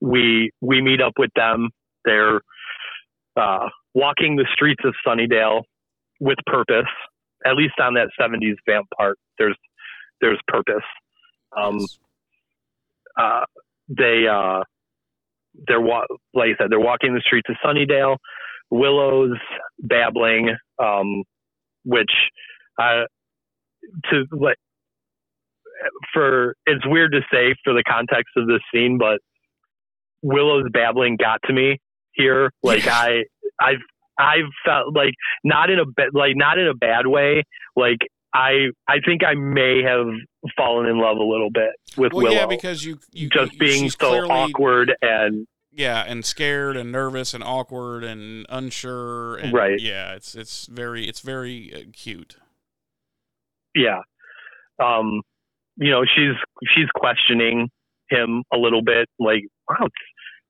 [0.00, 1.70] we we meet up with them.
[2.04, 2.40] They're
[3.36, 5.62] uh, walking the streets of Sunnydale
[6.20, 6.90] with purpose.
[7.44, 9.56] At least on that 70s vamp part, there's
[10.20, 10.84] there's purpose.
[11.56, 11.98] Um, Yes.
[13.18, 13.44] uh,
[13.88, 14.62] they uh,
[15.66, 18.16] they're wa- like I said, they're walking the streets of Sunnydale.
[18.70, 19.36] Willow's
[19.80, 20.50] babbling,
[20.82, 21.24] um,
[21.84, 22.10] which
[22.80, 23.02] uh,
[24.10, 24.56] to like
[26.12, 29.18] for it's weird to say for the context of this scene, but
[30.22, 31.78] Willow's babbling got to me
[32.12, 32.50] here.
[32.62, 33.24] Like I,
[33.60, 33.80] I've
[34.18, 35.14] I've felt like
[35.44, 37.42] not in a like not in a bad way.
[37.76, 37.98] Like
[38.34, 40.06] I I think I may have
[40.56, 42.36] fallen in love a little bit with well, Willow.
[42.36, 46.92] yeah, because you, you just you- being so clearly- awkward and Yeah, and scared and
[46.92, 49.36] nervous and awkward and unsure.
[49.36, 49.80] And Right.
[49.80, 52.36] Yeah, it's it's very it's very uh, cute.
[53.74, 54.00] Yeah
[54.82, 55.20] um
[55.76, 56.34] you know she's
[56.74, 57.68] she's questioning
[58.10, 59.94] him a little bit like wow it's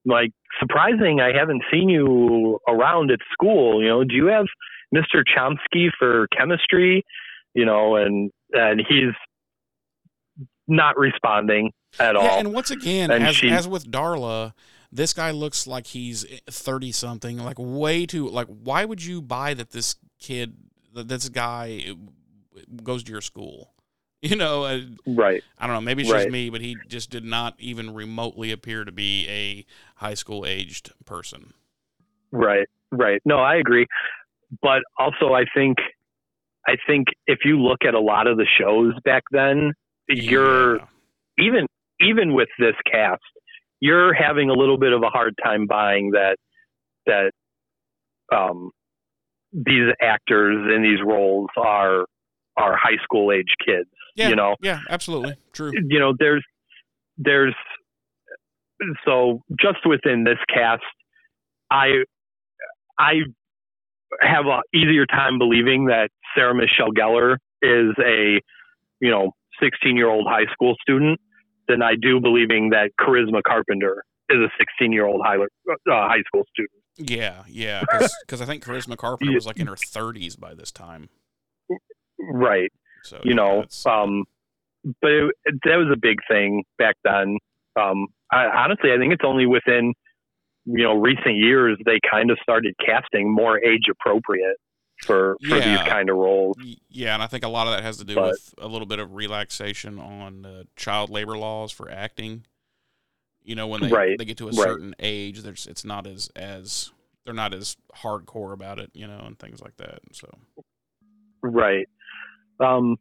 [0.05, 0.31] like
[0.61, 4.47] surprising i haven't seen you around at school you know do you have
[4.95, 7.05] mr chomsky for chemistry
[7.55, 9.15] you know and and he's
[10.69, 14.53] not responding at Yeah, all and once again, And as she- as with Darla,
[14.91, 18.47] this guy looks like he's thirty something, like way too like.
[18.47, 20.55] Why would you buy that this kid,
[20.95, 21.85] that this guy,
[22.83, 23.73] goes to your school?
[24.25, 25.81] You know, uh, right I don't know.
[25.81, 29.67] Maybe it's just me, but he just did not even remotely appear to be a
[29.97, 31.55] high school aged person.
[32.31, 33.21] Right, right.
[33.25, 33.85] No, I agree.
[34.63, 35.79] But also I think
[36.69, 39.73] I think if you look at a lot of the shows back then,
[40.07, 40.79] you're
[41.39, 41.67] even
[42.01, 43.23] even with this cast,
[43.81, 46.37] you're having a little bit of a hard time buying that
[47.07, 47.33] that
[48.33, 48.71] um
[49.53, 52.07] these actors in these roles are
[52.57, 53.89] are high school age kids.
[54.15, 55.73] Yeah, You know, yeah, absolutely true.
[55.89, 56.45] you know, there's
[57.17, 57.55] there's
[59.07, 60.83] so just within this cast,
[61.71, 62.05] I
[62.99, 63.21] I
[64.21, 68.41] have a easier time believing that Sarah Michelle Gellar is a
[69.01, 71.21] you know 16 year old high school student
[71.69, 75.47] than I do believing that Charisma Carpenter is a 16 year old high uh,
[75.87, 76.83] high school student.
[76.99, 77.83] Yeah, yeah,
[78.27, 81.09] because I think Charisma Carpenter was like in her thirties by this time.
[82.31, 82.71] Right.
[83.05, 84.25] So you yeah, know, um,
[85.01, 85.35] but it,
[85.65, 87.39] that was a big thing back then.
[87.79, 89.93] Um, I, honestly, I think it's only within
[90.65, 94.57] you know recent years they kind of started casting more age appropriate
[95.03, 96.57] for for these kind of roles.
[96.89, 98.87] Yeah, and I think a lot of that has to do But- with a little
[98.87, 102.45] bit of relaxation on uh, child labor laws for acting.
[103.45, 104.57] You know, when they Right, they get to a right.
[104.57, 106.93] certain age, there's it's not as as
[107.25, 109.99] they're not as hardcore about it, you know, and things like that.
[110.13, 110.29] So
[111.43, 111.89] Right.
[112.63, 112.97] Um,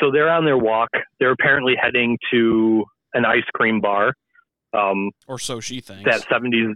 [0.00, 0.90] so they're on their walk.
[1.20, 2.84] They're apparently heading to
[3.14, 4.12] an ice cream bar.
[4.72, 6.04] Um, or so she thinks.
[6.04, 6.74] that 70s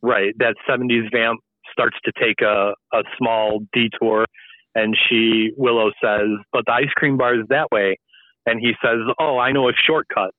[0.00, 1.40] right that 70s vamp
[1.70, 4.26] starts to take a, a small detour
[4.74, 7.98] And she Willow says, "But the ice cream bar is that way."
[8.46, 10.30] And he says, "Oh, I know a shortcut."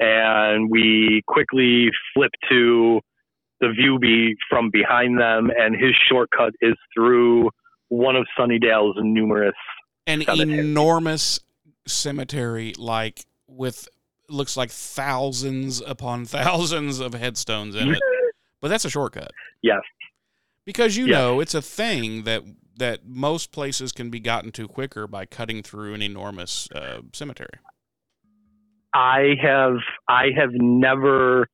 [0.00, 3.00] And we quickly flip to
[3.60, 7.50] the view be from behind them, and his shortcut is through
[7.88, 9.56] one of Sunnydale's numerous.
[10.08, 10.58] An Cemetery.
[10.58, 11.38] enormous
[11.86, 13.86] cemetery, like with
[14.28, 18.00] looks like thousands upon thousands of headstones in it.
[18.60, 19.30] But that's a shortcut.
[19.62, 19.82] Yes.
[20.64, 21.12] Because you Yes.
[21.12, 22.42] know it's a thing that
[22.76, 27.58] that most places can be gotten to quicker by cutting through an enormous uh, cemetery.
[28.94, 29.76] I have
[30.08, 31.46] I have never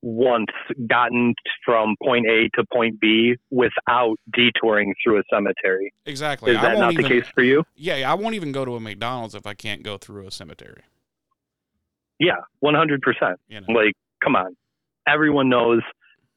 [0.00, 0.46] once
[0.86, 1.34] gotten
[1.64, 5.92] from point A to point B without detouring through a cemetery.
[6.06, 6.52] Exactly.
[6.52, 7.64] Is that won't even, the case for you?
[7.76, 10.82] Yeah, I won't even go to a McDonald's if I can't go through a cemetery.
[12.20, 13.38] Yeah, one hundred percent.
[13.48, 13.66] You know.
[13.72, 14.56] Like, come on.
[15.06, 15.82] Everyone knows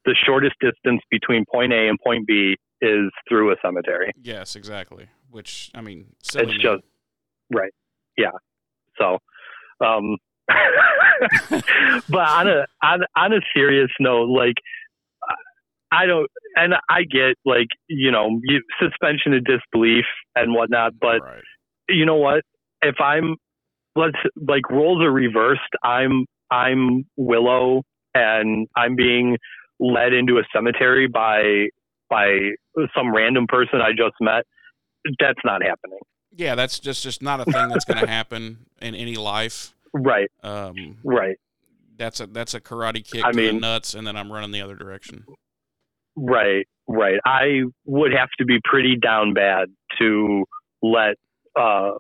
[0.06, 4.12] the shortest distance between point A and point B is through a cemetery.
[4.22, 5.08] Yes, exactly.
[5.30, 6.58] Which I mean, It's me.
[6.58, 6.84] just
[7.54, 7.74] right.
[8.18, 8.32] Yeah.
[8.98, 9.20] So,
[9.86, 10.18] um,
[12.10, 14.56] but on a on on a serious note, like
[15.92, 20.06] I don't, and I get like you know you, suspension of disbelief
[20.36, 21.44] and whatnot, but right.
[21.90, 22.44] you know what?
[22.82, 23.36] If I'm
[23.96, 25.62] let's like roles are reversed.
[25.84, 29.38] I'm I'm Willow, and I'm being
[29.80, 31.68] led into a cemetery by
[32.10, 32.52] by
[32.96, 34.46] some random person I just met.
[35.20, 36.00] That's not happening.
[36.34, 39.74] Yeah, that's just just not a thing that's going to happen in any life.
[39.94, 40.30] Right.
[40.44, 41.38] Um, Right.
[41.98, 44.52] that's a that's a karate kick I to the mean- nuts, and then I'm running
[44.52, 45.26] the other direction.
[46.16, 47.20] Right, right.
[47.26, 49.70] I would have to be pretty down bad
[50.00, 50.44] to
[50.82, 51.16] let
[51.58, 51.92] uh,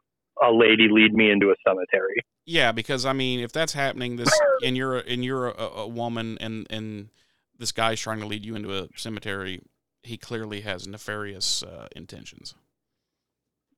[0.42, 2.16] a lady lead me into a cemetery.
[2.46, 4.30] Yeah, because I mean, if that's happening, this
[4.66, 7.10] and you're and you're a, a woman, and and
[7.58, 9.62] this guy's trying to lead you into a cemetery,
[10.04, 12.56] he clearly has nefarious uh, intentions.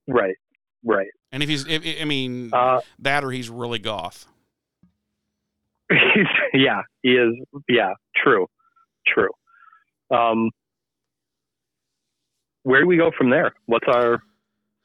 [0.07, 0.35] Right,
[0.83, 1.07] right.
[1.31, 4.25] And if he's, if, I mean, Uh, that or he's really goth.
[6.53, 7.33] yeah, he is.
[7.67, 8.47] Yeah, true,
[9.07, 9.29] true.
[10.11, 10.49] Um,
[12.63, 13.53] where do we go from there?
[13.65, 14.21] What's our?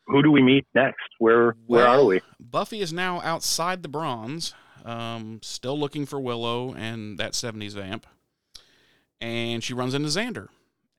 [0.06, 1.04] Who do we meet next?
[1.18, 2.20] Where Where are we?
[2.40, 4.54] Buffy is now outside the bronze,
[4.84, 8.06] um, still looking for Willow and that 70s vamp.
[9.20, 10.48] And she runs into Xander.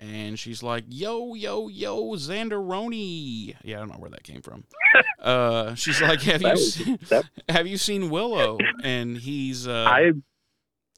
[0.01, 3.55] And she's like, yo, yo, yo, Xanderoni.
[3.63, 4.63] Yeah, I don't know where that came from.
[5.19, 8.57] uh, she's like, have you, was- seen, that- have you seen Willow?
[8.81, 10.11] And he's, uh, I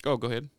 [0.06, 0.50] oh, go ahead.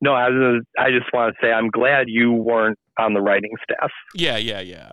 [0.00, 0.14] no.
[0.14, 0.64] I was.
[0.78, 3.90] I just want to say I'm glad you weren't on the writing staff.
[4.14, 4.92] Yeah, yeah, yeah.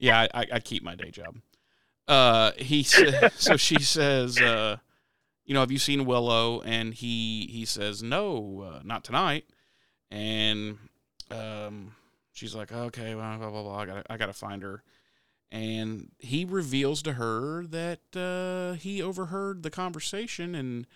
[0.00, 1.36] Yeah, I, I, keep my day job.
[2.08, 2.82] Uh, he
[3.36, 4.76] so she says, uh,
[5.44, 6.60] you know, have you seen Willow?
[6.60, 9.44] And he he says, no, uh, not tonight.
[10.12, 10.76] And
[11.30, 11.94] um,
[12.32, 13.62] she's like, okay, well, blah blah.
[13.62, 13.78] blah.
[13.78, 14.82] I gotta I gotta find her.
[15.50, 20.86] And he reveals to her that uh, he overheard the conversation and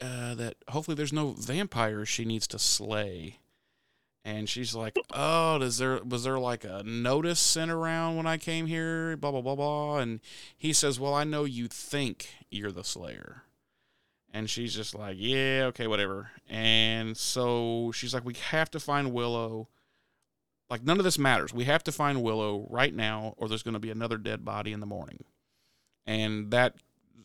[0.00, 3.38] uh, that hopefully there's no vampires she needs to slay.
[4.24, 8.38] And she's like, "Oh, does there was there like a notice sent around when I
[8.38, 9.16] came here?
[9.16, 10.20] Blah blah blah blah." And
[10.56, 13.44] he says, "Well, I know you think you're the Slayer."
[14.32, 19.12] And she's just like, "Yeah, okay, whatever." And so she's like, "We have to find
[19.12, 19.68] Willow.
[20.68, 21.54] Like none of this matters.
[21.54, 24.72] We have to find Willow right now, or there's going to be another dead body
[24.72, 25.24] in the morning."
[26.06, 26.74] And that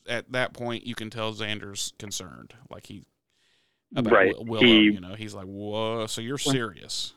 [0.07, 3.03] at that point, you can tell Xander's concerned, like he
[3.95, 4.33] about Right.
[4.39, 4.63] Willow.
[4.63, 7.13] He- you know, he's like, "Whoa!" So you're serious?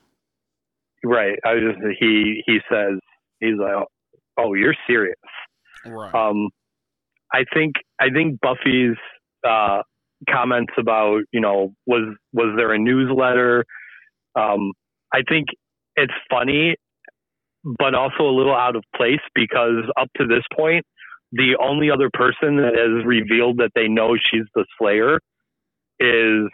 [1.05, 1.39] Right.
[1.45, 1.87] I was just.
[2.01, 2.99] He he says
[3.41, 3.87] he's like,
[4.39, 5.15] oh, you're serious.
[5.87, 6.15] Right.
[6.15, 6.49] Um,
[7.33, 8.97] I think I think Buffy's
[9.47, 9.83] uh,
[10.31, 13.65] comments about you know was was there a newsletter?
[14.37, 14.73] Um,
[15.13, 15.47] I think
[15.97, 16.77] it's funny,
[17.79, 20.85] but also a little out of place because up to this point,
[21.33, 25.21] the only other person that has revealed that they know she's the Slayer
[26.01, 26.51] is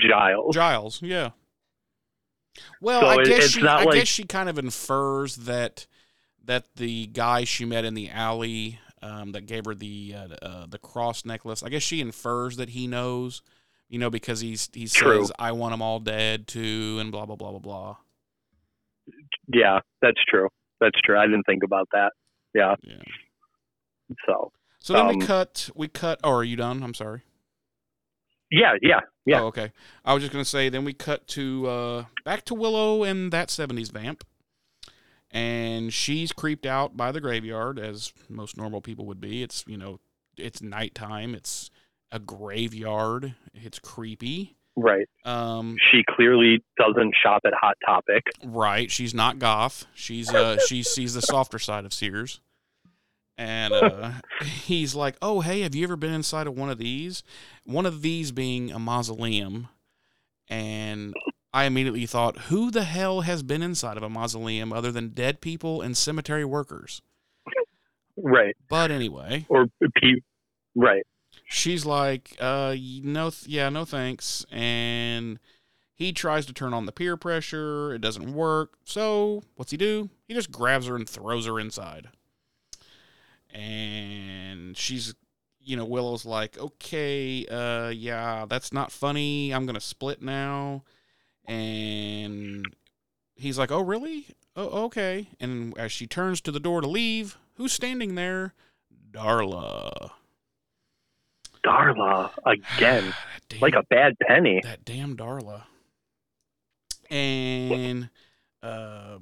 [0.00, 0.54] Giles.
[0.54, 1.30] Giles, yeah.
[2.80, 5.86] Well, So I it- guess she, I like- guess she kind of infers that
[6.44, 10.66] that the guy she met in the alley um, that gave her the uh, uh,
[10.66, 11.62] the cross necklace.
[11.62, 13.42] I guess she infers that he knows,
[13.88, 15.20] you know, because he's he True.
[15.20, 17.96] says, "I want them all dead too," and blah blah blah blah blah.
[19.52, 20.48] Yeah, that's true.
[20.80, 21.18] That's true.
[21.18, 22.12] I didn't think about that.
[22.54, 22.74] Yeah.
[22.82, 23.02] Yeah.
[24.26, 25.70] So So then Um, we cut.
[25.74, 26.20] We cut.
[26.24, 26.82] Oh, are you done?
[26.82, 27.22] I'm sorry.
[28.50, 29.40] yeah, yeah, yeah.
[29.42, 29.72] Oh, okay.
[30.04, 30.68] I was just gonna say.
[30.68, 34.24] Then we cut to uh, back to Willow and that '70s vamp,
[35.34, 39.42] and she's creeped out by the graveyard as most normal people would be.
[39.42, 40.00] It's you know,
[40.38, 41.34] it's nighttime.
[41.34, 41.70] It's
[42.10, 43.34] a graveyard.
[43.52, 44.56] It's creepy.
[44.76, 45.08] Right.
[45.24, 48.24] Um, She clearly doesn't shop at Hot Topic.
[48.44, 48.90] right.
[48.90, 49.86] She's not goth.
[49.94, 52.40] She's uh, she sees the softer side of Sears.
[53.36, 54.12] And uh,
[54.42, 57.24] he's like, "Oh, hey, have you ever been inside of one of these?
[57.64, 59.68] One of these being a mausoleum."
[60.48, 61.14] And
[61.54, 65.40] I immediately thought, "Who the hell has been inside of a mausoleum other than dead
[65.40, 67.00] people and cemetery workers?"
[68.16, 68.56] Right.
[68.68, 69.66] But anyway, Or
[69.96, 70.22] P.
[70.76, 71.04] Right.
[71.46, 74.44] she's like, uh, no, th- yeah, no thanks.
[74.52, 75.38] And
[75.94, 77.92] he tries to turn on the peer pressure.
[77.94, 78.74] It doesn't work.
[78.84, 80.10] So what's he do?
[80.28, 82.08] He just grabs her and throws her inside.
[83.52, 85.14] And she's,
[85.60, 89.52] you know, Willow's like, okay, uh, yeah, that's not funny.
[89.52, 90.82] I'm going to split now.
[91.46, 92.64] And
[93.34, 94.26] he's like, oh, really?
[94.56, 95.28] Oh, okay.
[95.40, 98.54] And as she turns to the door to leave, who's standing there?
[99.12, 100.10] Darla.
[101.64, 103.14] Darla again,
[103.48, 104.60] Damn, like a bad penny.
[104.62, 105.62] that damn Darla.
[107.10, 108.10] And
[108.62, 109.18] uh,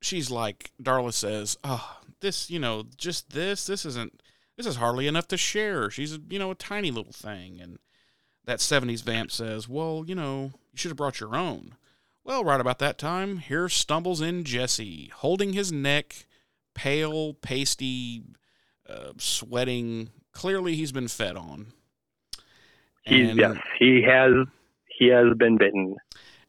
[0.00, 3.66] she's like, Darla says, "Oh, this, you know, just this.
[3.66, 4.20] This isn't.
[4.56, 5.90] This is hardly enough to share.
[5.90, 7.78] She's, you know, a tiny little thing." And
[8.44, 11.74] that '70s vamp says, "Well, you know, you should have brought your own."
[12.24, 16.26] Well, right about that time, here stumbles in Jesse, holding his neck,
[16.74, 18.22] pale, pasty,
[18.88, 20.08] uh, sweating.
[20.32, 21.66] Clearly, he's been fed on.
[23.02, 24.32] He's And- yes, he has
[24.98, 25.96] he has been bitten.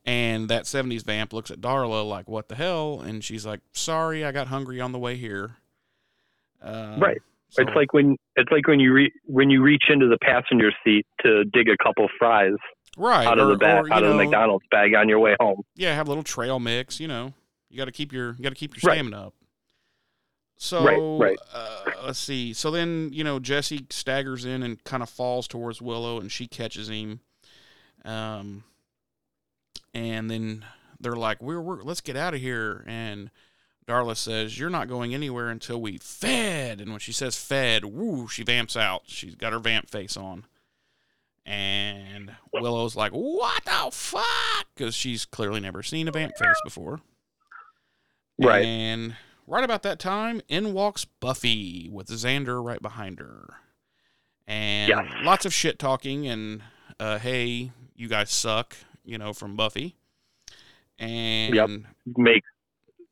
[0.05, 3.01] And that 70s vamp looks at Darla like, what the hell?
[3.01, 5.57] And she's like, sorry, I got hungry on the way here.
[6.61, 7.21] Uh, Right.
[7.55, 10.71] So- It's like when it's like when you re, when you reach into the passenger
[10.83, 12.53] seat to dig a couple fries
[12.97, 15.35] right, out of or- the bag or, out of the McDonald's bag on your way
[15.39, 15.61] home.
[15.75, 17.33] Yeah, have a little trail mix, you know.
[17.69, 18.95] You got to keep your you got to keep your Right.
[18.97, 19.33] stamina up.
[20.57, 21.37] So, right.
[21.53, 22.53] Uh, let's see.
[22.53, 26.47] So then, you know, Jesse staggers in and kind of falls towards Willow and she
[26.47, 27.19] catches him.
[28.05, 28.63] Um
[29.93, 30.65] and then
[30.99, 33.31] they're like, "We're, we're let's get out of here." And
[33.87, 38.27] Darla says, "You're not going anywhere until we fed." And when she says "fed," woo,
[38.27, 39.03] she vamps out.
[39.05, 40.45] She's got her vamp face on.
[41.45, 47.01] And Willow's like, "What the fuck?" Because she's clearly never seen a vamp face before.
[48.39, 48.65] Right.
[48.65, 53.57] And right about that time, in walks Buffy with Xander right behind her.
[54.47, 55.05] And Yes.
[55.23, 56.63] lots of shit talking and
[56.99, 59.95] uh, hey, you guys suck, you know, from Buffy.
[60.97, 61.69] And Yep.
[62.17, 62.47] Makes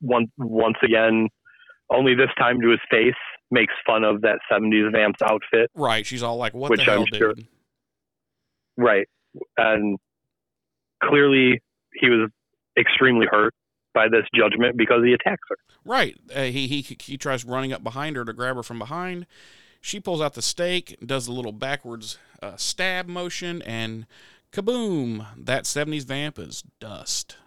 [0.04, 1.30] once once again,
[1.90, 3.16] only this time to his face,
[3.50, 5.72] makes fun of that '70s Vamps outfit.
[5.74, 7.48] right, she's all like, "What Which the hell, I'm sure- dude?"
[8.78, 9.08] Right.
[9.58, 9.98] And
[11.04, 11.62] clearly,
[11.94, 12.30] he was
[12.78, 13.54] extremely hurt
[13.94, 15.58] by this judgment because he attacks her.
[15.86, 16.18] Right.
[16.36, 19.26] Uh, he he he tries running up behind her to grab her from behind.
[19.82, 24.08] She pulls out the stake, does the little backwards uh, stab motion, and
[24.52, 25.26] kaboom!
[25.38, 27.38] That '70s vamp is dust.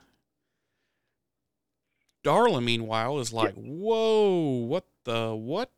[2.26, 5.70] Darla, meanwhile, is like, "Whoa, what the what?"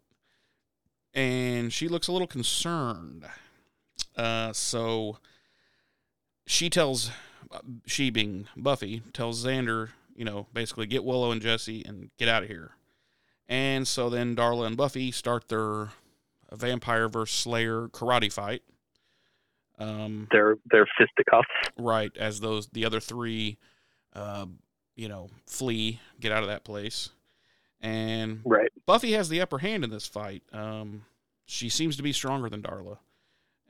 [1.12, 3.24] And she looks a little concerned.
[4.16, 5.18] Uh, so
[6.46, 7.10] she tells,
[7.50, 12.28] uh, she being Buffy, tells Xander, you know, basically get Willow and Jesse and get
[12.28, 12.72] out of here.
[13.48, 15.90] And so then Darla and Buffy start their
[16.52, 18.62] vampire versus Slayer karate fight.
[19.78, 21.48] Um, Their their fisticuffs.
[21.78, 23.58] right as those the other three,
[24.12, 24.46] uh,
[24.98, 27.10] you know, flee, get out of that place,
[27.80, 28.70] and Right.
[28.84, 30.42] Buffy has the upper hand in this fight.
[30.52, 31.04] Um,
[31.46, 32.98] she seems to be stronger than Darla,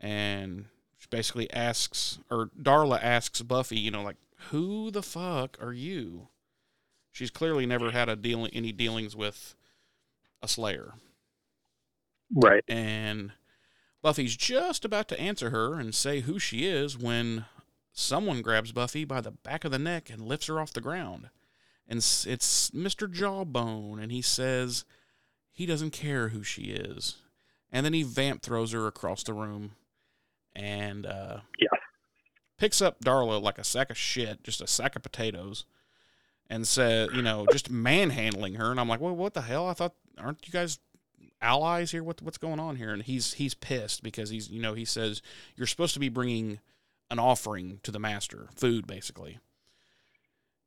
[0.01, 4.17] and she basically asks, or Darla asks Buffy, you know, like,
[4.51, 6.29] "Who the fuck are you?"
[7.13, 9.55] She's clearly never had a deal any dealings with
[10.43, 10.95] a Slayer,
[12.31, 12.65] Right.
[12.69, 13.33] and
[14.03, 17.45] Buffy's just about to answer her and say who she is when
[17.99, 21.31] someone grabs Buffy by the back of the neck and lifts her off the ground.
[21.89, 23.11] And it's Mr.
[23.11, 24.85] Jawbone, and he says
[25.51, 27.17] he doesn't care who she is.
[27.73, 29.73] And then he vamp throws her across the room
[30.55, 31.69] and uh, Yeah.
[32.57, 35.65] picks up Darla like a sack of shit, just a sack of potatoes,
[36.49, 38.71] and said, you know, just manhandling her.
[38.71, 39.67] And I'm like, well, what the hell?
[39.69, 40.79] I thought, aren't you guys
[41.41, 42.03] allies here?
[42.05, 42.93] What what's going on here?
[42.93, 45.21] And he's he's pissed because he's you know he says
[45.57, 46.59] you're supposed to be bringing
[47.11, 49.39] an offering to the master, food basically,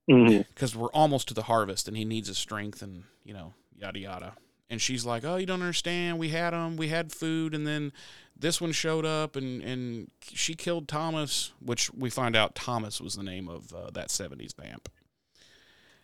[0.07, 3.99] because we're almost to the harvest and he needs his strength and you know yada
[3.99, 4.34] yada.
[4.69, 6.18] And she's like, "Oh, you don't understand.
[6.18, 6.77] We had them.
[6.77, 7.91] We had food, and then
[8.38, 13.15] this one showed up, and and she killed Thomas, which we find out Thomas was
[13.15, 14.88] the name of uh, that '70s vamp.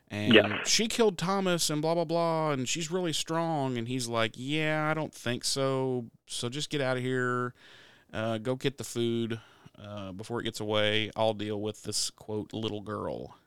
[0.09, 0.68] And Yes.
[0.68, 3.77] she killed Thomas, and blah blah blah, and she's really strong.
[3.77, 6.07] And he's like, "Yeah, I don't think so.
[6.27, 7.53] So just get out of here.
[8.14, 9.39] Uh, go get the food.
[9.81, 13.37] Uh, before it gets away, I'll deal with this quote little girl.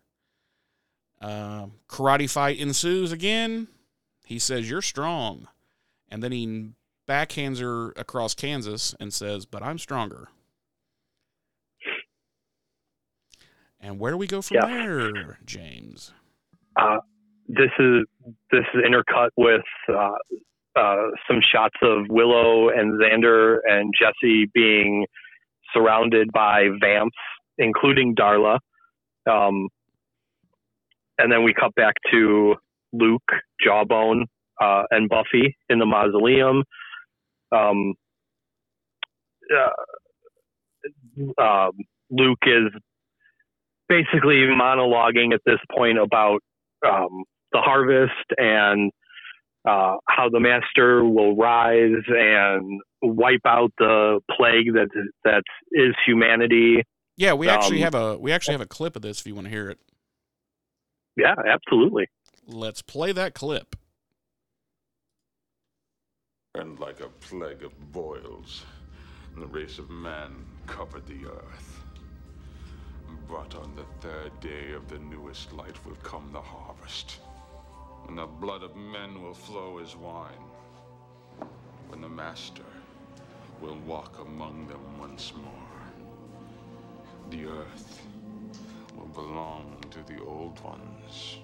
[1.20, 3.68] Uh, karate fight ensues again.
[4.24, 5.48] He says, You're strong.
[6.08, 6.70] And then he
[7.08, 10.28] backhands her across Kansas and says, But I'm stronger.
[13.80, 14.66] And where do we go from Yeah.
[14.66, 16.12] there, James?
[16.76, 16.98] Uh,
[17.48, 18.04] this is
[18.52, 20.12] this is intercut with uh,
[20.76, 20.96] uh,
[21.28, 25.06] some shots of Willow and Xander and Jesse being
[25.74, 27.16] surrounded by vamps,
[27.58, 28.58] including Darla.
[29.30, 29.68] Um,
[31.18, 32.56] and then we cut back to
[32.92, 33.30] Luke,
[33.64, 34.24] Jawbone,
[34.60, 36.64] uh, and Buffy in the mausoleum.
[37.52, 37.94] Um,
[39.54, 41.72] uh, um,
[42.10, 42.72] Luke is
[43.88, 46.40] basically monologuing at this point about
[46.86, 48.90] um, the harvest and
[49.64, 54.88] uh, how the master will rise and wipe out the plague that
[55.24, 55.42] that
[55.72, 56.82] is humanity.
[57.16, 59.34] Yeah, we actually Um, have a we actually have a clip of this if you
[59.34, 59.78] want to hear it.
[61.16, 62.06] Yeah, absolutely.
[62.46, 63.76] Let's play that clip.
[66.54, 68.64] And like a plague of boils,
[69.36, 71.82] the race of man covered the earth.
[73.28, 77.18] But on the third day of the newest light will come the harvest,
[78.10, 80.44] and the blood of men will flow as wine.
[81.86, 82.64] When the Master
[83.60, 85.80] will walk among them once more,
[87.30, 88.02] the earth
[88.96, 91.38] will belong to the old ones,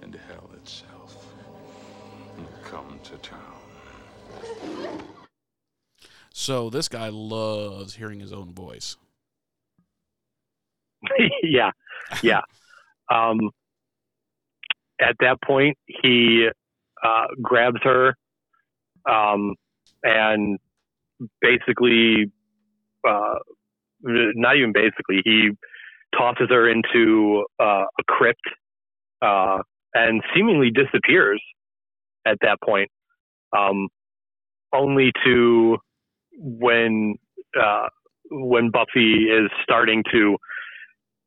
[0.00, 1.26] and hell itself
[2.38, 5.02] will come to town.
[6.32, 8.96] So this guy loves hearing his own voice.
[11.42, 11.72] yeah,
[12.22, 12.40] yeah.
[13.10, 13.50] Um,
[15.00, 16.48] at that point, he
[17.02, 18.14] uh, grabs her
[19.08, 19.54] um,
[20.02, 20.58] and
[21.40, 22.30] basically,
[23.06, 23.38] uh,
[24.02, 25.50] not even basically, he
[26.16, 28.40] tosses her into uh, a crypt
[29.22, 29.58] uh,
[29.94, 31.42] and seemingly disappears
[32.26, 32.90] at that point.
[33.56, 33.88] Um,
[34.72, 35.78] only to
[36.32, 37.16] when
[37.60, 37.88] uh,
[38.30, 40.36] when Buffy is starting to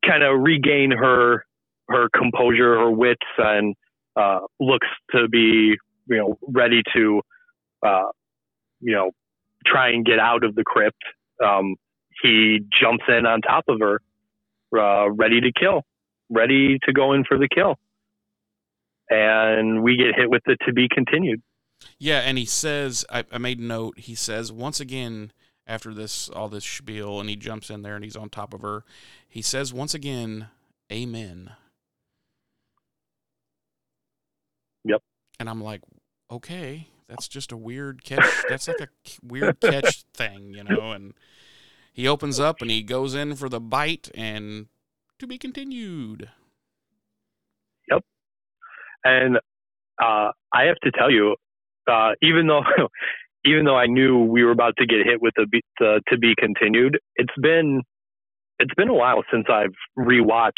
[0.06, 1.44] kind of regain her
[1.88, 3.74] her composure, her wits, and
[4.16, 5.76] uh, looks to be
[6.08, 7.20] you know ready to
[7.84, 8.08] uh,
[8.80, 9.10] you know
[9.66, 11.02] try and get out of the crypt.
[11.44, 11.76] Um,
[12.22, 14.00] he jumps in on top of her,
[14.78, 15.82] uh, ready to kill,
[16.30, 17.76] ready to go in for the kill,
[19.10, 21.42] and we get hit with the to be continued.
[21.98, 23.98] Yeah, and he says I, I made note.
[23.98, 25.32] He says once again
[25.66, 28.62] after this all this spiel, and he jumps in there and he's on top of
[28.62, 28.84] her.
[29.28, 30.48] He says once again,
[30.92, 31.50] "Amen."
[34.84, 35.02] Yep.
[35.40, 35.82] And I'm like,
[36.30, 38.24] okay, that's just a weird catch.
[38.48, 38.88] That's like a
[39.22, 40.92] weird catch thing, you know.
[40.92, 41.14] And
[41.92, 44.66] he opens up and he goes in for the bite, and
[45.18, 46.30] to be continued.
[47.90, 48.02] Yep.
[49.04, 49.36] And
[50.02, 51.36] uh, I have to tell you,
[51.90, 52.62] uh, even though
[53.44, 55.46] even though I knew we were about to get hit with the,
[55.78, 57.82] the to be continued, it's been
[58.58, 60.52] it's been a while since I've rewatched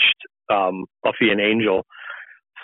[0.51, 1.85] um, Buffy and Angel.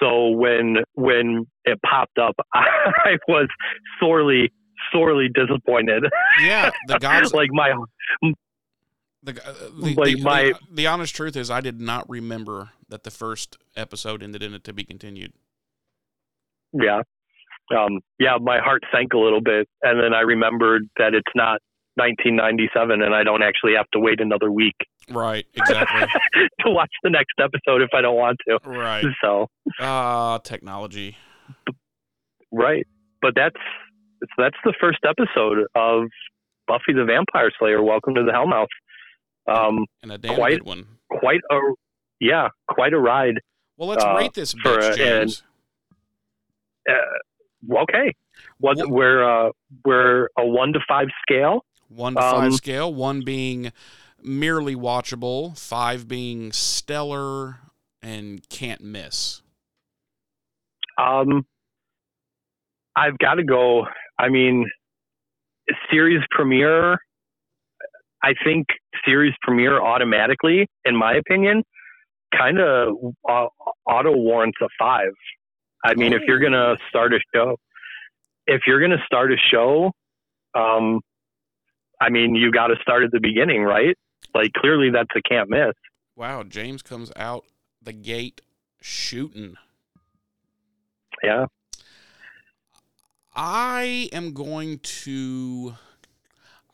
[0.02, 3.48] So when when it popped up, I was
[4.00, 4.50] sorely
[4.92, 6.04] sorely disappointed.
[6.42, 7.72] Yeah, the gods like my
[9.22, 12.70] The, uh, the, Like the, my- the, the honest truth is, I did not remember
[12.88, 15.32] that the first episode ended in it to be continued.
[16.72, 17.02] yeah
[17.78, 21.60] um, yeah my heart sank a little bit, and then I remembered that it's not
[21.97, 24.74] 1997, and I don't actually have to wait another week.
[25.10, 26.01] Right, exactly.
[26.60, 28.59] to watch the next episode if I don't want to.
[28.69, 29.05] right.
[29.23, 29.48] So
[29.81, 31.16] Ah, technology.
[32.52, 32.86] right,
[33.20, 33.56] but that's
[34.39, 36.05] that's the first episode of
[36.66, 37.82] Buffy the Vampire Slayer.
[37.82, 38.66] Welcome to the Hellmouth.
[39.52, 40.86] Um, And a damn Quite- good one.
[41.10, 41.59] quite a
[42.20, 43.35] yeah, quite a ride.
[43.77, 45.43] Well, let's uh, rate this bitch, uh, James.
[46.89, 46.94] Uh,
[47.82, 48.14] okay,
[48.59, 49.51] what, What- we're uh,
[49.85, 51.64] we're a one to five scale.
[51.94, 52.93] One to five um, scale.
[52.93, 53.73] One being
[54.23, 55.59] merely watchable.
[55.59, 57.59] Five being stellar
[58.02, 59.43] and can't miss.
[60.98, 61.47] Um,
[62.97, 63.86] I've got to go.
[64.19, 64.70] I mean,
[65.90, 66.98] series premiere.
[68.23, 68.66] I think
[69.05, 71.64] series premiere automatically, in my opinion,
[72.36, 72.94] kind of
[73.28, 73.47] uh,
[73.86, 75.12] auto warrants a five.
[75.85, 76.51] I mean, if you're Oh.
[76.51, 77.56] gonna start a show,
[78.47, 79.90] if you're gonna start a show,
[80.55, 81.01] um,
[82.02, 83.96] I mean, you got to start at the beginning, right?
[84.34, 85.72] Like clearly, that's a can't miss.
[86.16, 87.44] Wow, James comes out
[87.80, 88.40] the gate
[88.80, 89.54] shooting.
[91.22, 91.46] Yeah.
[93.34, 95.74] I am going to.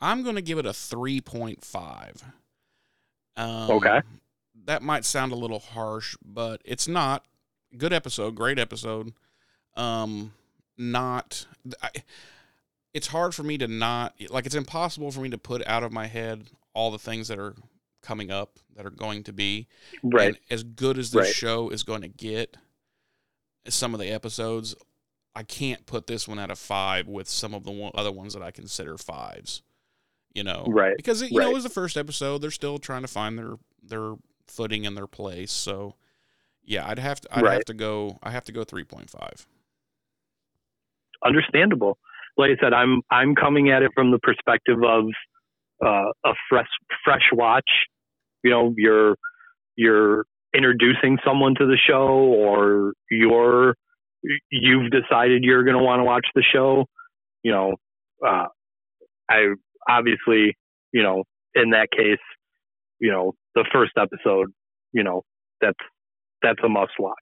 [0.01, 2.23] I'm going to give it a 3.5.
[3.37, 4.01] Um, Okay.
[4.65, 7.25] That might sound a little harsh, but it's not.
[7.77, 9.13] Good episode, great episode.
[9.77, 10.33] Um,
[10.77, 11.47] not.
[11.83, 11.91] I,
[12.95, 14.47] it's hard for me to not like.
[14.47, 17.55] It's impossible for me to put out of my head all the things that are
[18.03, 19.67] coming up that are going to be.
[20.03, 20.29] Right.
[20.29, 21.35] And as good as this Right.
[21.35, 22.57] show is going to get,
[23.69, 24.75] some of the episodes,
[25.35, 28.33] I can't put this one out of five with some of the one, other ones
[28.35, 29.63] that I consider fives.
[30.35, 30.97] You know, Right.
[30.97, 34.15] Because you know it was the first episode; they're still trying to find their their
[34.47, 35.51] footing and their place.
[35.51, 35.97] So,
[36.63, 37.53] yeah, I'd have to I'd Right.
[37.55, 39.47] have to go I have to go three point five.
[41.25, 41.99] understandable.
[42.39, 45.05] Like I said, I'm I'm coming at it from the perspective of
[45.85, 46.69] uh, a fresh
[47.05, 47.69] fresh watch.
[48.45, 49.17] You know, you're
[49.77, 50.25] you're
[50.55, 53.75] introducing someone to the show, or you're
[54.51, 56.87] you've decided you're going to want to watch the show.
[57.43, 57.75] You know,
[58.27, 58.47] uh,
[59.29, 59.55] I
[59.89, 60.57] obviously,
[60.93, 61.25] you know,
[61.55, 62.19] in that case,
[63.01, 64.53] you know, the first episode,
[64.93, 65.23] you know,
[65.61, 65.79] that's
[66.43, 67.17] that's a must watch.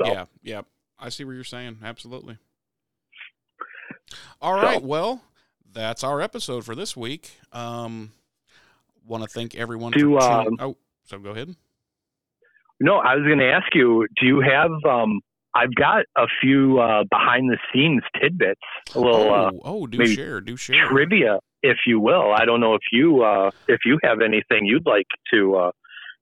[0.00, 0.62] So Yeah, yeah.
[0.98, 1.78] I see what you're saying.
[1.82, 2.38] Absolutely.
[4.40, 4.82] All So- right.
[4.82, 5.22] Well,
[5.72, 7.32] that's our episode for this week.
[7.52, 8.12] Um,
[9.06, 10.56] want to thank everyone Do, um.
[10.60, 11.54] Oh, so go ahead.
[12.80, 15.20] No, I was going to ask you, do you have, um,
[15.54, 18.60] I've got a few uh, behind the scenes tidbits,
[18.94, 20.86] a little oh, uh, oh, do maybe share, do share.
[20.86, 22.32] trivia, if you will.
[22.34, 25.70] I don't know if you, uh, if you have anything you'd like to, uh,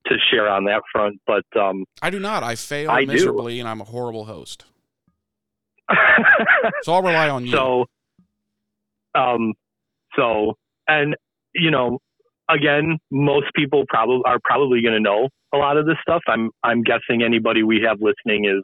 [0.06, 2.44] to share on that front, but, um, I do not.
[2.44, 3.12] I fail I do.
[3.12, 4.64] miserably, and I'm a horrible host.
[6.82, 7.52] So I'll rely on you.
[7.52, 7.86] so,
[9.14, 9.52] um,
[10.16, 10.54] so,
[10.86, 11.16] and,
[11.54, 11.98] you know,
[12.50, 16.22] again, most people probably are probably going to know a lot of this stuff.
[16.28, 18.62] I'm, I'm guessing anybody we have listening is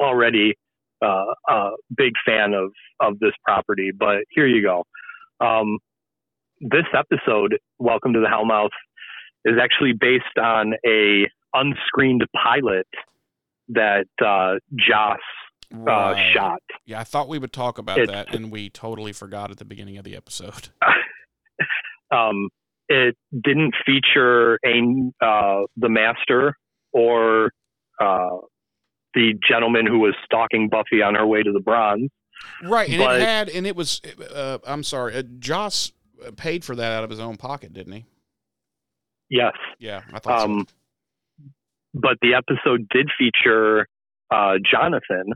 [0.00, 0.54] already
[1.02, 2.70] uh, a big fan of
[3.00, 3.90] of this property.
[3.96, 4.84] But here you go.
[5.44, 5.78] Um,
[6.60, 8.70] this episode, Welcome to the Hellmouth,
[9.44, 12.86] is actually based on a unscreened pilot
[13.68, 15.18] that uh, Joss
[15.88, 16.60] uh, shot.
[16.86, 19.64] Yeah, I thought we would talk about It's- that, and we totally forgot at the
[19.64, 20.68] beginning of the episode.
[22.10, 22.48] um,
[22.88, 26.56] it didn't feature a uh, the master
[26.92, 27.50] or
[28.00, 28.36] uh,
[29.14, 32.10] the gentleman who was stalking Buffy on her way to the bronze.
[32.64, 34.00] Right, and But- it had, and it was.
[34.34, 35.92] Uh, I'm sorry, uh, Joss
[36.36, 38.04] paid for that out of his own pocket, didn't he?
[39.30, 40.66] Yes, Yeah, I thought um,
[41.94, 43.86] but the episode did feature
[44.30, 45.32] uh, Jonathan,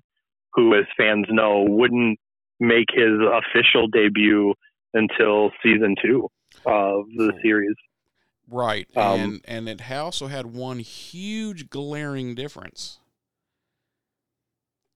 [0.57, 2.19] who, as fans know, wouldn't
[2.59, 4.55] make his official debut
[4.95, 6.29] until season two
[6.65, 7.75] of the series.
[8.49, 12.99] Right, um, and and it also had one huge glaring difference.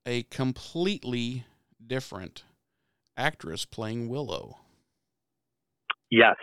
[0.07, 1.45] A completely
[1.87, 2.45] different
[3.17, 4.57] actress playing Willow.
[6.11, 6.37] Yes,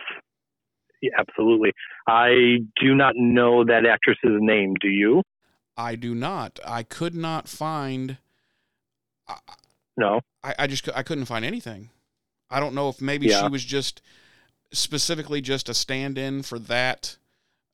[1.02, 1.72] yeah, absolutely.
[2.06, 4.74] I do not know that actress's name.
[4.80, 5.22] Do you?
[5.76, 6.58] I do not.
[6.64, 8.18] I could not find.
[9.28, 9.36] I,
[9.96, 10.20] No.
[10.42, 11.90] I, I just I couldn't find anything.
[12.50, 13.42] I don't know if maybe Yeah.
[13.42, 14.00] she was just
[14.72, 17.16] specifically just a stand-in for that,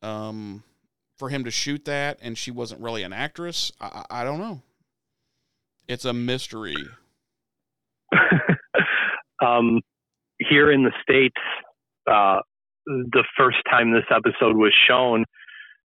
[0.03, 0.63] um,
[1.19, 3.73] for him to shoot that, and she wasn't really an actress.
[3.81, 4.63] I, I I don't know.
[5.87, 6.77] It's a mystery.
[9.45, 9.81] um,
[10.39, 11.41] here in the states,
[12.11, 12.41] uh,
[12.87, 15.25] the first time this episode was shown,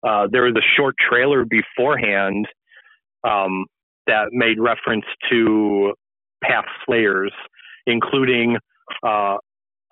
[0.07, 2.47] uh, there was a short trailer beforehand
[3.29, 3.67] um,
[4.07, 5.95] that made reference to
[6.43, 7.33] past Slayers,
[7.87, 8.57] including
[9.03, 9.37] uh,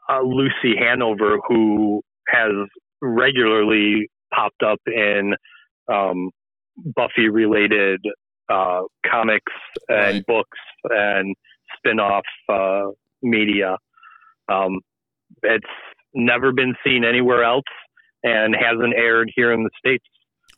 [0.09, 2.53] uh, Lucy Hanover, who has
[3.01, 5.35] regularly popped up in
[5.93, 6.31] um,
[6.77, 8.01] Buffy-related
[8.51, 9.53] uh, comics
[9.89, 10.27] and Right.
[10.27, 10.59] books
[10.91, 11.35] and
[11.77, 12.91] spin-off uh,
[13.23, 13.77] media.
[14.49, 14.81] Um,
[15.43, 15.65] it's
[16.15, 17.65] never been seen anywhere else
[18.23, 20.05] and hasn't aired here in the states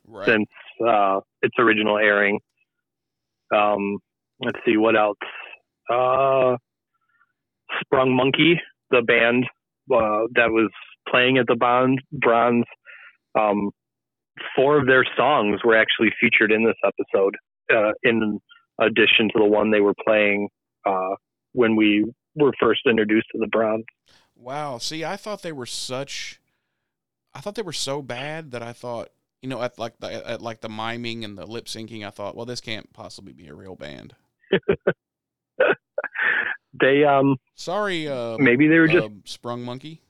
[0.07, 0.25] Right.
[0.25, 0.47] since
[0.87, 2.39] uh, its original airing.
[3.55, 3.99] Um,
[4.39, 5.17] let's see what else.
[5.89, 6.57] Uh,
[7.81, 8.59] Sprung Monkey,
[8.91, 9.45] the band
[9.93, 10.71] uh, that was
[11.09, 12.65] playing at the Bond Bronze.
[13.39, 13.71] Um,
[14.55, 17.35] four of their songs were actually featured in this episode,
[17.73, 18.39] uh, in
[18.79, 20.49] addition to the one they were playing
[20.85, 21.15] uh,
[21.53, 22.05] when we
[22.35, 23.85] were first introduced to the Bronze.
[24.35, 24.77] Wow.
[24.77, 26.41] See, I thought they were such.
[27.33, 29.09] I thought they were so bad that I thought,
[29.45, 32.35] you know, at like the at like the miming and the lip syncing, I thought,
[32.35, 34.15] well, this can't possibly be a real band.
[36.81, 40.01] They um, Sorry, uh, maybe they were just uh, Sprung Monkey.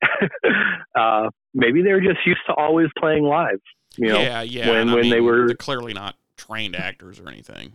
[0.94, 3.58] uh, maybe they were just used to always playing live.
[3.96, 4.68] You know, yeah, yeah.
[4.68, 7.72] when- and I when they mean, were- they're clearly not trained actors or anything.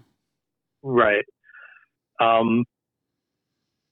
[0.81, 1.25] right?
[2.21, 2.63] Um,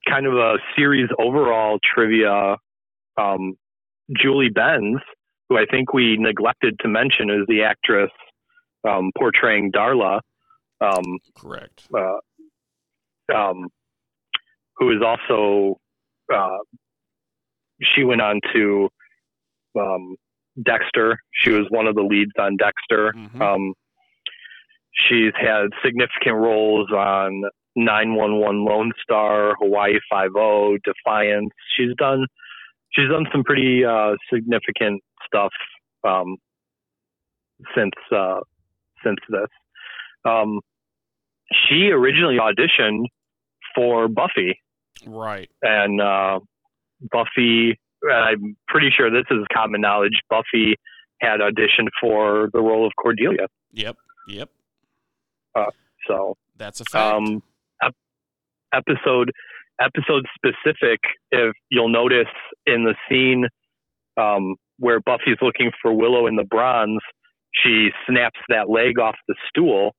[0.08, 2.56] kind of a series overall trivia
[3.18, 3.56] um,
[4.16, 5.00] Julie Benz,
[5.52, 8.10] who I think we neglected to mention is the actress
[8.88, 10.20] um, portraying Darla,
[10.80, 11.86] um, Correct.
[11.94, 13.68] uh, um,
[14.76, 15.78] who is also
[16.32, 16.58] uh,
[17.82, 18.88] she went on to
[19.78, 20.16] um,
[20.64, 21.18] Dexter.
[21.32, 23.12] She was one of the leads on Dexter.
[23.12, 23.40] Mhm.
[23.40, 23.74] Um,
[25.08, 27.42] she's had significant roles on
[27.76, 31.50] 911 Lone Star, Hawaii Five O, Defiance.
[31.76, 32.26] She's done
[32.94, 35.02] she's done some pretty uh, significant
[35.32, 35.52] stuff
[36.04, 36.36] um,
[37.76, 38.40] since uh,
[39.04, 39.48] since this.
[40.24, 40.60] Um,
[41.68, 43.04] she originally auditioned
[43.74, 44.58] for Buffy,
[45.06, 45.50] Right.
[45.62, 46.40] and uh,
[47.10, 47.78] Buffy.
[48.12, 50.20] I'm pretty sure this is common knowledge.
[50.28, 50.74] Buffy
[51.20, 53.46] had auditioned for the role of Cordelia.
[53.72, 53.96] Yep.
[54.28, 54.50] Yep.
[56.08, 57.14] So That's a fact.
[57.14, 57.42] um,
[57.82, 57.94] ep-
[58.74, 59.30] episode
[59.80, 60.98] episode specific.
[61.30, 62.26] If you'll notice
[62.66, 63.46] in the scene
[64.20, 66.98] um, where Buffy's looking for Willow in the bronze,
[67.54, 69.94] she snaps that leg off the stool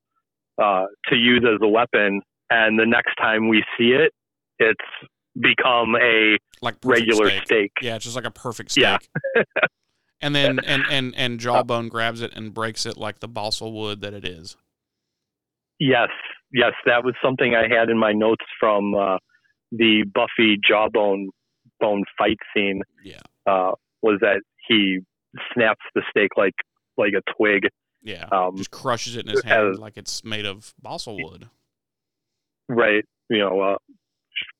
[0.62, 4.12] uh, to use as a weapon, and the next time we see it,
[4.60, 7.44] it's become a like regular stake.
[7.46, 7.72] stake.
[7.82, 8.84] Yeah, it's just like a perfect stake.
[8.84, 9.44] Yeah.
[10.22, 14.02] and then and and and Jawbone grabs it and breaks it like the balsa wood
[14.02, 14.58] that it is.
[15.80, 16.10] Yes,
[16.52, 19.18] yes, that was something I had in my notes from uh,
[19.72, 21.30] the Buffy jawbone
[21.80, 22.82] bone fight scene.
[23.02, 23.22] Yeah.
[23.48, 25.00] Uh, was that he
[25.54, 26.54] snaps the stake like
[26.98, 27.68] like a twig?
[28.02, 28.28] Yeah.
[28.32, 31.50] Um, just crushes it in his as- hand like it's made of balsa wood.
[32.68, 33.04] right.
[33.30, 33.78] You know, uh,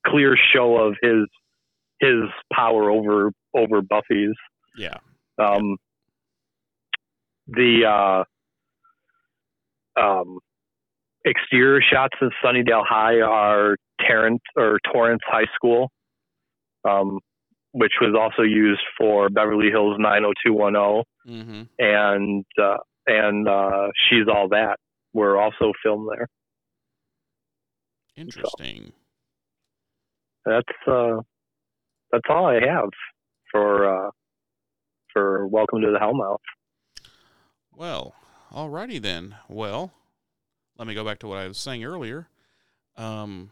[0.08, 1.28] clear show of his
[2.00, 4.36] his power over over Buffy's.
[4.78, 4.98] Yeah.
[5.38, 5.78] Um,
[7.48, 8.24] the
[9.98, 10.40] uh, um,
[11.26, 15.90] exterior shots of Sunnydale High are Tarrant or Torrance High School,
[16.88, 17.20] um,
[17.74, 21.62] which was also used for Beverly Hills 90210 Mm-hmm.
[21.80, 22.78] and uh,
[23.08, 24.78] and uh, She's All That
[25.14, 26.28] were also filmed there.
[28.16, 28.92] Interesting.
[30.46, 31.22] That's uh,
[32.12, 32.90] that's all I have
[33.52, 34.12] for uh,
[35.14, 36.38] for Welcome to the Hellmouth.
[37.76, 38.14] Well,
[38.52, 39.36] alrighty then.
[39.48, 39.94] Well,
[40.78, 42.28] let me go back to what I was saying earlier.
[42.98, 43.52] Um,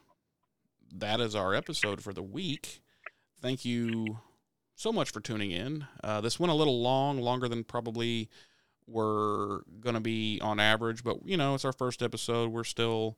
[0.94, 2.82] that is our episode for the week.
[3.42, 4.20] Thank you
[4.76, 5.86] so much for tuning in.
[6.04, 8.30] Uh, this went a little long, longer than probably
[8.88, 12.52] we're going to be on average, but you know, it's our first episode.
[12.52, 13.18] We're still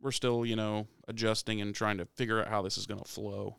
[0.00, 3.10] we're still, you know, adjusting and trying to figure out how this is going to
[3.10, 3.56] flow.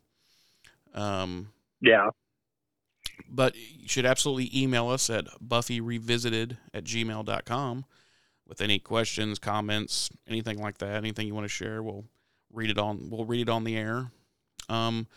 [0.93, 1.49] Um,
[1.81, 2.09] Yeah,
[3.29, 7.85] but you should absolutely email us at buffyrevisited at gmail.com
[8.47, 11.81] with any questions, comments, anything like that, anything you want to share.
[11.81, 12.05] We'll
[12.51, 14.11] read it on we'll read it on the air.
[14.69, 15.07] Um,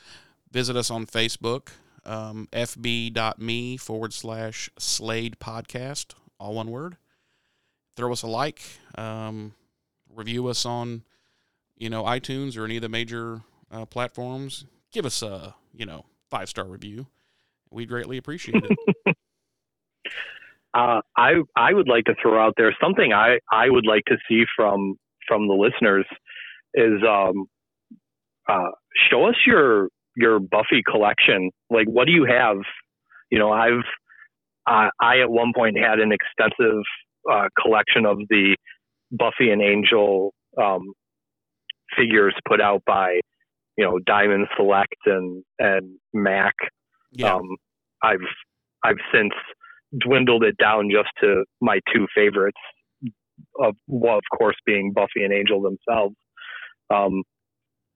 [0.51, 1.69] visit us on Facebook,
[2.05, 6.97] um, fb.me forward slash Slade podcast, all one word.
[7.97, 8.63] Throw us a like,
[8.97, 9.55] um,
[10.15, 11.03] review us on,
[11.77, 14.65] you know, iTunes or any of the major uh, platforms.
[14.93, 17.07] Give us a, you know, five star review.
[17.71, 19.17] We greatly appreciate it.
[20.75, 24.17] uh, I I would like to throw out there something I, I would like to
[24.29, 24.97] see from
[25.29, 26.07] from the listeners
[26.75, 27.47] is um,
[28.49, 28.71] uh,
[29.11, 29.89] show us your
[30.21, 31.51] your Buffy collection.
[31.71, 32.59] Like, what do you have?
[33.31, 33.85] You know, I've
[34.67, 36.83] uh, I at one point had an extensive
[37.31, 38.57] uh, collection of the
[39.11, 40.93] Buffy and Angel um,
[41.97, 43.21] figures put out by
[43.77, 46.55] you know Diamond Select and and Mac.
[47.13, 47.35] Yeah.
[47.35, 47.57] Um,
[48.03, 48.19] I've
[48.85, 49.33] I've since
[49.99, 52.59] dwindled it down just to my two favorites,
[53.61, 56.15] of well, of course, being Buffy and Angel themselves.
[56.93, 57.23] Um,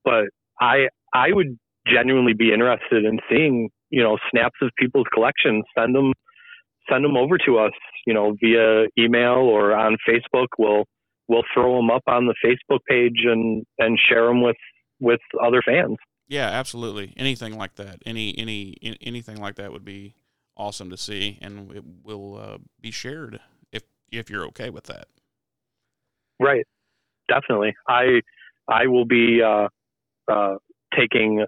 [0.05, 0.25] but
[0.61, 5.65] I I would genuinely be interested in seeing you know snaps of people's collections.
[5.77, 6.13] Send them
[6.91, 7.73] send them over to us,
[8.07, 10.49] you know, via email or on Facebook.
[10.59, 10.85] We'll
[11.29, 14.57] we'll throw them up on the Facebook page and and share them with
[15.01, 15.97] with other fans.
[16.29, 17.13] Yeah, absolutely.
[17.17, 20.15] Anything like that, any any anything like that would be
[20.57, 23.41] awesome to see, and it will uh, be shared
[23.73, 25.09] if if you're okay with that.
[26.41, 26.67] Right.
[27.29, 27.75] Definitely.
[27.89, 28.21] I
[28.69, 29.69] I will be uh,
[30.31, 30.57] uh,
[30.99, 31.45] taking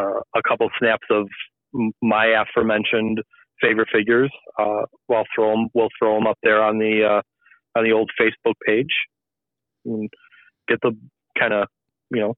[0.00, 1.28] uh, a couple snaps of
[2.02, 3.20] my aforementioned
[3.60, 4.30] favorite figures.
[4.58, 5.68] Uh, we'll throw them.
[5.74, 8.92] We'll throw them up there on the uh, on the old Facebook page.
[9.84, 10.10] And
[10.68, 10.92] get the
[11.38, 11.68] kind of
[12.10, 12.34] you know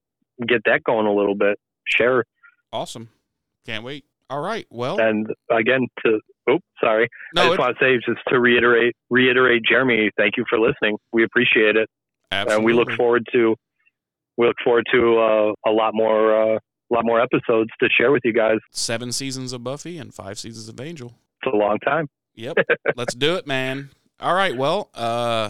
[0.46, 1.58] get that going a little bit.
[1.86, 2.24] Share
[2.72, 3.10] Awesome.
[3.66, 4.04] Can't wait.
[4.30, 4.66] All right.
[4.70, 6.20] Well, and again to.
[6.48, 7.04] Oh, sorry.
[7.04, 10.10] I no, just it, want to say just to reiterate, reiterate, Jeremy.
[10.16, 10.96] Thank you for listening.
[11.12, 11.88] We appreciate it.
[12.32, 12.56] absolutely.
[12.56, 13.54] and we look forward to
[14.36, 16.58] we look forward to uh, a lot more uh,
[16.92, 18.58] a lot more episodes to share with you guys.
[18.70, 21.14] Seven seasons of Buffy and five seasons of Angel.
[21.42, 22.08] It's a long time.
[22.34, 22.56] Yep.
[22.96, 23.90] Let's do it, man.
[24.20, 24.56] All right.
[24.56, 25.48] Well, uh,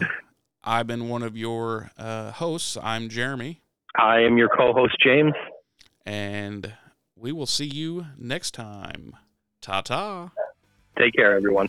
[0.64, 2.76] I've been one of your uh, hosts.
[2.82, 3.60] I'm Jeremy,
[3.96, 5.34] I am your co-host James.
[6.06, 6.72] and
[7.16, 9.14] we will see you next time.
[9.60, 10.30] Ta ta.
[10.98, 11.68] Take care, everyone.